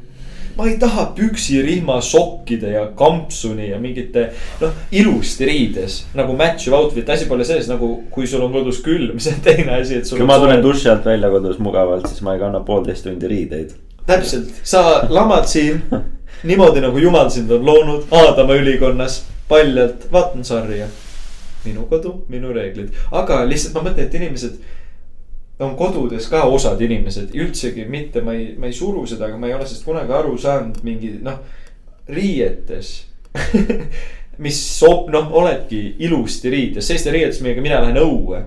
[0.57, 4.27] Ma ei taha püksirihma sokkide ja kampsuni ja mingite
[4.61, 8.81] noh, ilusti riides nagu match of outfit, asi pole selles nagu, kui sul on kodus
[8.85, 10.17] külm, see on teine asi, et sul.
[10.17, 13.75] kui ma tulen duši alt välja kodus mugavalt, siis ma ei kanna poolteist tundi riideid.
[14.09, 15.84] täpselt, sa lamad siin
[16.43, 20.88] niimoodi nagu jumal sind on loonud Aadama ülikonnas paljalt, vaatan sarja.
[21.65, 24.59] minu kodu, minu reeglid, aga lihtsalt ma mõtlen, et inimesed
[25.59, 29.49] on kodudes ka osad inimesed, üldsegi mitte, ma ei, ma ei suru seda, aga ma
[29.49, 31.39] ei ole sellest kunagi aru saanud mingi noh,
[32.13, 32.91] riietes
[34.45, 38.43] mis sob-, noh, oledki ilusti riides, selliste riietes, millega mina lähen õue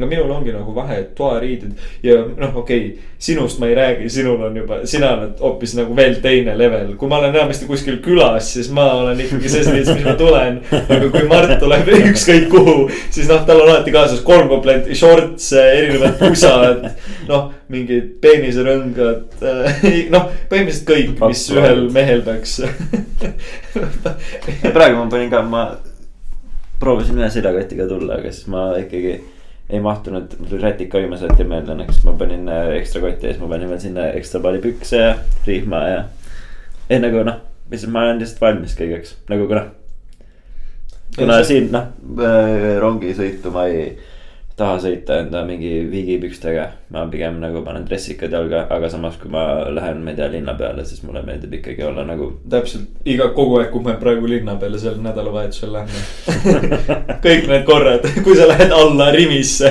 [0.00, 4.08] no minul ongi nagu vahe, et toariided ja noh, okei okay,, sinust ma ei räägi,
[4.10, 6.94] sinul on juba, sina oled hoopis nagu veel teine level.
[6.96, 10.60] kui ma olen enamasti kuskil külas, siis ma olen ikkagi selles riides, mis ma tulen.
[10.80, 12.76] aga kui Mart tuleb ükskõik kuhu,
[13.12, 16.86] siis noh, tal on alati kaasas kolm kompletti shorts, erinevad pusad.
[17.28, 19.44] noh, mingid peeniserõngad,
[20.14, 22.56] noh, põhimõtteliselt kõik, mis ühel mehel peaks.
[24.72, 25.66] praegu ma panin ka, ma
[26.80, 29.18] proovisin ühe seljakotiga tulla, aga siis ma ikkagi
[29.70, 33.28] ei mahtunud, mul tuli rätik ka viimasel hetkel meelde õnneks, ma panin äh, ekstra kotti
[33.28, 35.12] ja siis ma panin veel sinna ekstra palju pükse ja
[35.46, 36.00] rihma ja.
[36.90, 37.38] ei nagu noh,
[37.70, 39.66] lihtsalt ma olen lihtsalt valmis kõigeks, nagu kuna.
[41.16, 41.90] kuna see- siin noh,
[42.82, 43.92] rongisõitu ma ei
[44.60, 46.66] taha sõita enda mingi viigipükstega.
[46.90, 50.56] ma pigem nagu panen dressikad jalga, aga samas, kui ma lähen, ma ei tea, linna
[50.58, 54.56] peale, siis mulle meeldib ikkagi olla nagu täpselt, iga, kogu aeg, kui me praegu linna
[54.60, 56.02] peale sel nädalavahetusel lähme.
[57.26, 59.70] kõik need korrad, kui sa lähed alla Rimisse.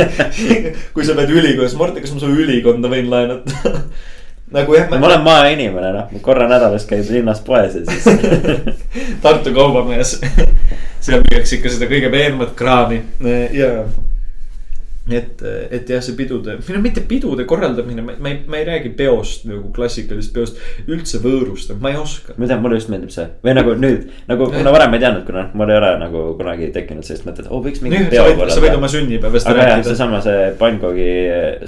[0.94, 3.76] kui sa pead ülikoolis, Martin, kas ma su ülikonda võin laenata?
[4.54, 8.04] nagu jah, ma olen maainimene, noh, korra nädalas käib linnas poes ja siis.
[9.24, 10.20] Tartu kaubamees.
[11.02, 13.00] seal müüakse ikka seda kõige peenemat kraami
[13.54, 13.70] ja.
[15.10, 18.90] et, et jah, see pidude, või no mitte pidude korraldamine, ma ei, ma ei räägi
[18.98, 22.34] peost nagu klassikalisest peost, üldse võõrustab, ma ei oska.
[22.38, 25.46] ma tean, mulle just meeldib see või nagu nüüd nagu, kuna varem ei teadnud, kuna
[25.58, 28.72] mul ei ole nagu kunagi tekkinud sellist mõtet, oo võiks mingi peo võid, sa võid
[28.72, 28.94] korraldada oma.
[28.94, 29.92] sünnipäevast aga jah, rääkida.
[29.92, 31.12] seesama see Bangkoki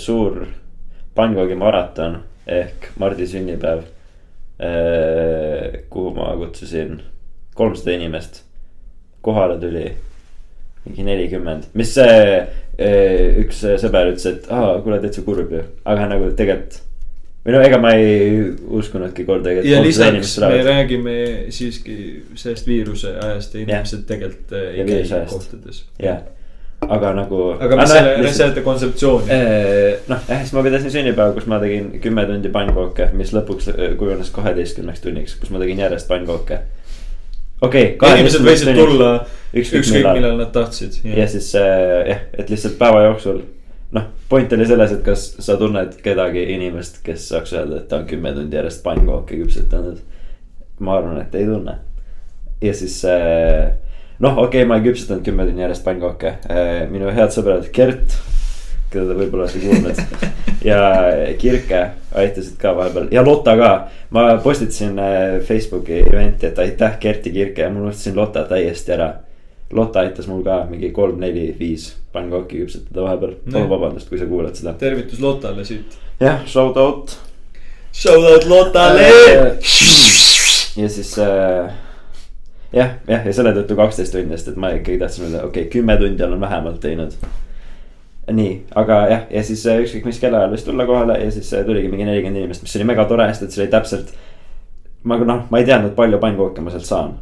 [0.03, 0.43] suur,
[1.19, 3.87] Bangkoki maraton ehk Mardi sünnipäev.
[5.91, 6.97] kuhu ma kutsusin
[7.55, 8.41] kolmsada inimest,
[9.23, 9.85] kohale tuli
[10.89, 12.19] mingi nelikümmend, mis see
[12.79, 16.81] eh, üks sõber ütles, et aa, kuule täitsa kurb ju, aga nagu tegelikult.
[17.45, 18.41] või no ega ma ei
[18.79, 19.67] uskunudki kordagi.
[19.69, 21.19] ja lisaks me räägime
[21.55, 21.99] siiski
[22.37, 25.85] sellest viiruse ajast ja inimesed tegelikult äh, ei käi kohtades.
[26.03, 26.23] jah,
[26.87, 27.41] aga nagu.
[27.61, 29.39] aga mis selle, selle kontseptsiooni.
[30.09, 33.85] noh, jah, siis ma pidasin sünnipäeva, kus ma tegin kümme tundi pannkooke, mis lõpuks äh,
[33.99, 36.61] kujunes kaheteistkümneks tunniks, kus ma tegin järjest pannkooke.
[37.61, 38.19] okei okay,.
[38.21, 39.13] inimesed võisid tulla
[39.53, 40.21] ükskõik ükskõik millal.
[40.21, 41.01] millal nad tahtsid.
[41.05, 43.43] ja siis äh, jah, et lihtsalt päeva jooksul.
[43.97, 48.03] noh, point oli selles, et kas sa tunned kedagi inimest, kes saaks öelda, et ta
[48.03, 49.99] on kümme tundi järjest pannkooke küpsetanud.
[50.79, 51.79] ma arvan, et ei tunne.
[52.63, 53.75] ja siis äh,
[54.19, 56.35] noh, okei okay,, ma ei küpsetanud kümme tunni järjest pannkooke,
[56.93, 58.17] minu head sõbrad Gert,
[58.93, 60.03] keda te võib-olla olete kuulnud.
[60.69, 60.81] ja
[61.39, 61.85] Kirke
[62.19, 63.71] aitasid ka vahepeal ja Lotta ka.
[64.11, 68.95] ma postitasin äh, Facebooki event'i, et aitäh Gert ja Kirke ja ma unustasin Lotta täiesti
[68.97, 69.13] ära.
[69.73, 73.71] Lotta aitas mul ka mingi kolm, neli, viis pannkooki küpsetada vahepeal, palun Nii.
[73.71, 74.73] vabandust, kui sa kuulad seda.
[74.81, 75.99] tervitus Lottale siit.
[76.21, 77.19] jah, shout out
[77.93, 79.03] Shout out Lottale.
[80.77, 81.73] ja siis äh,
[82.73, 85.73] jah, jah, ja selle tõttu kaksteist tundi, sest et ma ikkagi tahtsin öelda, okei okay,,
[85.73, 87.15] kümme tundi olen vähemalt teinud.
[88.33, 91.65] nii, aga jah, ja siis äh, ükskõik mis kellaajal võis tulla kohale ja siis äh,
[91.65, 94.13] tuligi mingi nelikümmend inimest, mis oli mega tore, sest et see oli täpselt.
[95.03, 97.17] ma noh, ma ei teadnud, palju pannkooke ma sealt saan.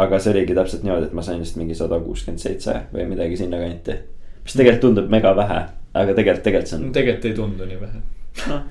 [0.00, 3.36] aga see oligi täpselt niimoodi, et ma sain vist mingi sada kuuskümmend seitse või midagi
[3.36, 3.98] sinnakanti.
[4.44, 5.62] mis tegelikult tundub mega vähe,
[5.92, 8.04] aga tegelikult, tegelikult see on tegelikult ei tundu nii vähe.
[8.48, 8.64] noh,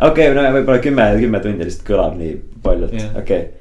[0.00, 3.59] okei okay,, no võib-olla kümme, kümme tundi lihtsalt kõlab nii paljult okei.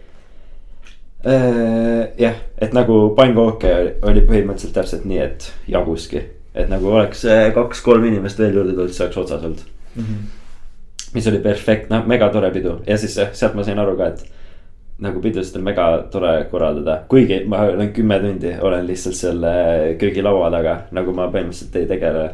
[1.24, 3.72] jah, et nagu pannkooke
[4.08, 6.24] oli põhimõtteliselt täpselt nii, et jaguski,
[6.56, 9.64] et nagu oleks äh, kaks-kolm inimest veel juurde tulnud, siis oleks otsas olnud.
[11.14, 12.80] mis oli perfektne, noh mega tore pidu.
[12.88, 17.00] Ja siis eh, sealt ma sain aru ka, et nagu pidusid on mega tore korraldada,
[17.10, 19.54] kuigi ma olen kümme tundi olen lihtsalt selle
[20.00, 22.26] köögilaua taga, nagu ma põhimõtteliselt ei tegele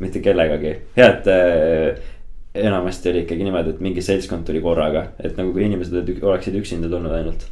[0.00, 2.10] mitte kellegagi, hea, et äh,
[2.54, 6.90] enamasti oli ikkagi niimoodi, et mingi seltskond tuli korraga, et nagu kui inimesed oleksid üksinda
[6.90, 7.46] tulnud ainult.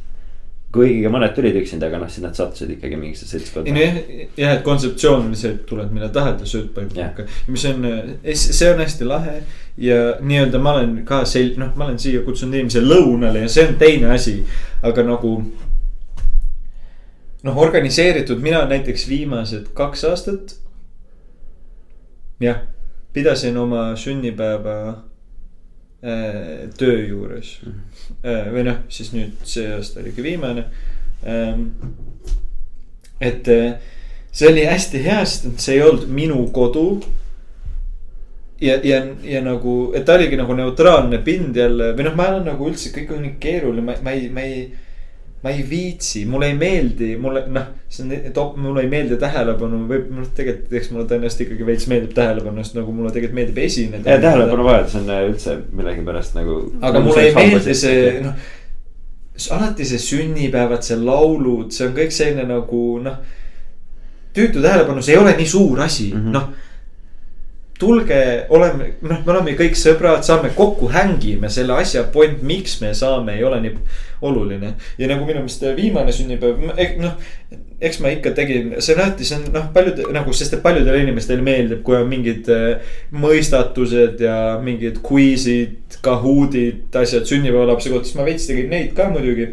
[0.73, 3.85] Kuigi mõned tulid üksinda, aga noh, siis nad sattusid ikkagi mingisse ei seltskonda no.
[4.37, 7.25] jah, et kontseptsioon on see, et tuled millal tahad ja sööd pannkooke.
[7.49, 7.87] mis on,
[8.37, 9.39] see on hästi lahe
[9.81, 13.65] ja nii-öelda ma olen ka sel-, noh, ma olen siia kutsunud inimesi lõunale ja see
[13.65, 14.35] on teine asi,
[14.85, 15.33] aga nagu.
[17.43, 20.57] noh, organiseeritud, mina näiteks viimased kaks aastat.
[22.45, 22.61] jah,
[23.13, 25.08] pidasin oma sünnipäeva
[26.01, 27.57] töö juures
[28.23, 30.63] äh, või noh, siis nüüd see aasta oligi viimane
[31.27, 31.65] ähm,.
[33.19, 33.73] et äh,
[34.31, 37.01] see oli hästi hea, sest et see ei olnud minu kodu.
[38.61, 42.47] ja, ja, ja nagu, et ta oligi nagu neutraalne pind jälle või noh, ma olen
[42.47, 44.69] nagu üldse kõik on nii keeruline, ma, ma ei, ma ei.
[45.43, 49.79] Ma ei viitsi, mulle ei meeldi, mulle noh, see on, toob, mulle ei meeldi tähelepanu
[49.87, 53.61] või noh, tegelikult eks mulle tõenäoliselt ikkagi veits meeldib tähelepanu, sest nagu mulle tegelikult meeldib
[53.63, 54.03] esineda.
[54.03, 56.59] ja tähelepanu vajadus on äh, üldse millegipärast nagu.
[56.81, 58.49] aga mulle ei meeldi see, noh.
[59.55, 63.21] alati see sünnipäevad, see laulud, see on kõik selline nagu noh.
[64.35, 66.19] tüütu tähelepanu, see ei ole nii suur asi mm.
[66.19, 66.51] -hmm., noh.
[67.79, 68.19] tulge,
[68.51, 73.39] oleme, noh, me oleme kõik sõbrad, saame kokku, hängime, selle asja point, miks me saame,
[73.39, 73.75] ei ole nii
[74.21, 74.73] oluline.
[74.97, 76.59] ja nagu minu meelest viimane sünnipäev,
[76.99, 77.15] noh,
[77.81, 78.97] eks ma ikka tegin, see
[79.37, 84.37] on noh, paljud nagu, sest et paljudele inimestele meeldib, kui on mingid äh, mõistatused ja
[84.63, 89.49] mingid quiz'id, Kahoot'id, asjad sünnipäevalapse kohta, siis ma veits tegin neid ka muidugi.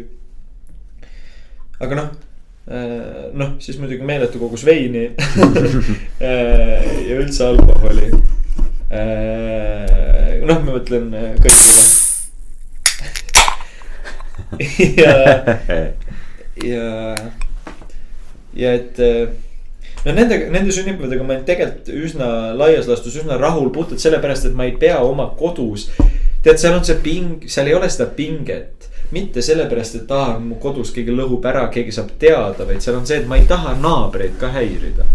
[1.83, 2.07] aga noh,
[3.37, 5.05] noh, siis muidugi meeletu kogus veini
[7.09, 8.09] ja üldse alkoholi.
[10.47, 11.11] noh, ma mõtlen
[11.43, 11.95] kõik.
[15.01, 15.13] Ja,
[16.73, 17.15] ja,
[18.55, 19.27] ja et äh,
[20.05, 24.57] no nendega, nende sünnipäevadega ma olen tegelikult üsna laias laastus üsna rahul puhtalt sellepärast, et
[24.57, 25.89] ma ei pea oma kodus.
[26.43, 30.59] tead, seal on see ping, seal ei ole seda pinget, mitte sellepärast, et aa, mu
[30.63, 33.75] kodus keegi lõhub ära, keegi saab teada, vaid seal on see, et ma ei taha
[33.81, 35.07] naabreid ka häirida.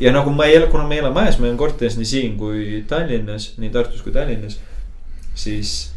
[0.00, 2.36] ja nagu ma ei ela, kuna ma ei ela majas, ma elan korteris nii siin
[2.40, 4.56] kui Tallinnas, nii Tartus kui Tallinnas,
[5.34, 5.92] siis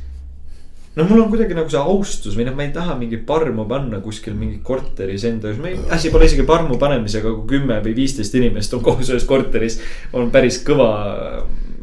[0.95, 3.99] no mul on kuidagi nagu see austus või noh, ma ei taha mingit parmu panna
[4.03, 7.95] kuskil mingi korteris enda juures, ma ei, asi pole isegi parmu panemisega, kui kümme või
[7.97, 9.79] viisteist inimest on koos ühes korteris.
[10.13, 10.91] on päris kõva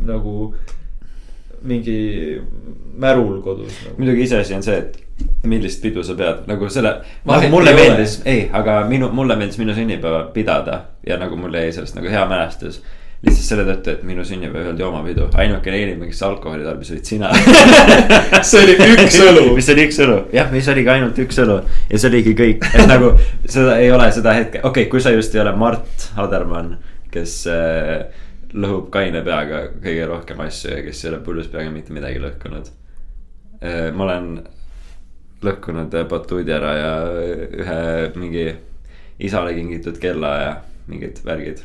[0.07, 0.53] nagu
[1.63, 2.41] mingi
[2.99, 3.97] märul kodus nagu..
[3.99, 4.99] muidugi iseasi on see, et
[5.47, 6.97] millist pidu sa pead, nagu selle,
[7.29, 11.71] nagu mulle meeldis, ei, aga minu, mulle meeldis minu sünnipäeva pidada ja nagu mul jäi
[11.73, 12.83] sellest nagu hea mälestus.
[13.23, 17.07] Lihtsalt selle tõttu, et minu sünnipäev ei olnud joomapidu, ainukene inimene, kes alkoholi tarbis, olid
[17.07, 17.31] sina.
[18.49, 19.45] see oli üks õlu.
[19.55, 22.91] mis oli üks õlu, jah, mis oligi ainult üks õlu ja see oligi kõik, et
[22.91, 23.13] nagu
[23.45, 26.75] seda ei ole seda hetke, okei okay,, kui sa just ei ole Mart Hadermann,
[27.15, 28.09] kes äh,
[28.53, 32.73] lõhub kaine peaga kõige rohkem asju ja kes ei ole pullus peaga mitte midagi lõhkunud
[33.63, 33.91] äh,.
[33.95, 34.33] ma olen
[35.47, 36.95] lõhkunud äh, batuudi ära ja
[37.63, 37.83] ühe
[38.19, 38.49] mingi
[39.23, 40.57] isale kingitud kella ja
[40.91, 41.63] mingid värgid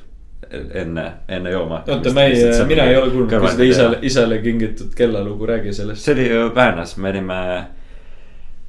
[0.51, 1.81] enne, enne jooma.
[1.87, 6.03] oota, ma ei, mina ei ole kuulnud ka seda isale, isale kingitud kellalugu, räägi sellest.
[6.05, 7.41] see oli ju Väänas, me olime,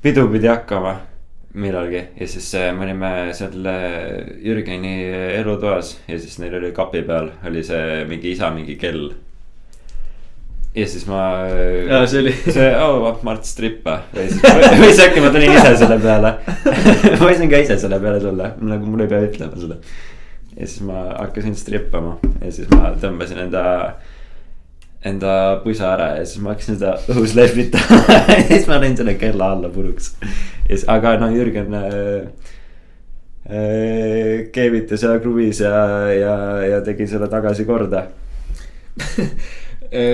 [0.02, 0.96] pidu pidi hakkama
[1.54, 4.96] millalgi ja siis äh, me olime seal äh, Jürgeni
[5.38, 9.08] elutoas ja siis neil oli kapi peal oli see mingi isa mingi kell.
[10.74, 11.22] ja siis ma.
[11.88, 14.44] Jaa, see oli- see, oo, Mart Strippa või siis,
[14.82, 16.34] või siis äkki ma tulin ise selle peale.
[17.16, 19.80] ma võisin ka ise selle peale tulla, nagu mul ei pea ütlema seda.
[20.58, 23.64] Ja siis ma hakkasin strippama ja siis ma tõmbasin enda,
[25.06, 28.00] enda pusa ära ja siis ma hakkasin seda õhus lehvitama
[28.34, 30.16] ja siis ma lõin selle kella alla puruks.
[30.20, 31.86] ja siis, aga no Jürgen äh,
[33.46, 35.76] äh, keevitas ja kruvis ja,
[36.14, 36.34] ja,
[36.74, 38.08] ja tegi selle tagasi korda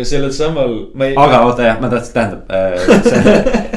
[0.04, 1.14] sellel samal, ma ei.
[1.18, 2.78] aga oota jah, ma tahtsin, tähendab äh,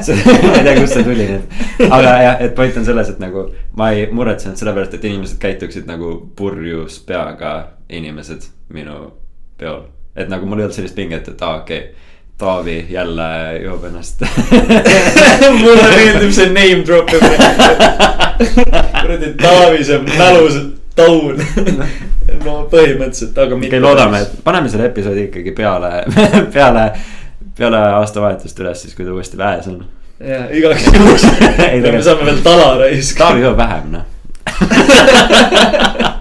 [0.06, 1.62] see, see, ma ei tea, kust see tuli nüüd.
[1.90, 3.48] aga jah, et point on selles, et nagu
[3.80, 7.54] ma ei muretsenud selle pärast, et inimesed käituksid nagu purjus peaga
[7.90, 9.00] inimesed minu
[9.58, 9.88] peol.
[10.16, 12.06] et nagu mul ei olnud sellist pinget, et aa okei okay,,
[12.38, 14.22] Taavi jälle joob ennast.
[15.62, 17.48] mulle meeldib see name drop imine.
[19.02, 20.60] kuradi Taavi, see mälus
[20.96, 21.42] taun.
[22.46, 25.92] No põhimõtteliselt, aga okei, loodame, et paneme selle episoodi ikkagi peale,
[26.56, 26.84] peale,
[27.58, 29.80] peale aastavahetust üles, siis kui ta uuesti väes on.
[30.20, 31.26] ja igaks juhuks,
[31.70, 33.30] Ei, me saame veel tala raiskada.
[33.32, 34.06] Taavi joob vähem noh.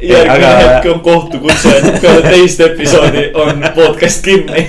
[0.00, 4.66] järgmine Aga- hetk on kohtukutse, et peale teist episoodi on podcast kinni.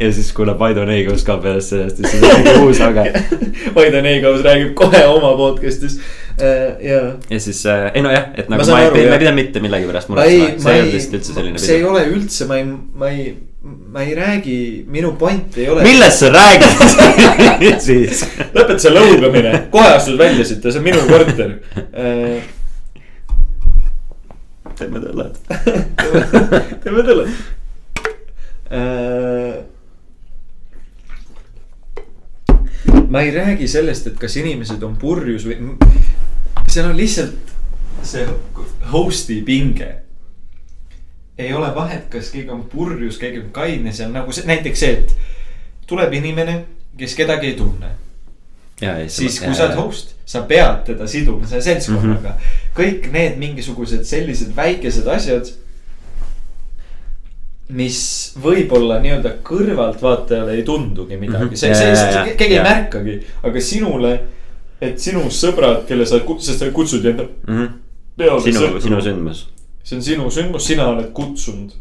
[0.00, 3.04] ja siis kuuleb Aido Neigus ka pärast sellest siis on uus aga.
[3.76, 5.98] Vaide Neigaus räägib kohe oma podcast'is
[6.38, 7.00] ja.
[7.30, 9.32] ja siis äh,, ei nojah, et Ma nagu ma ei aru, pea, ma ei pea
[9.36, 11.76] mitte millegi pärast ma ei, muretsema, ma see ei ei olnud lihtsalt üldse selline, see
[11.76, 12.66] ei ole üldse, ma ei,
[13.02, 13.26] ma ei,
[13.96, 14.56] ma ei räägi,
[14.96, 15.84] minu point ei ole.
[15.86, 18.24] millest sa räägid siis?
[18.54, 21.56] lõpeta see lõugamine, kohe astud välja siit, see on minu korter.
[24.78, 25.36] teeme tõllad.
[26.82, 27.28] teeme tõlle.
[33.12, 35.58] ma ei räägi sellest, et kas inimesed on purjus või,
[36.72, 37.52] seal on lihtsalt
[38.02, 38.26] see
[38.92, 39.88] host'i pinge.
[41.38, 44.80] ei ole vahet, kas keegi on purjus, keegi on kaine, see on nagu see, näiteks
[44.84, 45.16] see, et
[45.86, 46.64] tuleb inimene,
[46.98, 47.90] kes kedagi ei tunne
[49.08, 52.36] siis kui sa oled host, sa pead teda siduma selle seltskonnaga mm.
[52.36, 52.76] -hmm.
[52.78, 55.52] kõik need mingisugused sellised väikesed asjad.
[57.72, 57.98] mis
[58.42, 61.56] võib-olla nii-öelda kõrvaltvaatajale ei tundugi midagi Mhm.
[61.56, 62.24] see, see, see jaa.
[62.36, 62.64] keegi ei Jaa.
[62.64, 64.20] märkagi, aga sinule.
[64.82, 67.28] Et sinu sõbrad, kelle sa, sest sa kutsud enda
[68.18, 68.82] peale sinu, sõpru.
[68.88, 69.46] sinu sündmus.
[69.82, 71.72] see on sinu sündmus, sina oled kutsunud.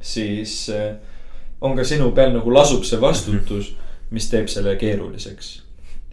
[0.00, 0.94] siis äh,
[1.60, 3.74] on ka sinu peal nagu lasub see vastutus,
[4.10, 5.54] mis teeb selle keeruliseks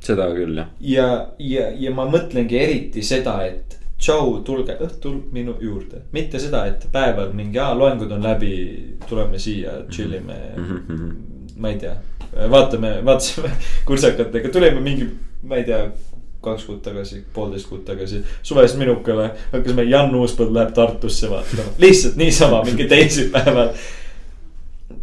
[0.02, 0.72] seda küll jah.
[0.82, 1.07] ja,
[1.40, 6.88] ja, ja ma mõtlengi eriti seda, et tšau, tulge õhtul minu juurde, mitte seda, et
[6.94, 8.53] päeval mingi, aa, loengud on läbi,
[9.10, 10.80] tuleme siia, chill ime mm.
[10.88, 11.11] -hmm.
[11.61, 11.94] ma ei tea,
[12.49, 13.52] vaatame, vaatasime
[13.86, 15.10] kurtsakatega, tulime mingi,
[15.44, 15.86] ma ei tea,
[16.42, 19.32] kaks kuud tagasi, poolteist kuud tagasi suvest minukale.
[19.52, 23.76] hakkasime, Jan Uuspõld läheb Tartusse vaatama, lihtsalt niisama mingi teisipäeval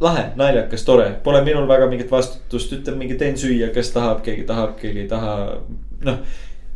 [0.01, 4.44] lahe, naljakas, tore, pole minul väga mingit vastutust, ütleb mingi teen süüa, kes tahab, keegi
[4.48, 5.32] tahab, keegi ei taha,
[6.06, 6.20] noh.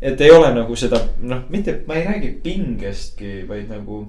[0.03, 4.05] et ei ole nagu seda, noh, mitte, ma ei räägi pingestki, vaid nagu.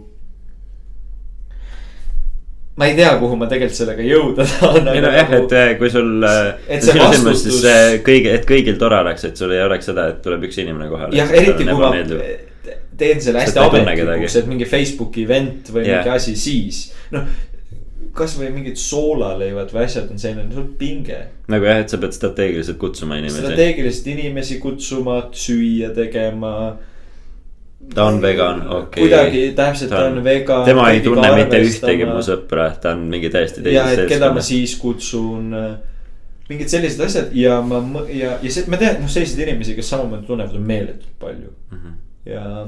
[2.77, 4.87] Ma ei tea, kuhu ma tegelikult sellega jõuda tahan.
[4.95, 6.23] ei nojah, et äh, kui sul.
[6.67, 7.61] Et see vastutus-
[8.07, 11.15] kõigi, et kõigil tore oleks, et sul ei oleks seda, et tuleb üks inimene kohale.
[11.17, 11.93] jah, eriti kui ma
[12.97, 16.03] teen selle hästi ametlikuks, et mingi Facebooki event või Jah.
[16.03, 16.83] mingi asi, siis
[17.13, 17.25] noh.
[18.13, 21.19] kasvõi mingid soolaleivad või asjad on selline, sul on pinge
[21.51, 23.41] nagu jah, et sa pead strateegiliselt kutsuma inimesi.
[23.41, 26.53] strateegiliselt inimesi kutsuma, süüa tegema.
[27.93, 30.65] Ta on vegan, okei kuidagi täpselt ta on vegan.
[30.65, 34.31] tema ei tunne mitte ühtegi mu sõpra, ta on mingi täiesti ja, teises et keda
[34.33, 34.43] ma.
[34.43, 35.51] siis kutsun.
[36.49, 40.27] mingid sellised asjad ja ma ja, ja see, ma tean, noh, selliseid inimesi, kes samamoodi
[40.27, 41.93] tunnevad, on meeletult palju Mhm.
[42.25, 42.67] ja.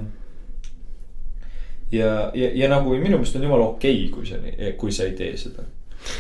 [1.91, 4.35] ja, ja, ja nagu minu meelest on jumala okei okay,, kui sa,
[4.77, 5.65] kui sa ei tee seda.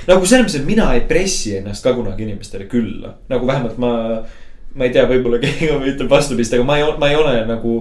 [0.07, 3.93] nagu selles mõttes, et mina ei pressi ennast ka kunagi inimestele külla, nagu vähemalt ma.
[4.75, 7.77] ma ei tea, võib-olla keegi ütleb vastupidist, aga ma ei, ma ei ole nagu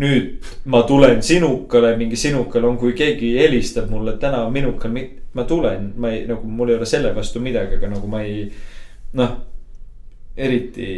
[0.00, 4.94] nüüd ma tulen sinukale, mingi sinukal on, kui keegi helistab mulle täna minukal,
[5.36, 8.46] ma tulen, ma ei nagu mul ei ole selle vastu midagi, aga nagu ma ei.
[9.18, 9.36] noh,
[10.36, 10.88] eriti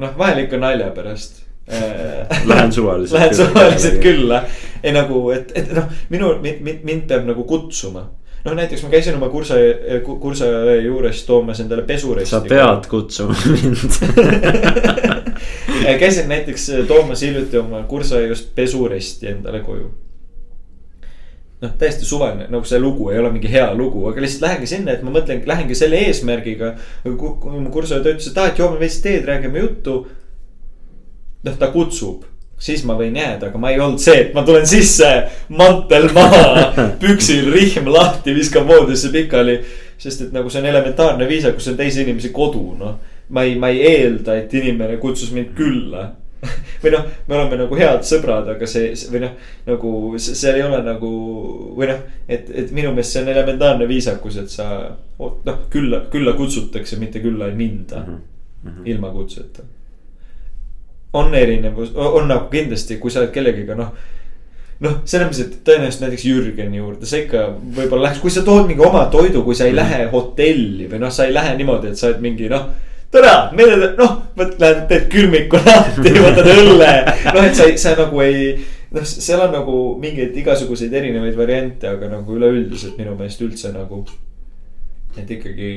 [0.00, 1.44] noh, vahel ikka nalja pärast
[2.50, 4.42] Lähen suvaliselt Lähen suvaliselt külla,
[4.82, 8.08] ei nagu, et, et noh, minu, mind, mind peab nagu kutsuma.
[8.44, 9.54] noh, näiteks ma käisin oma kursa,
[10.20, 10.46] kursa
[10.80, 12.30] juures toomas endale pesuresti.
[12.30, 13.98] sa pead kutsuma mind.
[16.00, 19.90] käisin näiteks toomas hiljuti oma kursa just pesuresti endale koju.
[21.60, 24.94] noh, täiesti suvaline, nagu see lugu ei ole mingi hea lugu, aga lihtsalt lähengi sinna,
[24.94, 26.74] et ma mõtlen, lähengi selle eesmärgiga.
[27.04, 30.06] kui kui mu kursaõde ütles, et aa, et joome veits teed, räägime juttu.
[31.44, 32.24] noh, ta kutsub,
[32.60, 35.08] siis ma võin jääda, aga ma ei olnud see, et ma tulen sisse,
[35.56, 36.70] mantel maha,
[37.02, 39.60] püksil rihm lahti, viskan voodisse pikali.
[40.00, 42.96] sest et nagu see on elementaarne viisakus, see on teise inimese kodu, noh.
[43.30, 46.06] ma ei, ma ei eelda, et inimene kutsus mind külla.
[46.82, 49.34] või noh, me oleme nagu head sõbrad, aga see, või noh,
[49.66, 51.10] nagu se- seal ei ole nagu
[51.76, 54.70] või noh, et, et minu meelest see on elementaarne viisakus, et sa
[55.20, 58.16] noh, külla, külla kutsutakse, mitte külla ei minda mm.
[58.64, 58.88] -hmm.
[58.88, 59.68] ilma kutseta
[61.12, 63.90] on erinevus, on nagu kindlasti, kui sa oled kellegiga noh.
[64.80, 68.68] noh, selles mõttes, et tõenäoliselt näiteks Jürgeni juurde sa ikka võib-olla läheks, kui sa tood
[68.68, 72.00] mingi oma toidu, kui sa ei lähe hotelli või noh, sa ei lähe niimoodi, et
[72.00, 72.68] sa oled mingi noh.
[73.10, 76.92] tere, meile, noh, võt-, lähed teed külmiku lahti, võtad õlle,
[77.34, 78.54] noh, et sa sa nagu ei.
[78.94, 84.04] noh, seal on nagu mingeid igasuguseid erinevaid variante, aga nagu üleüldiselt minu meelest üldse nagu.
[85.18, 85.70] et ikkagi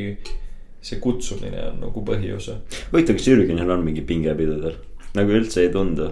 [0.83, 2.57] see kutsumine on nagu põhiosa
[2.91, 4.75] huvitav, kas Jürgenil on mingi pinge pidudel,
[5.17, 6.11] nagu üldse ei tundu.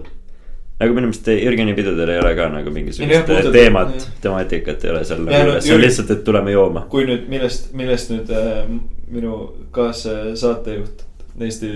[0.80, 5.04] nagu minu meelest Jürgeni pidudel ei ole ka nagu mingisugust puhtalt- teemat temaatikat ei ole
[5.04, 6.86] seal nagu üles, see on lihtsalt, et tuleme jooma.
[6.90, 8.64] kui nüüd millest, millest nüüd äh,
[9.12, 11.06] minu kaassaatejuht
[11.42, 11.68] Eesti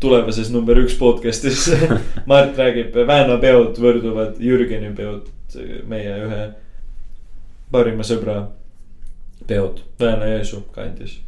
[0.00, 1.68] tulevases number üks podcast'is
[2.30, 5.26] Mart räägib, Vääna peod võrduvad Jürgeni peod,
[5.88, 6.42] meie ühe
[7.72, 8.36] parima sõbra
[9.48, 11.18] peod Vääna-Jõesuu kandis.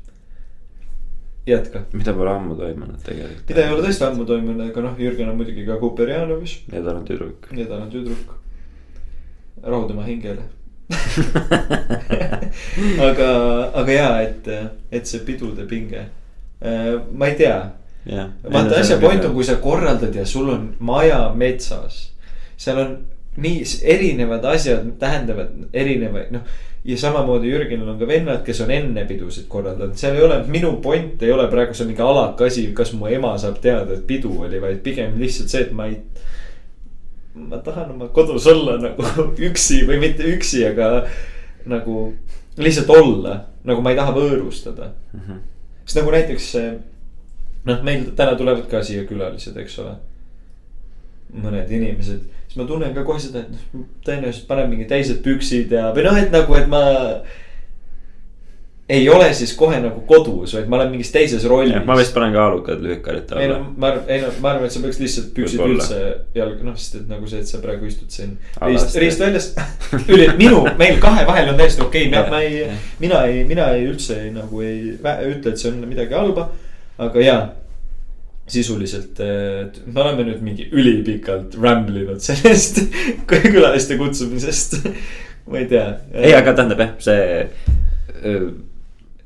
[1.46, 3.44] jätka, mida pole ammu toimunud tegelikult.
[3.48, 6.96] mida ei ole tõesti ammu toimunud, aga noh, Jürgen on muidugi ka Kuperjanovis ja tal
[6.96, 7.48] on tüdruk.
[7.52, 8.34] ja tal on tüdruk.
[9.62, 10.48] rahu tema hingele.
[13.08, 13.28] aga,
[13.80, 14.48] aga jaa, et,
[14.92, 16.02] et see pidude pinge,
[16.60, 17.56] ma ei tea
[18.04, 22.10] vaata asja point on, kui sa korraldad ja sul on maja metsas.
[22.56, 22.98] seal on
[23.36, 26.42] nii erinevad asjad tähendavad erinevaid, noh.
[26.84, 30.74] Ja samamoodi Jürgenil on ka vennad, kes on enne pidusid korraldanud, seal ei ole, minu
[30.84, 34.34] point ei ole praegu see mingi alaka asi, kas mu ema saab teada, et pidu
[34.44, 35.96] oli, vaid pigem lihtsalt see, et ma ei.
[37.34, 39.02] ma tahan oma kodus olla nagu
[39.48, 41.06] üksi või mitte üksi, aga
[41.66, 42.12] nagu
[42.60, 45.38] lihtsalt olla, nagu ma ei taha võõrustada Mhm.
[45.84, 46.50] sest nagu näiteks
[47.64, 49.96] noh, meil täna tulevad ka siia külalised, eks ole.
[51.42, 55.72] Mõned inimesed, siis ma tunnen ka kohe seda, et noh, tõenäoliselt panen mingi teised püksid
[55.74, 56.82] ja, või noh, et nagu, et ma.
[58.94, 61.78] ei ole siis kohe nagu kodus, vaid ma olen mingis teises rollis.
[61.88, 63.72] ma vist panen kaalukad lühikarid ei no alla.
[63.76, 65.80] ma arvan, ei no ma arvan, et sa peaks lihtsalt püksid Võib-olla.
[65.80, 69.00] üldse jalga, noh, sest et nagu see, et sa praegu istud siin Alasti.
[69.00, 69.50] riist, riistväljas.
[70.12, 73.88] üli, minu, meil kahe vahel on täiesti okei okay., ma ei mina ei, mina ei
[73.88, 76.50] üldse ei, nagu ei ütle, et see on midagi halba.
[77.08, 77.42] aga jaa,
[78.46, 82.82] sisuliselt, et me oleme nüüd mingi ülipikalt ramble inud sellest
[83.30, 84.76] külaliste kutsumisest.
[85.48, 85.86] ma ei tea.
[86.12, 88.34] ei, aga tähendab jah, see.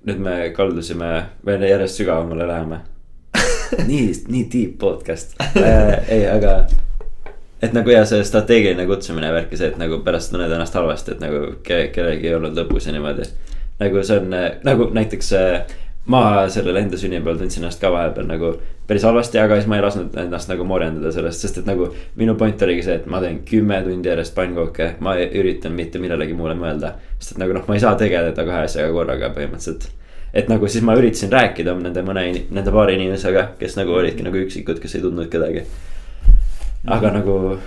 [0.07, 1.11] nüüd me kaldusime
[1.47, 2.79] veel järjest sügavamale läheme.
[3.91, 5.99] nii, nii deep podcast äh,.
[6.09, 6.61] ei, aga.
[7.63, 11.17] et nagu ja see strateegiline kutsumine värk ja see, et nagu pärast tunned ennast halvasti,
[11.17, 13.27] et nagu ke- kellelgi ei olnud lõbus ja niimoodi.
[13.83, 15.77] nagu see on nagu näiteks äh,
[16.09, 18.55] ma sellel enda sünnipäeval tundsin ennast ka vahepeal nagu
[18.89, 22.35] päris halvasti, aga siis ma ei lasknud ennast nagu morjendada sellest, sest et nagu minu
[22.41, 26.57] point oligi see, et ma teen kümme tundi järjest pannkooke, ma üritan mitte millelegi muule
[26.57, 26.95] mõelda.
[27.19, 29.91] sest et nagu noh, ma ei saa tegeleda kahe asjaga korraga põhimõtteliselt.
[30.33, 34.41] et nagu siis ma üritasin rääkida nende mõne, nende paari inimesega, kes nagu olidki nagu
[34.41, 35.67] üksikud, kes ei tundnud kedagi.
[36.87, 37.59] aga nagu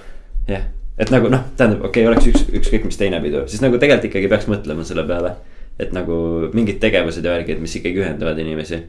[0.49, 0.65] jah,
[0.97, 4.09] et nagu noh, tähendab, okei okay,, oleks üks, ükskõik mis teine pidu, siis nagu tegelikult
[4.09, 5.35] ikkagi peaks mõtlema selle peale.
[5.79, 8.81] et nagu mingid tegevused ja värgid, mis ikkagi ühendavad inimesi.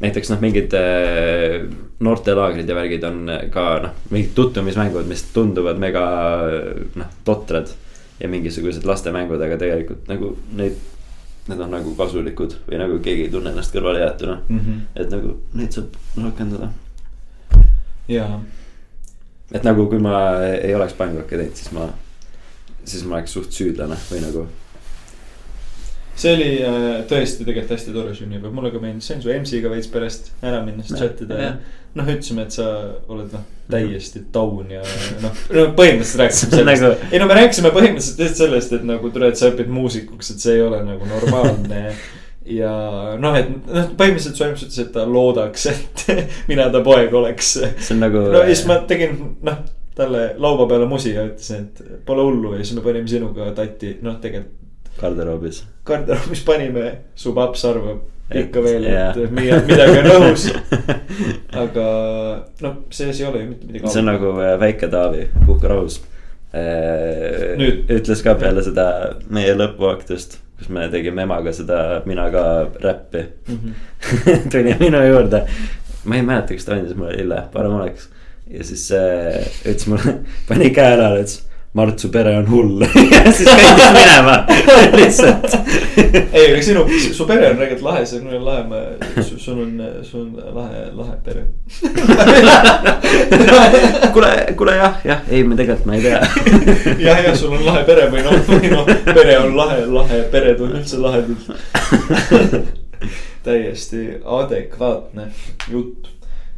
[0.00, 1.66] Näiteks noh, mingid äh,
[2.00, 3.22] noortelaagrid ja värgid on
[3.52, 6.04] ka noh, mingid tutvumismängud, mis tunduvad mega
[6.94, 7.72] noh, totrad.
[8.20, 10.76] ja mingisugused lastemängud, aga tegelikult nagu neid,
[11.48, 14.38] need on nagu kasulikud või nagu keegi ei tunne ennast kõrvalejäetuna.
[14.48, 14.86] Mhm.
[14.94, 16.68] et nagu neid saab rakendada
[18.10, 18.40] jaa,
[19.52, 20.14] et nagu, kui ma
[20.50, 21.86] ei oleks pannkooke teinud, siis ma,
[22.84, 24.46] siis ma oleks suht süüdlane või nagu.
[26.20, 29.90] See oli äh, tõesti tegelikult hästi tore sünnipäev, mulle ka meeldis, sain su EMS-iga veits
[29.92, 31.50] perest ära minna, siis Jah, chat ida ja
[31.96, 32.68] noh, ütlesime, et sa
[33.10, 34.82] oled noh, täiesti down ja
[35.24, 39.12] noh, no põhimõtteliselt rääkisime sellest Nagu- ei no me rääkisime põhimõtteliselt lihtsalt sellest, et nagu
[39.14, 41.82] tule, et sa õpid muusikuks, et see ei ole nagu normaalne.
[42.60, 42.70] ja
[43.20, 46.06] noh, et noh, põhimõtteliselt su ema ütles, et ta loodaks, et
[46.50, 47.56] mina ta poeg oleks.
[47.58, 48.24] see on nagu.
[48.30, 49.60] no ja siis ma tegin noh,
[49.96, 53.96] talle laua peale musi ja ütlesin, et pole hullu ja siis me panime sinuga tatti,
[54.04, 54.58] noh tegelikult
[55.00, 55.62] garderoobis.
[55.86, 58.00] garderoobis panime, su paps arvab
[58.30, 60.44] ikka veel, et mida- midagi on õhus.
[61.62, 61.86] aga
[62.62, 63.90] noh, selles ei ole ju mitte midagi.
[63.90, 66.00] see on nagu äh, väike Taavi, Puhka rahus.
[66.54, 67.84] Nüüd.
[67.94, 68.86] ütles ka peale seda
[69.30, 72.44] meie lõpuaktust, kus me tegime emaga seda Mina ka
[72.82, 73.22] räppi.
[73.50, 73.76] Mhm.
[74.52, 75.44] tuli minu juurde,
[76.04, 78.08] ma ei mäleta, kas ta andis mulle lille, parem oleks.
[78.50, 80.16] ja siis äh, ütles mulle,
[80.48, 81.38] pani käe õlale, ütles.
[81.72, 84.42] Mart, su pere on hull ja siis kõndis minema
[84.98, 85.52] lihtsalt.
[86.34, 86.82] ei, aga sinu,
[87.14, 88.80] su pere on tegelikult lahe, see on lahe, ma,
[89.22, 91.46] sul on, sul on lahe, lahe pere.
[94.16, 96.18] kuule, kuule jah, jah, ei, me tegelikult ma ei tea.
[97.04, 100.58] jah, jah, sul on lahe pere või noh, või noh, pere on lahe, lahe, pered
[100.66, 101.38] on üldse lahedad.
[103.46, 105.30] täiesti adekvaatne
[105.70, 106.10] jutt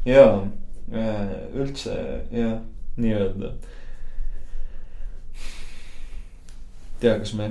[0.09, 0.41] ja
[1.53, 1.93] üldse
[2.33, 2.65] jah,
[2.97, 3.72] nii-öelda.
[7.03, 7.51] tea, kas me,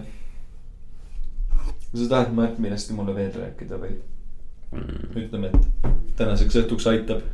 [1.91, 3.97] kas sa tahad, Mart, millestki mulle veel rääkida või
[4.71, 7.25] ütleme, et tänaseks õhtuks aitab.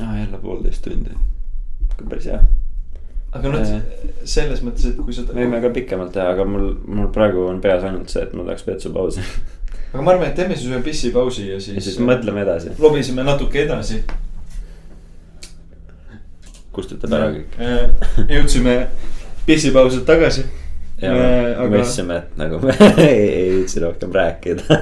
[0.00, 1.14] aa, jälle poolteist tundi.
[2.08, 2.40] päris hea.
[3.32, 3.72] aga noh,
[4.24, 5.22] selles mõttes, et kui sa.
[5.30, 8.46] me võime ka pikemalt teha, aga mul, mul praegu on peas ainult see, et ma
[8.48, 9.22] tahaks vetsupausi.
[9.92, 11.76] aga ma arvan, et teeme siis ühe pissipausi ja siis.
[11.76, 12.74] ja siis mõtleme edasi.
[12.78, 14.02] lobiseme natuke edasi.
[16.72, 17.54] kustutab ära kõik.
[18.34, 18.74] jõudsime
[19.46, 20.48] pissipausilt tagasi.
[21.00, 22.74] Ja Äh, me aga- mõtlesime, et nagu me
[23.06, 24.80] ei, ei viitsi rohkem rääkida.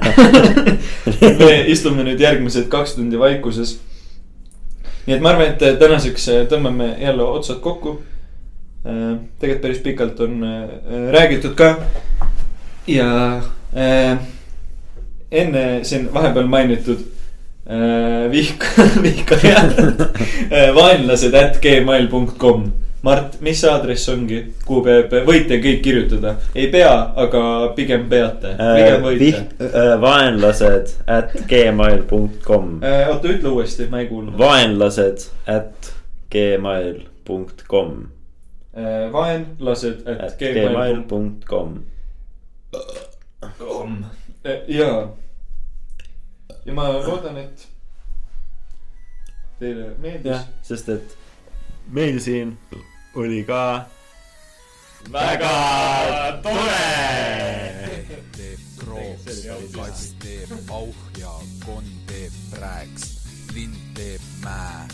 [1.43, 3.77] me istume nüüd järgmised kaks tundi vaikuses.
[5.07, 8.01] nii et ma arvan, et tänaseks tõmbame jälle otsad kokku.
[8.82, 10.66] tegelikult päris pikalt on äh,
[11.12, 11.77] räägitud ka.
[12.86, 13.43] ja
[13.77, 14.19] äh,
[15.31, 17.01] enne siin vahepeal mainitud
[17.69, 18.65] äh, vihk,
[19.05, 19.74] vihkajad,
[20.74, 22.09] vaenlased at gmail
[22.39, 22.70] .com
[23.03, 26.91] Mart, mis aadress ongi, kuhu peab, võite kõik kirjutada, ei pea,
[27.23, 27.43] aga
[27.77, 29.43] pigem peate, pigem võite.
[29.69, 32.03] äh, vaenlased at gmail
[32.43, 32.73] .com.
[32.83, 34.35] oota, ütle uuesti, ma ei kuulnud.
[34.41, 35.93] vaenlased at
[36.35, 37.05] gmail
[37.70, 37.95] .com.
[39.15, 41.05] vaenlased, et at gmail
[41.47, 41.73] .com.
[43.62, 43.97] com
[44.66, 44.91] ja,
[46.66, 47.69] ja ma loodan, et
[49.62, 51.19] teile meeldis jah, sest et
[51.95, 52.57] meil siin
[53.14, 53.86] oli ka
[55.10, 55.56] väga
[56.43, 56.89] tore.
[58.36, 59.39] teeb krooks,
[59.72, 61.32] kass teeb auh ja
[61.64, 63.06] konn teeb rääks,
[63.55, 64.85] lind teeb mäe,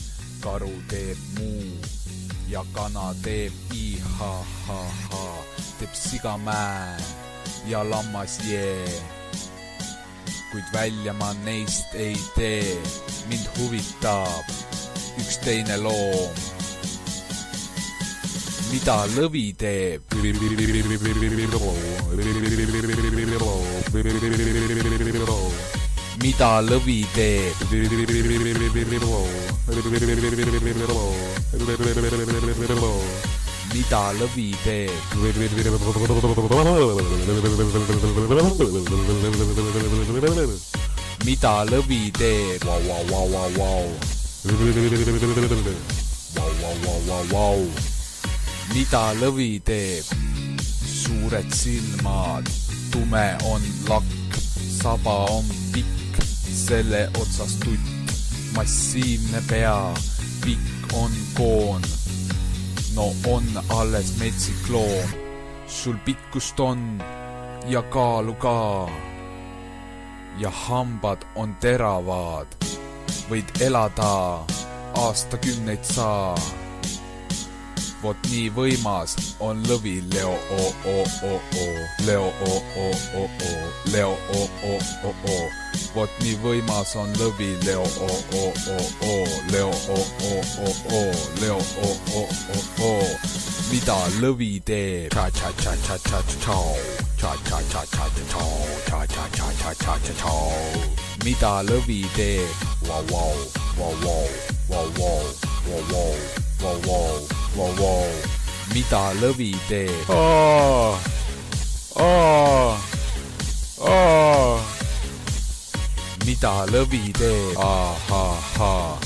[0.45, 1.74] karu teeb muu
[2.49, 5.27] ja kana teeb i-ha-ha-ha,
[5.81, 6.95] teeb siga mäe
[7.66, 8.89] ja lammas jee.
[10.53, 12.78] kuid välja ma neist ei tee,
[13.27, 14.47] mind huvitab
[15.19, 16.64] üks teine loom
[18.75, 20.03] mida lõvi teeb?
[26.19, 27.55] mida lõvi teeb?
[33.75, 34.91] mida lõvi teeb?
[41.25, 42.67] mida lõvi teeb?
[42.67, 43.87] Vau, vau, vau, vau, vau.
[46.35, 47.94] Vau, vau, vau, vau, vau
[48.73, 50.05] mida lõvi teeb?
[51.05, 52.49] suured silmad,
[52.93, 54.36] tume on lakk,
[54.81, 56.16] saba on pikk,
[56.49, 58.15] selle otsas tutt,
[58.57, 59.93] massiivne pea,
[60.45, 61.82] pikk on koon.
[62.95, 65.12] no on alles metsik loom,
[65.69, 67.03] sul pikkust on
[67.69, 68.89] ja kaalu ka.
[70.39, 72.47] ja hambad on teravad,
[73.31, 74.45] võid elada.
[74.95, 76.35] Aastakümneid sa
[78.05, 80.97] vot nii võimas on lõvi Leo o o
[81.29, 81.67] o o
[82.05, 82.89] Leo o o
[83.21, 83.53] o o
[83.95, 84.75] Leo o o
[85.09, 85.39] o o
[85.95, 88.11] vot nii võimas on lõvi Leo o
[88.41, 88.45] o
[88.75, 88.77] o
[89.09, 89.15] o
[89.53, 89.99] Leo o
[90.29, 90.35] o
[90.67, 91.03] o o
[91.41, 92.93] Leo o o o o
[93.71, 96.59] mida lõvi teeb cha cha cha cha cha cha
[97.23, 98.51] cha cha cha cha cha cha
[98.91, 100.35] cha cha cha cha cha cha cha
[101.25, 103.33] mida lõvi teeb vau vau
[103.81, 104.29] vau vau
[104.69, 105.25] vau vau
[105.65, 106.13] vau vau
[106.61, 108.07] vau vau vau, vau,
[108.75, 110.09] mida lõvi teeb?
[116.27, 117.59] mida lõvi teeb?
[117.63, 118.99] ahahhaa,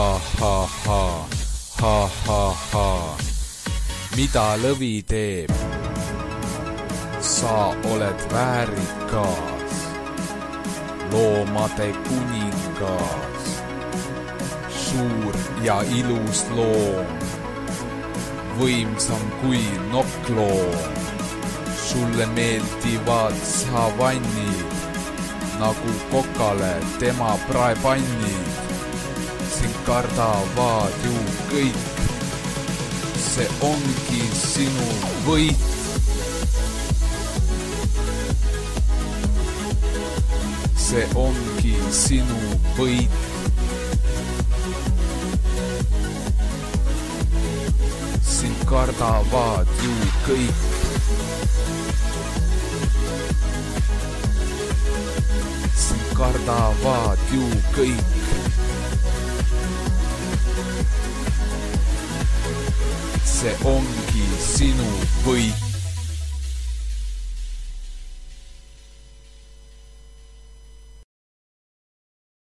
[0.00, 1.28] ahahhaa,
[1.82, 3.16] ahahhaa,
[4.16, 5.54] mida lõvi teeb?
[7.20, 9.80] sa oled väärikas,
[11.12, 13.48] loomade kuningas,
[14.84, 17.35] suur ja ilus loom
[18.58, 19.62] võimsam kui
[19.92, 21.04] nokkloom.
[21.86, 24.74] sulle meeldivad savannid
[25.60, 28.48] nagu kokale tema praepannid.
[29.56, 31.16] sind kardavad ju
[31.52, 31.84] kõik.
[33.16, 34.88] see ongi sinu
[35.26, 35.64] võit.
[40.76, 42.40] see ongi sinu
[42.76, 43.35] võit.
[48.46, 49.94] Sind kardavad ju
[50.26, 50.58] kõik.
[55.74, 58.14] sind kardavad ju kõik.
[63.26, 64.90] see ongi sinu
[65.26, 65.65] võit.